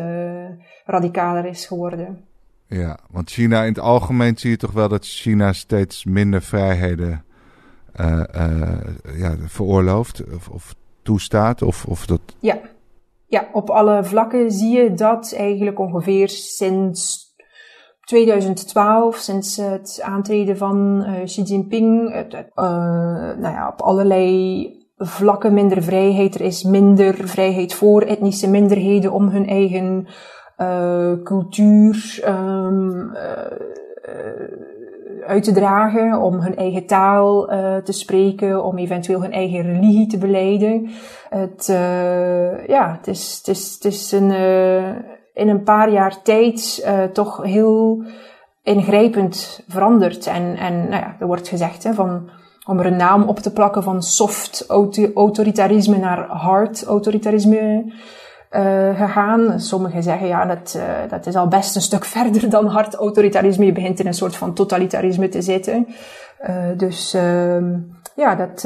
radicaler 0.84 1.44
is 1.44 1.66
geworden. 1.66 2.24
Ja, 2.66 2.98
want 3.10 3.30
China 3.30 3.60
in 3.62 3.68
het 3.68 3.78
algemeen 3.78 4.38
zie 4.38 4.50
je 4.50 4.56
toch 4.56 4.72
wel 4.72 4.88
dat 4.88 5.04
China 5.04 5.52
steeds 5.52 6.04
minder 6.04 6.42
vrijheden 6.42 7.24
ja, 9.16 9.36
veroorlooft 9.46 10.24
of, 10.34 10.48
of 10.48 10.74
toestaat? 11.02 11.62
Of, 11.62 11.84
of 11.88 12.06
dat... 12.06 12.20
ja. 12.40 12.58
ja, 13.26 13.48
op 13.52 13.70
alle 13.70 14.04
vlakken 14.04 14.50
zie 14.50 14.78
je 14.78 14.94
dat 14.94 15.34
eigenlijk 15.36 15.78
ongeveer 15.78 16.28
sinds 16.28 17.30
2012, 18.04 19.16
sinds 19.16 19.56
het 19.56 20.00
aantreden 20.02 20.56
van 20.56 21.04
uh, 21.06 21.24
Xi 21.24 21.42
Jinping, 21.42 22.14
uh, 22.14 22.40
nou 22.54 23.40
ja, 23.40 23.68
op 23.68 23.80
allerlei 23.80 24.80
vlakken 24.96 25.54
minder 25.54 25.82
vrijheid. 25.82 26.34
Er 26.34 26.40
is 26.40 26.62
minder 26.62 27.28
vrijheid 27.28 27.74
voor 27.74 28.02
etnische 28.02 28.50
minderheden 28.50 29.12
om 29.12 29.28
hun 29.28 29.46
eigen 29.46 30.06
uh, 30.58 31.12
cultuur 31.22 32.22
um, 32.28 33.12
uit 35.26 35.44
te 35.44 35.52
dragen, 35.52 36.20
om 36.20 36.40
hun 36.40 36.56
eigen 36.56 36.86
taal 36.86 37.52
uh, 37.52 37.76
te 37.76 37.92
spreken, 37.92 38.64
om 38.64 38.78
eventueel 38.78 39.22
hun 39.22 39.32
eigen 39.32 39.62
religie 39.62 40.06
te 40.06 40.18
beleiden. 40.18 40.90
Het, 41.28 41.68
uh, 41.70 42.66
ja, 42.66 42.96
het 42.96 43.06
is, 43.06 43.36
het 43.38 43.56
is, 43.56 43.74
het 43.74 43.84
is 43.84 44.12
een, 44.12 44.30
uh, 44.30 44.88
in 45.34 45.48
een 45.48 45.62
paar 45.62 45.90
jaar 45.90 46.22
tijd 46.22 46.88
toch 47.12 47.42
heel 47.42 48.02
ingrijpend 48.62 49.64
veranderd. 49.68 50.26
En, 50.26 50.56
en 50.56 50.88
nou 50.88 51.02
ja, 51.02 51.16
er 51.20 51.26
wordt 51.26 51.48
gezegd 51.48 51.84
hè, 51.84 51.94
van, 51.94 52.30
om 52.66 52.78
er 52.78 52.86
een 52.86 52.96
naam 52.96 53.22
op 53.22 53.38
te 53.38 53.52
plakken 53.52 53.82
van 53.82 54.02
soft 54.02 54.66
autoritarisme 55.14 55.96
naar 55.96 56.26
hard 56.28 56.84
autoritarisme 56.84 57.92
uh, 58.52 58.98
gegaan. 58.98 59.60
Sommigen 59.60 60.02
zeggen 60.02 60.26
ja, 60.26 60.44
dat, 60.44 60.74
uh, 60.76 60.82
dat 61.08 61.26
is 61.26 61.34
al 61.34 61.48
best 61.48 61.76
een 61.76 61.82
stuk 61.82 62.04
verder 62.16 62.50
dan 62.50 62.66
hard 62.66 62.94
autoritarisme. 62.94 63.64
Je 63.64 63.72
begint 63.72 64.00
in 64.00 64.06
een 64.06 64.14
soort 64.14 64.36
van 64.36 64.54
totalitarisme 64.54 65.28
te 65.28 65.42
zitten. 65.42 65.86
Uh, 66.48 66.66
dus 66.76 67.12
ja, 68.16 68.34
dat 68.34 68.60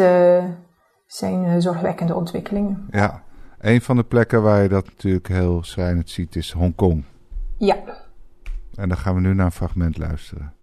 zijn 1.06 1.62
zorgwekkende 1.62 2.14
ontwikkelingen. 2.14 2.86
Ja, 2.90 3.22
een 3.58 3.80
van 3.80 3.96
de 3.96 4.04
plekken 4.04 4.42
waar 4.42 4.62
je 4.62 4.68
dat 4.68 4.86
natuurlijk 4.86 5.28
heel 5.28 5.62
schrijnend 5.62 6.10
ziet 6.10 6.36
is 6.36 6.52
Hongkong. 6.52 7.04
Ja. 7.58 7.76
En 8.74 8.88
dan 8.88 8.98
gaan 8.98 9.14
we 9.14 9.20
nu 9.20 9.34
naar 9.34 9.46
een 9.46 9.52
fragment 9.52 9.98
luisteren. 9.98 10.55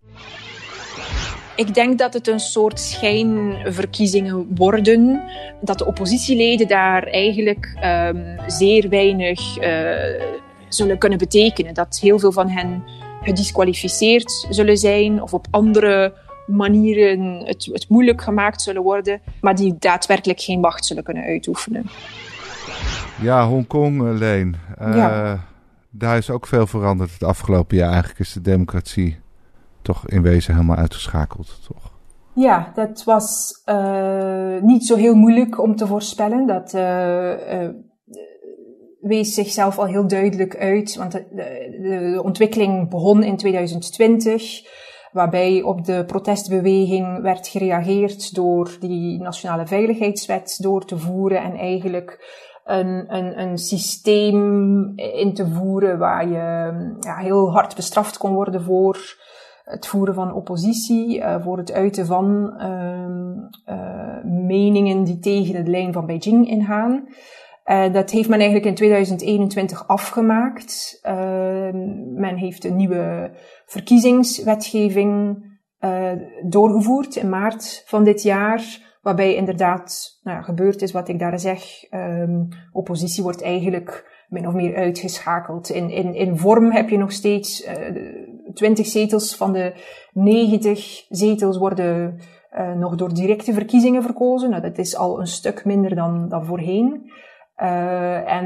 Ik 1.56 1.74
denk 1.74 1.98
dat 1.98 2.14
het 2.14 2.28
een 2.28 2.40
soort 2.40 2.80
schijnverkiezingen 2.80 4.48
worden. 4.56 5.22
Dat 5.62 5.78
de 5.78 5.86
oppositieleden 5.86 6.68
daar 6.68 7.04
eigenlijk 7.04 7.78
um, 7.84 8.26
zeer 8.48 8.90
weinig 8.90 9.62
uh, 9.62 10.24
zullen 10.68 10.98
kunnen 10.98 11.18
betekenen. 11.18 11.74
Dat 11.74 12.00
heel 12.02 12.20
veel 12.20 12.32
van 12.32 12.50
hen 12.50 12.84
gedisqualificeerd 13.22 14.48
zullen 14.50 14.78
zijn 14.78 15.22
of 15.22 15.34
op 15.34 15.48
andere 15.52 16.14
manieren 16.48 17.46
het, 17.46 17.70
het 17.72 17.90
moeilijk 17.90 18.22
gemaakt 18.22 18.62
zullen 18.62 18.82
worden, 18.82 19.22
maar 19.42 19.56
die 19.56 19.76
daadwerkelijk 19.80 20.42
geen 20.42 20.60
macht 20.60 20.86
zullen 20.86 21.04
kunnen 21.04 21.24
uitoefenen. 21.24 21.86
Ja, 23.22 23.48
Hongkong, 23.48 24.02
uh, 24.02 24.18
Leen. 24.18 24.56
Uh, 24.82 24.96
ja. 24.96 25.46
Daar 25.90 26.18
is 26.18 26.30
ook 26.30 26.48
veel 26.48 26.68
veranderd 26.68 27.14
het 27.14 27.24
afgelopen 27.24 27.78
jaar. 27.78 27.92
Eigenlijk 27.92 28.20
is 28.20 28.34
de 28.34 28.42
democratie 28.42 29.18
toch 29.84 30.08
in 30.08 30.22
wezen 30.22 30.54
helemaal 30.54 30.78
uitgeschakeld, 30.78 31.60
toch? 31.68 31.92
Ja, 32.34 32.72
dat 32.76 33.04
was 33.04 33.62
uh, 33.66 34.62
niet 34.62 34.86
zo 34.86 34.96
heel 34.96 35.16
moeilijk 35.16 35.62
om 35.62 35.76
te 35.76 35.88
voorspellen. 35.88 36.48
Dat 36.48 36.74
uh, 36.74 37.70
wees 39.00 39.34
zichzelf 39.34 39.78
al 39.78 39.86
heel 39.86 40.08
duidelijk 40.08 40.58
uit, 40.58 40.96
want 40.96 41.12
de, 41.12 41.26
de, 41.32 42.12
de, 42.14 42.22
ontwikkeling 42.24 42.90
begon 42.90 43.24
in 43.24 43.38
2020, 43.38 44.62
waarbij 45.12 45.62
op 45.62 45.86
de 45.86 46.04
protestbeweging 46.06 47.22
werd 47.22 47.48
gereageerd 47.48 48.36
door 48.36 48.78
die 48.80 49.22
nationale 49.22 49.68
veiligheidswet 49.68 50.58
door 50.62 50.86
te 50.86 50.98
voeren 50.98 51.44
en 51.44 51.56
eigenlijk 51.56 52.42
een, 52.66 53.16
een, 53.16 53.40
een 53.40 53.58
systeem 53.58 54.94
in 54.96 55.34
te 55.34 55.48
voeren 55.48 55.98
waar 55.98 56.28
je 56.28 56.96
ja, 57.00 57.18
heel 57.18 57.52
hard 57.52 57.76
bestraft 57.76 58.18
kon 58.18 58.34
worden 58.34 58.64
voor 58.64 59.22
het 59.64 59.88
voeren 59.88 60.14
van 60.14 60.34
oppositie, 60.34 61.18
uh, 61.18 61.44
voor 61.44 61.58
het 61.58 61.72
uiten 61.72 62.06
van 62.06 62.54
uh, 62.58 64.24
meningen 64.24 65.04
die 65.04 65.20
tegen 65.20 65.66
de 65.66 65.72
lijn 65.72 65.94
van 65.94 66.06
Beijing 66.06 66.50
ingaan. 66.50 67.08
Uh, 67.66 67.94
dat 67.94 68.10
heeft 68.10 68.30
men 68.30 68.40
eigenlijk 68.40 68.68
in 68.68 68.76
2021 68.76 69.88
afgemaakt. 69.88 71.00
men 72.16 72.36
heeft 72.36 72.66
een 72.66 72.76
nieuwe 72.76 73.32
verkiezingswetgeving 73.66 75.42
doorgevoerd 76.46 77.16
in 77.16 77.30
maart 77.30 77.84
van 77.86 78.04
dit 78.04 78.22
jaar, 78.22 78.80
waarbij 79.02 79.36
inderdaad 79.36 80.20
nou 80.24 80.44
gebeurd 80.44 80.82
is 80.82 80.92
wat 80.92 81.08
ik 81.08 81.20
daar 81.20 81.40
zeg. 81.40 81.92
Um, 81.92 82.48
oppositie 82.72 83.24
wordt 83.24 83.42
eigenlijk 83.42 84.12
min 84.30 84.48
of 84.48 84.54
meer 84.54 84.76
uitgeschakeld. 84.76 85.70
In, 85.70 85.90
in, 85.90 86.14
in 86.14 86.38
vorm 86.38 86.72
heb 86.72 86.90
je 86.90 86.98
nog 86.98 87.12
steeds 87.12 87.68
20 88.54 88.86
zetels 88.86 89.36
van 89.36 89.54
de 89.54 89.74
90 90.14 91.06
zetels 91.10 91.58
worden 91.58 92.20
uh, 92.58 92.74
nog 92.74 92.96
door 92.96 93.14
directe 93.14 93.54
verkiezingen 93.54 94.02
verkozen. 94.02 94.50
Nou, 94.50 94.62
dat 94.62 94.78
is 94.78 94.96
al 94.96 95.20
een 95.20 95.28
stuk 95.28 95.66
minder 95.66 95.96
dan, 95.96 96.30
dan 96.30 96.46
voorheen. 96.46 97.12
Uh, 97.58 98.32
en 98.32 98.46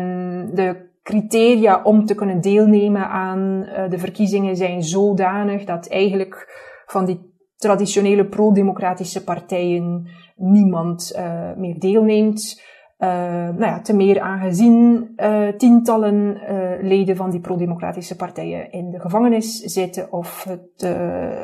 de 0.53 0.89
criteria 1.03 1.81
om 1.83 2.05
te 2.05 2.15
kunnen 2.15 2.41
deelnemen 2.41 3.09
aan 3.09 3.39
uh, 3.39 3.89
de 3.89 3.97
verkiezingen 3.97 4.55
zijn 4.55 4.83
zodanig 4.83 5.63
dat 5.63 5.87
eigenlijk 5.87 6.63
van 6.85 7.05
die 7.05 7.35
traditionele 7.57 8.25
pro-democratische 8.25 9.23
partijen 9.23 10.07
niemand 10.35 11.19
meer 11.57 11.79
deelneemt. 11.79 12.61
Uh, 12.99 13.07
nou 13.09 13.65
ja, 13.65 13.81
te 13.81 13.95
meer 13.95 14.19
aangezien 14.19 15.09
uh, 15.17 15.47
tientallen 15.47 16.37
uh, 16.37 16.89
leden 16.89 17.15
van 17.15 17.29
die 17.29 17.39
pro-democratische 17.39 18.15
partijen 18.15 18.71
in 18.71 18.89
de 18.89 18.99
gevangenis 18.99 19.59
zitten 19.59 20.11
of, 20.11 20.43
het, 20.43 20.97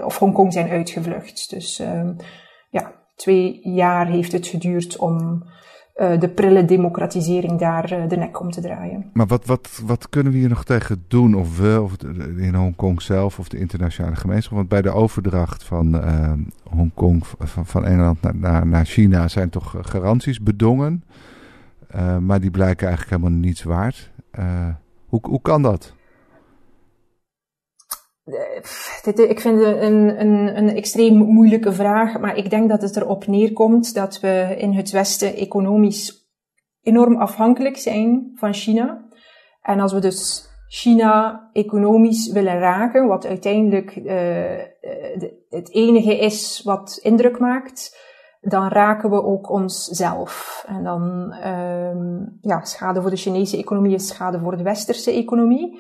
of 0.06 0.18
Hongkong 0.20 0.54
zijn 0.54 0.70
uitgevlucht. 0.70 1.50
Dus 1.50 1.80
ehm, 1.80 2.14
ja, 2.70 2.92
twee 3.16 3.60
jaar 3.64 4.08
heeft 4.08 4.32
het 4.32 4.48
geduurd 4.48 4.98
om 4.98 5.44
de 6.20 6.32
prille 6.36 6.66
democratisering 6.66 7.60
daar 7.60 8.08
de 8.08 8.16
nek 8.18 8.40
om 8.40 8.52
te 8.52 8.62
draaien. 8.62 9.10
Maar 9.14 9.28
wat, 9.28 9.46
wat, 9.46 9.82
wat 9.86 10.10
kunnen 10.10 10.34
we 10.34 10.40
hier 10.40 10.50
nog 10.50 10.64
tegen 10.64 11.06
doen? 11.08 11.36
Of 11.36 11.58
we, 11.58 11.82
of 11.82 11.96
in 12.38 12.54
Hongkong 12.56 13.02
zelf, 13.02 13.40
of 13.40 13.48
de 13.48 13.60
internationale 13.60 14.16
gemeenschap? 14.16 14.58
Want 14.58 14.70
bij 14.70 14.82
de 14.82 14.92
overdracht 14.92 15.64
van 15.64 16.02
Hongkong 16.64 17.28
van, 17.40 17.66
van 17.66 17.86
Engeland 17.86 18.34
naar, 18.34 18.68
naar 18.68 18.86
China 18.86 19.28
zijn 19.28 19.50
toch 19.50 19.76
garanties 19.82 20.42
bedongen. 20.42 21.04
Maar 22.20 22.40
die 22.40 22.52
blijken 22.52 22.88
eigenlijk 22.88 23.18
helemaal 23.18 23.40
niets 23.40 23.64
waard. 23.64 24.12
hoe, 25.08 25.20
hoe 25.22 25.42
kan 25.42 25.62
dat? 25.62 25.94
Dit, 29.04 29.20
ik 29.20 29.40
vind 29.40 29.60
het 29.60 29.82
een, 29.82 30.22
een, 30.22 30.58
een 30.58 30.70
extreem 30.70 31.14
moeilijke 31.14 31.74
vraag, 31.74 32.20
maar 32.20 32.38
ik 32.38 32.50
denk 32.50 32.70
dat 32.70 32.82
het 32.82 32.96
erop 32.96 33.28
neerkomt 33.28 33.94
dat 33.94 34.20
we 34.20 34.56
in 34.58 34.74
het 34.74 34.92
Westen 34.92 35.36
economisch 35.36 36.28
enorm 36.82 37.16
afhankelijk 37.16 37.78
zijn 37.78 38.32
van 38.36 38.54
China. 38.54 39.08
En 39.62 39.80
als 39.80 39.94
we 39.94 40.00
dus 40.00 40.50
China 40.68 41.50
economisch 41.54 42.32
willen 42.32 42.60
raken, 42.60 43.08
wat 43.08 43.26
uiteindelijk 43.26 43.94
de, 43.94 45.46
het 45.50 45.72
enige 45.72 46.18
is 46.18 46.62
wat 46.64 47.00
indruk 47.02 47.40
maakt, 47.40 47.98
dan 48.44 48.68
raken 48.68 49.10
we 49.10 49.24
ook 49.24 49.50
onszelf. 49.50 50.64
En 50.68 50.84
dan 50.84 51.34
uh, 51.46 52.28
ja, 52.42 52.64
schade 52.64 53.02
voor 53.02 53.10
de 53.10 53.16
Chinese 53.16 53.58
economie 53.58 53.94
is 53.94 54.08
schade 54.08 54.40
voor 54.40 54.58
de 54.58 54.64
westerse 54.64 55.12
economie. 55.12 55.80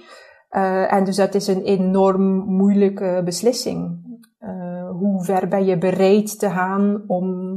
Uh, 0.51 0.93
en 0.93 1.03
dus 1.03 1.15
dat 1.15 1.35
is 1.35 1.47
een 1.47 1.61
enorm 1.61 2.23
moeilijke 2.35 3.21
beslissing. 3.25 4.01
Uh, 4.39 4.89
hoe 4.89 5.23
ver 5.23 5.47
ben 5.47 5.65
je 5.65 5.77
bereid 5.77 6.39
te 6.39 6.49
gaan 6.49 7.03
om 7.07 7.53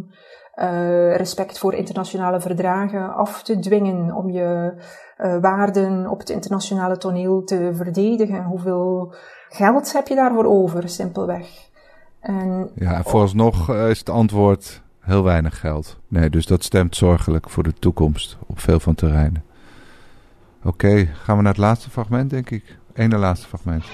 uh, 0.55 1.17
respect 1.17 1.59
voor 1.59 1.75
internationale 1.75 2.41
verdragen 2.41 3.15
af 3.15 3.43
te 3.43 3.59
dwingen, 3.59 4.15
om 4.15 4.31
je 4.31 4.75
waarden 5.41 6.11
op 6.11 6.19
het 6.19 6.31
internationale 6.31 6.97
toneel 6.97 7.43
te 7.43 7.71
verdedigen? 7.75 8.45
Hoeveel 8.45 9.15
geld 9.49 9.93
heb 9.93 10.09
je 10.09 10.15
daarvoor 10.15 10.45
over, 10.45 10.89
simpelweg? 10.89 11.69
En, 12.21 12.71
ja, 12.75 13.03
vooralsnog 13.03 13.75
is 13.75 13.99
het 13.99 14.11
antwoord 14.11 14.85
heel 15.07 15.23
weinig 15.23 15.61
geld. 15.61 15.97
Nee, 16.09 16.31
dus 16.31 16.47
dat 16.47 16.65
stemt 16.65 16.97
zorgelijk 16.97 17.51
voor 17.51 17.63
de 17.63 17.73
toekomst 17.73 18.37
op 18.47 18.61
veel 18.61 18.81
van 18.81 18.95
terreinen. 18.95 19.45
Oké, 20.65 21.09
gaan 21.13 21.37
we 21.37 21.43
naar 21.43 21.53
het 21.53 21.61
laatste 21.61 21.91
fragment, 21.91 22.31
denk 22.31 22.51
ik. 22.51 22.79
Ene 22.95 23.17
laatste 23.17 23.47
fragment. 23.47 23.85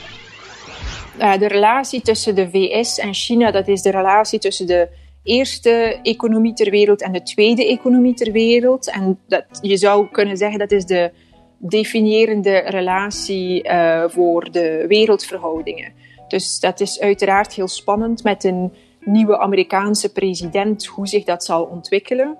Uh, 1.18 1.38
de 1.38 1.48
relatie 1.48 2.00
tussen 2.00 2.34
de 2.34 2.50
VS 2.50 2.98
en 2.98 3.14
China, 3.14 3.50
dat 3.50 3.68
is 3.68 3.82
de 3.82 3.90
relatie 3.90 4.38
tussen 4.38 4.66
de 4.66 4.88
eerste 5.22 5.98
economie 6.02 6.52
ter 6.52 6.70
wereld 6.70 7.02
en 7.02 7.12
de 7.12 7.22
tweede 7.22 7.66
economie 7.66 8.14
ter 8.14 8.32
wereld. 8.32 8.90
En 8.90 9.18
dat, 9.26 9.44
je 9.60 9.76
zou 9.76 10.06
kunnen 10.10 10.36
zeggen 10.36 10.58
dat 10.58 10.70
is 10.70 10.84
de 10.84 11.12
definiërende 11.58 12.58
relatie 12.58 13.68
uh, 13.68 14.04
voor 14.08 14.50
de 14.50 14.84
wereldverhoudingen. 14.88 15.92
Dus 16.28 16.60
dat 16.60 16.80
is 16.80 17.00
uiteraard 17.00 17.54
heel 17.54 17.68
spannend 17.68 18.22
met 18.22 18.44
een 18.44 18.72
nieuwe 19.05 19.38
Amerikaanse 19.38 20.12
president, 20.12 20.86
hoe 20.86 21.07
zich 21.07 21.24
dat 21.24 21.44
zal 21.44 21.64
ontwikkelen. 21.64 22.38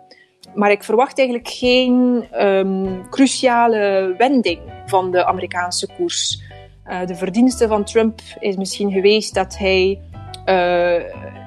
Maar 0.55 0.71
ik 0.71 0.85
verwacht 0.85 1.19
eigenlijk 1.19 1.49
geen 1.49 2.25
um, 2.47 3.09
cruciale 3.11 4.15
wending 4.19 4.61
van 4.87 5.11
de 5.11 5.25
Amerikaanse 5.25 5.89
koers. 5.97 6.43
Uh, 6.87 7.07
de 7.07 7.15
verdienste 7.15 7.69
van 7.69 7.85
Trump 7.85 8.21
is 8.39 8.57
misschien 8.57 8.91
geweest 8.91 9.35
dat 9.35 9.59
hij 9.59 10.01
uh, 10.47 11.03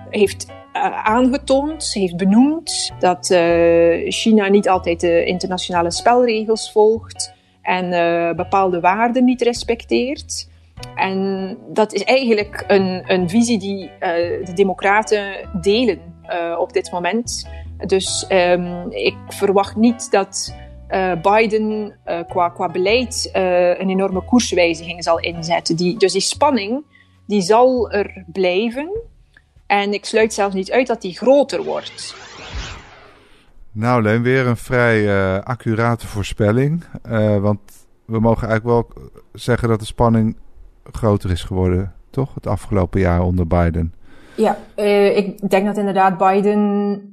heeft 0.09 0.45
uh, 0.47 1.05
aangetoond, 1.05 1.93
heeft 1.93 2.17
benoemd 2.17 2.91
dat 2.99 3.25
China 4.07 4.47
niet 4.47 4.69
altijd 4.69 4.99
de 4.99 5.25
internationale 5.25 5.91
spelregels 5.91 6.71
volgt 6.71 7.33
en 7.61 7.89
bepaalde 8.35 8.79
waarden 8.79 9.23
niet 9.23 9.41
respecteert. 9.41 10.49
En 10.95 11.57
dat 11.67 11.93
is 11.93 12.03
eigenlijk 12.03 12.63
een, 12.67 13.03
een 13.07 13.29
visie 13.29 13.59
die 13.59 13.91
de 14.43 14.51
Democraten 14.53 15.49
delen 15.61 15.99
op 16.57 16.73
dit 16.73 16.91
moment. 16.91 17.49
Dus 17.85 18.25
um, 18.29 18.91
ik 18.91 19.15
verwacht 19.27 19.75
niet 19.75 20.11
dat 20.11 20.55
uh, 20.89 21.11
Biden 21.21 21.95
qua, 22.27 22.49
qua 22.49 22.69
beleid 22.69 23.29
een 23.33 23.89
enorme 23.89 24.21
koerswijziging 24.21 25.03
zal 25.03 25.19
inzetten. 25.19 25.75
Die, 25.75 25.97
dus 25.97 26.11
die 26.11 26.21
spanning 26.21 26.83
die 27.27 27.41
zal 27.41 27.91
er 27.91 28.23
blijven. 28.31 29.01
En 29.65 29.93
ik 29.93 30.05
sluit 30.05 30.33
zelfs 30.33 30.55
niet 30.55 30.71
uit 30.71 30.87
dat 30.87 31.01
die 31.01 31.17
groter 31.17 31.63
wordt. 31.63 32.15
Nou, 33.71 34.01
Leen, 34.01 34.23
weer 34.23 34.47
een 34.47 34.57
vrij 34.57 35.41
accurate 35.43 36.07
voorspelling. 36.07 36.83
want 37.41 37.59
we 38.05 38.19
mogen 38.19 38.47
eigenlijk 38.47 38.87
wel 38.95 39.09
zeggen 39.33 39.69
dat 39.69 39.79
de 39.79 39.85
spanning 39.85 40.37
groter 40.91 41.31
is 41.31 41.43
geworden, 41.43 41.93
toch? 42.09 42.33
Het 42.33 42.47
afgelopen 42.47 42.99
jaar 42.99 43.21
onder 43.21 43.47
Biden. 43.47 43.93
Ja, 44.35 44.57
uh, 44.75 45.17
ik 45.17 45.49
denk 45.49 45.65
dat 45.65 45.77
inderdaad 45.77 46.17
Biden 46.17 46.59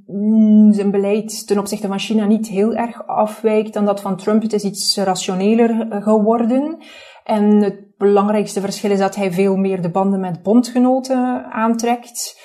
mm, 0.07 0.73
zijn 0.73 0.91
beleid 0.91 1.47
ten 1.47 1.59
opzichte 1.59 1.87
van 1.87 1.99
China 1.99 2.27
niet 2.27 2.49
heel 2.49 2.75
erg 2.75 3.07
afwijkt 3.07 3.75
dan 3.75 3.85
dat 3.85 4.01
van 4.01 4.17
Trump. 4.17 4.43
Het 4.43 4.53
is 4.53 4.63
iets 4.63 4.97
rationeler 4.97 5.87
eh, 5.91 6.03
geworden. 6.03 6.79
En 7.25 7.63
het 7.63 7.97
belangrijkste 7.99 8.61
verschil 8.61 8.91
is 8.91 8.99
dat 8.99 9.15
hij 9.15 9.33
veel 9.33 9.57
meer 9.57 9.83
de 9.83 9.91
banden 9.91 10.21
met 10.21 10.43
bondgenoten 10.43 11.45
aantrekt. 11.53 12.41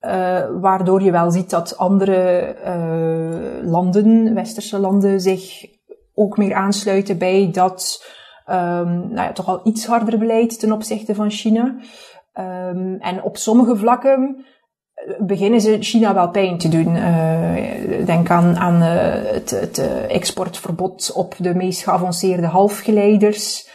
Uh, 0.00 0.42
waardoor 0.60 1.02
je 1.02 1.10
wel 1.10 1.30
ziet 1.30 1.50
dat 1.50 1.76
andere 1.76 2.56
landen, 3.62 4.34
westerse 4.34 4.78
landen, 4.78 5.20
zich 5.20 5.66
ook 6.14 6.36
meer 6.36 6.54
aansluiten 6.54 7.18
bij 7.18 7.50
dat 7.52 8.04
nou 8.46 9.14
ja, 9.14 9.32
toch 9.32 9.46
al 9.46 9.60
iets 9.64 9.86
harder 9.86 10.18
beleid 10.18 10.58
ten 10.60 10.72
opzichte 10.72 11.14
van 11.14 11.30
China. 11.30 11.74
Um, 12.38 12.96
en 13.00 13.22
op 13.22 13.36
sommige 13.36 13.76
vlakken 13.76 14.44
eh, 14.94 15.20
beginnen 15.20 15.60
ze 15.60 15.76
China 15.80 16.14
wel 16.14 16.30
pijn 16.30 16.58
te 16.58 16.68
doen. 16.68 16.96
Uh, 16.96 18.06
denk 18.06 18.30
aan, 18.30 18.56
aan 18.56 18.82
uh, 18.82 19.32
het, 19.32 19.50
het 19.50 19.78
exportverbod 20.08 21.12
op 21.14 21.34
de 21.38 21.54
meest 21.54 21.82
geavanceerde 21.82 22.46
halfgeleiders. 22.46 23.74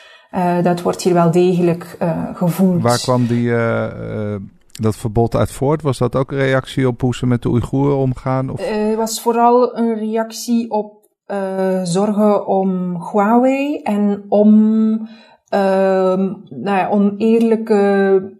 Dat 0.64 0.82
wordt 0.82 1.02
hier 1.02 1.14
wel 1.14 1.32
degelijk 1.32 1.98
gevoeld. 2.34 2.82
Waar 2.82 3.00
kwam 3.00 3.26
die, 3.26 3.52
dat 4.72 4.96
verbod 4.96 5.36
uit 5.36 5.52
voort? 5.52 5.82
Was 5.82 5.98
dat 5.98 6.16
ook 6.16 6.32
een 6.32 6.38
reactie 6.38 6.88
op 6.88 7.02
hoe 7.02 7.16
ze 7.16 7.26
met 7.26 7.42
de 7.42 7.50
Oeigoeren 7.50 7.98
omgaan? 7.98 8.48
Het 8.48 8.96
was 8.96 9.22
vooral 9.22 9.78
een 9.78 9.96
reactie 9.96 10.70
op 10.70 11.01
zorgen 11.84 12.48
om 12.48 12.98
Huawei 13.12 13.82
en 13.82 14.26
om 14.30 14.54
ehm, 15.50 16.34
nou 16.50 16.78
ja, 16.78 16.90
oneerlijke 16.90 18.40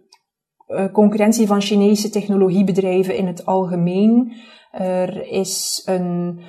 eh, 0.72 0.92
concurrentie 0.92 1.46
van 1.46 1.60
Chinese 1.60 2.10
technologiebedrijven 2.10 3.16
in 3.16 3.26
het 3.26 3.46
algemeen. 3.46 4.32
Er 4.70 5.26
is 5.26 5.82
een, 5.84 6.40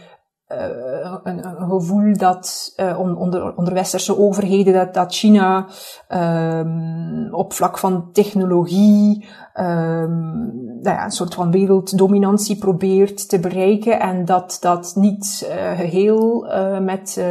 uh, 0.57 1.15
een, 1.23 1.43
gevoel 1.69 2.17
dat 2.17 2.73
uh, 2.77 2.99
onder, 2.99 3.55
onder 3.55 3.73
westerse 3.73 4.17
overheden 4.17 4.73
dat, 4.73 4.93
dat 4.93 5.15
China 5.15 5.67
um, 6.09 7.33
op 7.33 7.53
vlak 7.53 7.77
van 7.77 8.11
technologie 8.11 9.25
um, 9.55 10.51
nou 10.81 10.95
ja, 10.95 11.03
een 11.03 11.11
soort 11.11 11.33
van 11.33 11.51
werelddominantie 11.51 12.57
probeert 12.57 13.29
te 13.29 13.39
bereiken 13.39 13.99
en 13.99 14.25
dat 14.25 14.57
dat 14.61 14.93
niet 14.95 15.49
uh, 15.49 15.79
geheel 15.79 16.47
met, 16.81 17.23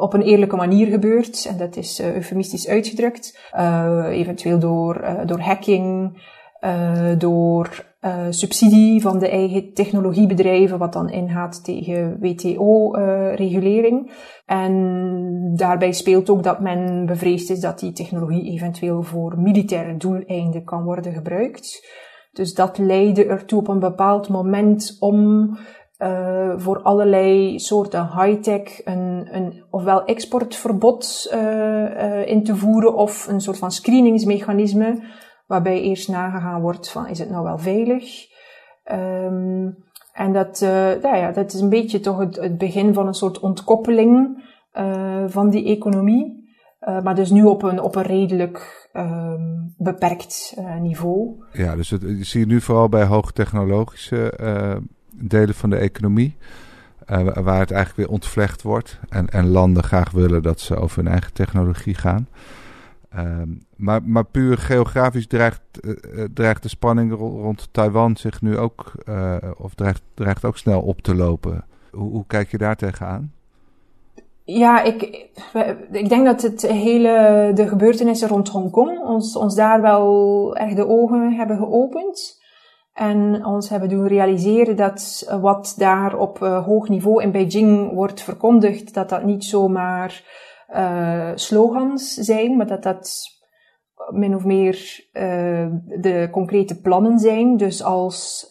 op 0.00 0.12
een 0.12 0.22
eerlijke 0.22 0.56
manier 0.56 0.86
gebeurt. 0.86 1.44
En 1.44 1.56
dat 1.56 1.76
is 1.76 2.00
eufemistisch 2.00 2.68
uitgedrukt. 2.68 3.38
eventueel 4.10 4.58
door, 4.58 5.04
door 5.26 5.40
hacking, 5.40 6.16
door 7.18 7.86
subsidie 8.30 9.00
van 9.00 9.18
de 9.18 9.28
eigen 9.28 9.72
technologiebedrijven, 9.74 10.78
wat 10.78 10.92
dan 10.92 11.10
ingaat 11.10 11.64
tegen 11.64 12.16
WTO-regulering. 12.20 14.12
en 14.46 15.52
daarbij 15.56 15.92
speelt 15.92 16.30
ook 16.30 16.42
dat 16.42 16.60
men 16.60 17.06
bevreesd 17.06 17.50
is 17.50 17.60
dat 17.60 17.78
die 17.78 17.92
technologie 17.92 18.50
eventueel 18.52 19.02
voor 19.02 19.38
militaire 19.38 19.96
doeleinden 19.96 20.64
kan 20.64 20.84
worden 20.84 21.12
gebruikt. 21.12 21.86
Dus 22.32 22.54
dat 22.54 22.78
leidde 22.78 23.24
ertoe 23.24 23.58
op 23.58 23.68
een 23.68 23.78
bepaald 23.78 24.28
moment 24.28 24.96
om 25.00 25.48
uh, 25.98 26.52
voor 26.56 26.82
allerlei 26.82 27.58
soorten 27.58 28.10
high-tech 28.16 28.84
een, 28.84 29.28
een 29.30 29.64
ofwel 29.70 30.04
exportverbod 30.04 31.28
in 32.24 32.44
te 32.44 32.56
voeren 32.56 32.94
of 32.94 33.26
een 33.28 33.40
soort 33.40 33.58
van 33.58 33.70
screeningsmechanisme 33.70 35.02
waarbij 35.48 35.80
eerst 35.80 36.08
nagegaan 36.08 36.60
wordt 36.60 36.90
van 36.90 37.08
is 37.08 37.18
het 37.18 37.30
nou 37.30 37.44
wel 37.44 37.58
veilig. 37.58 38.26
Um, 38.92 39.86
En 40.12 40.32
dat, 40.32 40.60
nou 41.02 41.16
ja, 41.16 41.32
dat 41.32 41.52
is 41.52 41.60
een 41.60 41.68
beetje 41.68 42.00
toch 42.00 42.18
het, 42.18 42.58
begin 42.58 42.94
van 42.94 43.06
een 43.06 43.14
soort 43.14 43.38
ontkoppeling 43.38 44.44
van 45.26 45.50
die 45.50 45.66
economie. 45.66 46.48
maar 47.02 47.14
dus 47.14 47.30
nu 47.30 47.44
op 47.44 47.62
een, 47.62 47.80
op 47.80 47.94
een 47.94 48.02
redelijk 48.02 48.88
um, 48.92 49.74
beperkt 49.76 50.56
niveau. 50.80 51.44
Ja, 51.52 51.76
dus 51.76 51.90
het, 51.90 52.00
je 52.00 52.24
ziet 52.24 52.46
nu 52.46 52.60
vooral 52.60 52.88
bij 52.88 53.04
hoogtechnologische 53.04 54.34
delen 55.14 55.54
van 55.54 55.70
de 55.70 55.76
economie. 55.76 56.36
Waar 57.34 57.60
het 57.60 57.70
eigenlijk 57.70 57.96
weer 57.96 58.08
ontvlecht 58.08 58.62
wordt. 58.62 59.00
En, 59.08 59.28
en 59.28 59.48
landen 59.48 59.82
graag 59.82 60.10
willen 60.10 60.42
dat 60.42 60.60
ze 60.60 60.76
over 60.76 60.98
hun 61.02 61.12
eigen 61.12 61.32
technologie 61.32 61.94
gaan. 61.94 62.28
Ehm, 63.10 63.48
maar, 63.76 64.02
maar 64.02 64.24
puur 64.24 64.58
geografisch 64.58 65.26
dreigt, 65.26 65.62
uh, 65.80 66.24
dreigt 66.34 66.62
de 66.62 66.68
spanning 66.68 67.12
rond 67.14 67.68
Taiwan 67.72 68.16
zich 68.16 68.42
nu 68.42 68.58
ook, 68.58 68.92
of 69.56 69.74
dreigt, 69.74 70.02
dreigt 70.14 70.44
ook 70.44 70.56
snel 70.56 70.80
op 70.80 71.00
te 71.00 71.14
lopen. 71.14 71.64
Hoe, 71.90 72.10
hoe 72.10 72.26
kijk 72.26 72.50
je 72.50 72.58
daar 72.58 72.76
tegenaan? 72.76 73.32
Ja, 74.44 74.82
ik, 74.82 75.02
ik 75.92 76.08
denk 76.08 76.24
dat 76.24 76.42
het 76.42 76.62
hele, 76.62 77.50
de 77.54 77.68
gebeurtenissen 77.68 78.28
rond 78.28 78.48
Hongkong 78.48 78.98
ons, 78.98 79.36
ons 79.36 79.54
daar 79.54 79.80
wel 79.80 80.56
echt 80.56 80.76
de 80.76 80.88
ogen 80.88 81.32
hebben 81.32 81.56
geopend. 81.56 82.38
En 82.92 83.44
ons 83.44 83.68
hebben 83.68 83.88
doen 83.88 84.06
realiseren 84.06 84.76
dat 84.76 85.32
wat 85.40 85.74
daar 85.76 86.18
op 86.18 86.38
hoog 86.38 86.88
niveau 86.88 87.22
in 87.22 87.32
Beijing 87.32 87.92
wordt 87.92 88.22
verkondigd, 88.22 88.94
dat 88.94 89.08
dat 89.08 89.24
niet 89.24 89.44
zomaar 89.44 90.22
uh, 90.74 91.30
slogans 91.34 92.14
zijn, 92.14 92.56
maar 92.56 92.66
dat 92.66 92.82
dat 92.82 93.36
min 94.10 94.34
of 94.34 94.44
meer 94.44 95.06
uh, 95.12 95.66
de 96.00 96.28
concrete 96.30 96.80
plannen 96.80 97.18
zijn. 97.18 97.56
Dus 97.56 97.82
als 97.82 98.46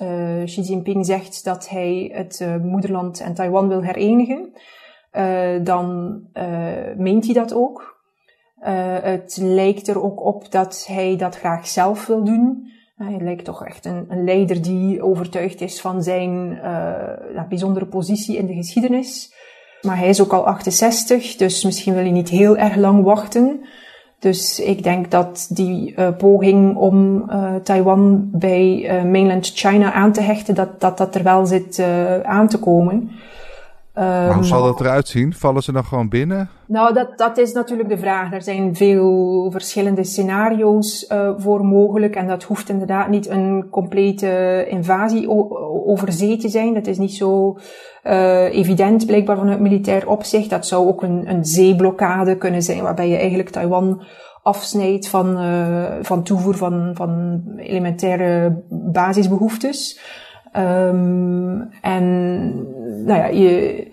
Xi 0.46 0.62
Jinping 0.62 1.06
zegt 1.06 1.44
dat 1.44 1.70
hij 1.70 2.12
het 2.14 2.48
moederland 2.62 3.20
en 3.20 3.34
Taiwan 3.34 3.68
wil 3.68 3.82
herenigen, 3.82 4.52
dan 5.64 6.20
meent 6.98 7.26
hij 7.26 7.34
dat 7.34 7.54
ook. 7.54 8.02
het 9.02 9.38
lijkt 9.42 9.88
er 9.88 10.04
ook 10.04 10.26
op 10.26 10.52
dat 10.52 10.86
hij 10.88 11.16
dat 11.16 11.38
graag 11.38 11.68
zelf 11.68 12.06
wil 12.06 12.24
doen. 12.24 12.72
Hij 12.96 13.20
lijkt 13.20 13.46
toch 13.46 13.66
echt 13.66 13.86
een, 13.86 14.06
een 14.08 14.24
leider 14.24 14.62
die 14.62 15.04
overtuigd 15.04 15.62
is 15.62 15.82
van 15.82 16.04
zijn 16.04 16.60
bijzondere 17.50 17.88
positie 17.88 18.38
in 18.38 18.46
de 18.46 18.54
geschiedenis. 18.54 19.36
Maar 19.82 19.98
hij 19.98 20.10
is 20.10 20.22
ook 20.22 20.34
al 20.34 20.48
68, 20.48 21.36
dus 21.36 21.64
misschien 21.64 21.94
wil 21.94 22.04
hij 22.04 22.12
niet 22.12 22.30
heel 22.30 22.58
erg 22.58 22.76
lang 22.76 23.04
wachten. 23.04 23.66
Dus 24.20 24.60
ik 24.60 24.84
denk 24.84 25.12
dat 25.12 25.48
die 25.50 25.94
uh, 25.96 26.08
poging 26.18 26.76
om 26.76 27.26
uh, 27.30 27.56
Taiwan 27.56 28.30
bij 28.32 28.92
mainland 29.06 29.52
China 29.56 29.94
aan 29.94 30.12
te 30.12 30.22
hechten, 30.22 30.56
dat 30.56 30.82
dat, 30.82 30.98
dat 30.98 31.16
er 31.16 31.24
wel 31.24 31.46
zit 31.46 31.82
aan 32.24 32.48
te 32.48 32.58
komen 32.58 33.12
maar 34.06 34.34
hoe 34.34 34.44
zal 34.44 34.64
dat 34.64 34.80
eruit 34.80 35.08
zien? 35.08 35.34
Vallen 35.34 35.64
ze 35.64 35.72
dan 35.72 35.86
gewoon 35.86 36.10
binnen? 36.10 36.50
Nou, 36.68 36.94
dat, 36.94 37.18
dat 37.18 37.38
is 37.38 37.54
natuurlijk 37.54 37.90
de 37.90 37.98
vraag. 37.98 38.34
Er 38.34 38.42
zijn 38.42 38.76
veel 38.76 39.48
verschillende 39.52 40.04
scenario's 40.04 41.06
uh, 41.12 41.32
voor 41.38 41.66
mogelijk. 41.66 42.16
En 42.16 42.28
dat 42.28 42.44
hoeft 42.44 42.70
inderdaad 42.70 43.10
niet 43.10 43.30
een 43.30 43.68
complete 43.72 44.66
invasie 44.70 45.30
over 45.86 46.12
zee 46.12 46.38
te 46.38 46.50
zijn. 46.50 46.74
Dat 46.74 46.88
is 46.88 46.98
niet 46.98 47.14
zo 47.14 47.58
uh, 48.04 48.56
evident, 48.58 49.06
blijkbaar 49.06 49.38
vanuit 49.38 49.60
militair 49.60 50.10
opzicht. 50.10 50.50
Dat 50.50 50.68
zou 50.68 50.88
ook 50.88 51.04
een, 51.04 51.30
een 51.30 51.46
zeeblokkade 51.46 52.38
kunnen 52.38 52.62
zijn, 52.62 52.82
waarbij 52.82 53.10
je 53.10 53.18
eigenlijk 53.18 53.50
Taiwan 53.50 54.04
afsnijdt 54.44 55.10
van, 55.10 55.42
uh, 55.42 55.86
van 56.02 56.24
toevoer 56.24 56.56
van, 56.56 56.92
van 56.94 57.42
elementaire 57.58 58.64
basisbehoeftes. 58.70 60.00
Um, 60.58 61.70
en 61.82 62.06
nou 63.06 63.20
ja, 63.20 63.26
je 63.26 63.88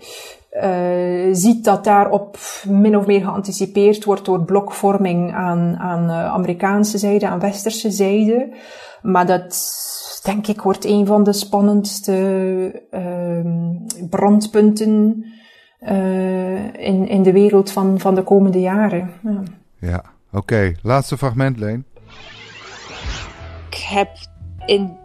uh, 0.51 1.35
ziet 1.35 1.63
dat 1.63 1.83
daarop 1.83 2.37
min 2.67 2.97
of 2.97 3.05
meer 3.05 3.21
geanticipeerd 3.21 4.03
wordt 4.03 4.25
door 4.25 4.43
blokvorming 4.43 5.33
aan, 5.33 5.75
aan 5.77 6.03
uh, 6.03 6.25
Amerikaanse 6.25 6.97
zijde, 6.97 7.27
aan 7.27 7.39
westerse 7.39 7.91
zijde. 7.91 8.53
Maar 9.01 9.25
dat, 9.25 9.73
denk 10.23 10.47
ik, 10.47 10.61
wordt 10.61 10.85
een 10.85 11.05
van 11.05 11.23
de 11.23 11.33
spannendste 11.33 12.13
uh, 12.91 14.09
brandpunten 14.09 15.25
uh, 15.81 16.73
in, 16.73 17.07
in 17.07 17.23
de 17.23 17.31
wereld 17.31 17.71
van, 17.71 17.99
van 17.99 18.15
de 18.15 18.23
komende 18.23 18.59
jaren. 18.59 19.11
Ja, 19.23 19.43
ja 19.79 20.03
oké. 20.27 20.37
Okay. 20.37 20.75
Laatste 20.81 21.17
fragment, 21.17 21.59
Leen. 21.59 21.85
Ik 23.69 23.77
heb 23.77 24.09
in 24.65 24.97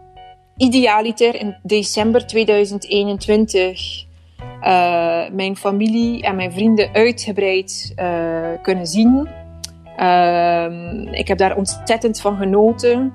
idealiter 0.61 1.35
in 1.35 1.55
december 1.63 2.27
2021 2.27 4.05
uh, 4.63 5.25
eh, 5.25 5.33
mijn 5.33 5.55
familie 5.55 6.23
en 6.23 6.35
mijn 6.35 6.51
vrienden 6.51 6.93
uitgebreid 6.93 7.93
uh, 7.95 8.47
kunnen 8.61 8.87
zien. 8.87 9.27
Uh, 9.97 11.11
ik 11.11 11.27
heb 11.27 11.37
daar 11.37 11.55
ontzettend 11.55 12.21
van 12.21 12.37
genoten. 12.37 13.13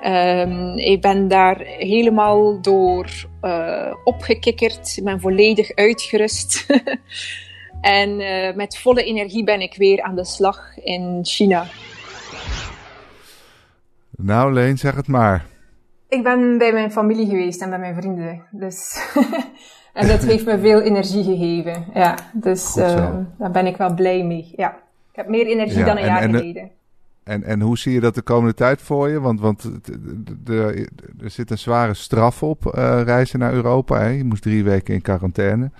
Ehm, 0.00 0.76
ik 0.76 1.00
ben 1.00 1.28
daar 1.28 1.58
helemaal 1.60 2.60
door 2.62 3.10
uh, 3.42 3.92
opgekikkerd. 4.04 4.96
Ik 4.96 5.04
ben 5.04 5.20
volledig 5.20 5.74
uitgerust. 5.74 6.66
en 7.80 8.16
met 8.56 8.78
volle 8.78 9.04
energie 9.04 9.44
ben 9.44 9.60
ik 9.60 9.74
weer 9.76 10.02
aan 10.02 10.14
de 10.14 10.24
slag 10.24 10.76
in 10.76 11.20
China. 11.22 11.66
Nou, 14.16 14.52
Leen, 14.52 14.78
zeg 14.78 14.94
het 14.94 15.06
maar. 15.06 15.55
Ik 16.08 16.22
ben 16.22 16.58
bij 16.58 16.72
mijn 16.72 16.92
familie 16.92 17.26
geweest 17.26 17.62
en 17.62 17.68
bij 17.68 17.78
mijn 17.78 17.94
vrienden. 17.94 18.42
Dus 18.50 19.08
en 19.92 20.08
dat 20.08 20.24
heeft 20.24 20.46
me 20.46 20.58
veel 20.58 20.80
energie 20.80 21.24
gegeven. 21.24 21.84
Ja, 21.94 22.18
dus 22.32 22.76
uh, 22.76 23.14
daar 23.38 23.50
ben 23.50 23.66
ik 23.66 23.76
wel 23.76 23.94
blij 23.94 24.24
mee. 24.24 24.52
Ja, 24.56 24.70
ik 25.10 25.16
heb 25.16 25.28
meer 25.28 25.46
energie 25.46 25.84
dan 25.84 25.96
een 25.96 26.04
jaar 26.04 26.22
geleden. 26.22 26.70
En, 27.24 27.42
en 27.42 27.60
hoe 27.60 27.78
zie 27.78 27.92
je 27.92 28.00
dat 28.00 28.14
de 28.14 28.22
komende 28.22 28.54
tijd 28.54 28.82
voor 28.82 29.08
je? 29.08 29.20
Want, 29.20 29.40
want 29.40 29.70
er 30.46 31.30
zit 31.30 31.50
een 31.50 31.58
zware 31.58 31.94
straf 31.94 32.42
op 32.42 32.64
uh, 32.66 33.00
reizen 33.04 33.38
naar 33.38 33.52
Europa. 33.52 33.98
Hè? 33.98 34.08
Je 34.08 34.24
moest 34.24 34.42
drie 34.42 34.64
weken 34.64 34.94
in 34.94 35.02
quarantaine. 35.02 35.70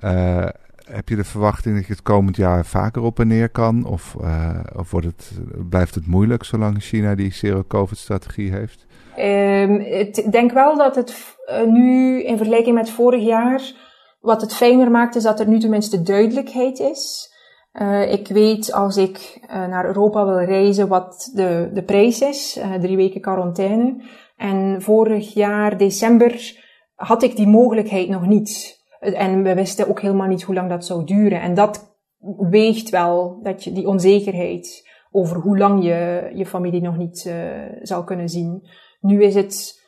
Uh, 0.00 0.46
heb 0.84 1.08
je 1.08 1.16
de 1.16 1.24
verwachting 1.24 1.76
dat 1.76 1.86
je 1.86 1.92
het 1.92 2.02
komend 2.02 2.36
jaar 2.36 2.66
vaker 2.66 3.02
op 3.02 3.20
en 3.20 3.26
neer 3.26 3.48
kan? 3.48 3.84
Of, 3.84 4.16
of 4.76 4.90
wordt 4.90 5.06
het, 5.06 5.32
blijft 5.68 5.94
het 5.94 6.06
moeilijk 6.06 6.44
zolang 6.44 6.82
China 6.82 7.14
die 7.14 7.32
zero-covid-strategie 7.32 8.52
heeft? 8.52 8.83
Um, 9.18 9.80
ik 9.80 10.32
denk 10.32 10.52
wel 10.52 10.76
dat 10.76 10.94
het 10.94 11.36
uh, 11.50 11.62
nu 11.62 12.22
in 12.22 12.36
vergelijking 12.36 12.74
met 12.74 12.90
vorig 12.90 13.22
jaar, 13.22 13.72
wat 14.20 14.40
het 14.40 14.54
fijner 14.54 14.90
maakt, 14.90 15.14
is 15.14 15.22
dat 15.22 15.40
er 15.40 15.48
nu 15.48 15.58
tenminste 15.58 16.02
duidelijkheid 16.02 16.78
is. 16.78 17.32
Uh, 17.72 18.12
ik 18.12 18.28
weet 18.28 18.72
als 18.72 18.96
ik 18.96 19.40
uh, 19.42 19.66
naar 19.66 19.86
Europa 19.86 20.24
wil 20.26 20.40
reizen 20.40 20.88
wat 20.88 21.30
de, 21.34 21.70
de 21.72 21.82
prijs 21.82 22.20
is, 22.20 22.60
drie 22.80 22.96
weken 22.96 23.20
quarantaine. 23.20 24.02
En 24.36 24.82
vorig 24.82 25.34
jaar 25.34 25.78
december 25.78 26.62
had 26.94 27.22
ik 27.22 27.36
die 27.36 27.46
mogelijkheid 27.46 28.08
nog 28.08 28.26
niet. 28.26 28.82
En 29.00 29.42
we 29.42 29.54
wisten 29.54 29.88
ook 29.88 30.00
helemaal 30.00 30.28
niet 30.28 30.42
hoe 30.42 30.54
lang 30.54 30.68
dat 30.68 30.84
zou 30.84 31.04
duren. 31.04 31.40
En 31.40 31.54
dat 31.54 31.96
weegt 32.50 32.90
wel, 32.90 33.40
dat 33.42 33.64
je, 33.64 33.72
die 33.72 33.86
onzekerheid 33.86 34.88
over 35.10 35.36
hoe 35.36 35.58
lang 35.58 35.84
je 35.84 36.30
je 36.34 36.46
familie 36.46 36.82
nog 36.82 36.96
niet 36.96 37.34
zal 37.82 38.04
kunnen 38.04 38.28
zien. 38.28 38.68
Nu 39.04 39.22
is 39.22 39.34
het 39.34 39.82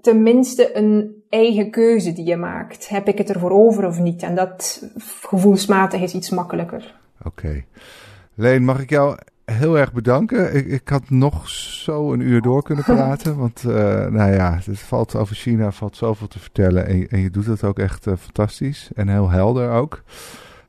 tenminste 0.00 0.76
een 0.76 1.22
eigen 1.28 1.70
keuze 1.70 2.12
die 2.12 2.24
je 2.24 2.36
maakt. 2.36 2.88
Heb 2.88 3.08
ik 3.08 3.18
het 3.18 3.30
ervoor 3.30 3.50
over 3.50 3.86
of 3.86 3.98
niet? 3.98 4.22
En 4.22 4.34
dat 4.34 4.86
gevoelsmatig 5.20 6.00
is 6.00 6.14
iets 6.14 6.30
makkelijker. 6.30 7.00
Oké. 7.24 7.64
Leen, 8.34 8.64
mag 8.64 8.80
ik 8.80 8.90
jou 8.90 9.18
heel 9.44 9.78
erg 9.78 9.92
bedanken. 9.92 10.54
Ik, 10.54 10.66
ik 10.66 10.88
had 10.88 11.10
nog 11.10 11.48
zo 11.48 12.12
een 12.12 12.20
uur 12.20 12.40
door 12.40 12.62
kunnen 12.62 12.84
praten. 12.94 13.36
want 13.36 13.62
uh, 13.66 13.74
nou 14.06 14.32
ja, 14.32 14.60
het 14.64 14.78
valt 14.78 15.14
over 15.14 15.36
China 15.36 15.72
valt 15.72 15.96
zoveel 15.96 16.28
te 16.28 16.38
vertellen. 16.38 16.86
En, 16.86 17.08
en 17.08 17.20
je 17.20 17.30
doet 17.30 17.46
het 17.46 17.64
ook 17.64 17.78
echt 17.78 18.06
uh, 18.06 18.14
fantastisch. 18.16 18.90
En 18.94 19.08
heel 19.08 19.30
helder 19.30 19.70
ook. 19.70 20.02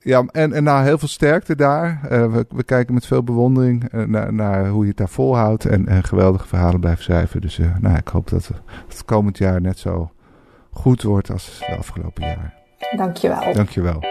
Ja, 0.06 0.24
en, 0.32 0.54
en 0.54 0.64
nou, 0.64 0.84
heel 0.84 0.98
veel 0.98 1.08
sterkte 1.08 1.56
daar. 1.56 2.00
Uh, 2.04 2.32
we, 2.32 2.46
we, 2.50 2.64
kijken 2.64 2.94
met 2.94 3.06
veel 3.06 3.24
bewondering 3.24 3.94
uh, 3.94 4.06
naar, 4.06 4.34
naar, 4.34 4.68
hoe 4.68 4.82
je 4.82 4.88
het 4.88 4.98
daar 4.98 5.10
volhoudt. 5.10 5.66
En, 5.66 5.88
en 5.88 6.04
geweldige 6.04 6.48
verhalen 6.48 6.80
blijft 6.80 7.04
schrijven. 7.04 7.42
Dus 7.42 7.58
uh, 7.58 7.76
nou, 7.80 7.98
ik 7.98 8.08
hoop 8.08 8.30
dat 8.30 8.50
het 8.88 9.06
komend 9.06 9.38
jaar 9.38 9.62
net 9.62 9.80
zo 9.80 10.12
goed 10.72 11.04
wordt 11.04 11.32
als 11.32 11.64
de 11.68 11.78
afgelopen 11.78 12.24
jaren. 12.24 12.54
Dankjewel. 12.98 13.54
Dankjewel. 13.54 14.04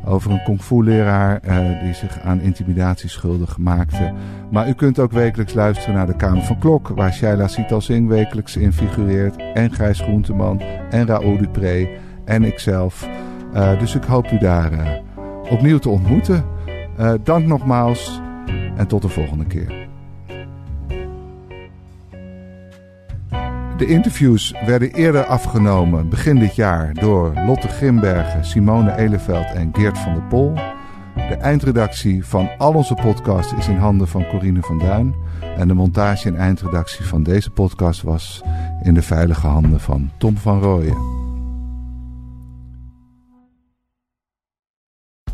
over 0.06 0.32
een 0.32 0.44
kung 0.44 0.62
fu 0.62 0.84
leraar 0.84 1.40
uh, 1.46 1.84
die 1.84 1.94
zich 1.94 2.20
aan 2.20 2.42
intimidatie 2.42 3.10
schuldig 3.10 3.58
maakte. 3.58 4.14
Maar 4.52 4.70
u 4.70 4.74
kunt 4.74 5.00
ook 5.00 5.12
wekelijks 5.12 5.54
luisteren 5.54 5.96
naar 5.96 6.08
de 6.08 6.16
Kamer 6.16 6.44
van 6.44 6.60
Klok, 6.60 6.88
waar 6.88 7.14
Shaila 7.14 7.48
Sital 7.48 7.82
Singh 7.82 8.10
wekelijks 8.10 8.58
in 8.58 8.74
figureert. 8.74 9.36
En 9.54 9.74
Gijs 9.74 10.00
Groenteman 10.00 10.62
en 10.90 11.08
Raoul 11.08 11.38
Dupré 11.38 11.88
en 12.26 12.44
ikzelf. 12.44 13.10
Dus 13.80 13.96
ik 13.96 14.04
hoop 14.04 14.32
u 14.32 14.38
daar 14.38 15.02
opnieuw 15.50 15.78
te 15.78 15.90
ontmoeten. 15.90 16.46
dank 17.24 17.46
nogmaals 17.46 18.22
en 18.76 18.88
tot 18.88 19.02
de 19.02 19.10
volgende 19.10 19.46
keer. 19.46 19.88
De 23.80 23.86
interviews 23.86 24.54
werden 24.66 24.94
eerder 24.94 25.26
afgenomen 25.26 26.10
begin 26.10 26.36
dit 26.36 26.56
jaar 26.56 26.94
door 26.94 27.34
Lotte 27.46 27.68
Grimbergen, 27.68 28.46
Simone 28.46 28.98
Eleveld 28.98 29.46
en 29.54 29.70
Geert 29.74 29.98
van 29.98 30.14
der 30.14 30.24
Pol. 30.24 30.54
De 31.16 31.36
eindredactie 31.36 32.26
van 32.26 32.50
al 32.58 32.74
onze 32.74 32.94
podcasts 32.94 33.54
is 33.54 33.68
in 33.68 33.78
handen 33.78 34.08
van 34.08 34.28
Corine 34.28 34.62
van 34.62 34.80
Duin. 34.80 35.16
En 35.58 35.68
de 35.68 35.74
montage 35.74 36.28
en 36.28 36.36
eindredactie 36.36 37.06
van 37.06 37.24
deze 37.24 37.50
podcast 37.50 38.02
was 38.02 38.42
in 38.84 38.94
de 38.94 39.02
veilige 39.02 39.48
handen 39.48 39.80
van 39.80 40.12
Tom 40.18 40.38
van 40.38 40.62
Rooyen. 40.62 41.19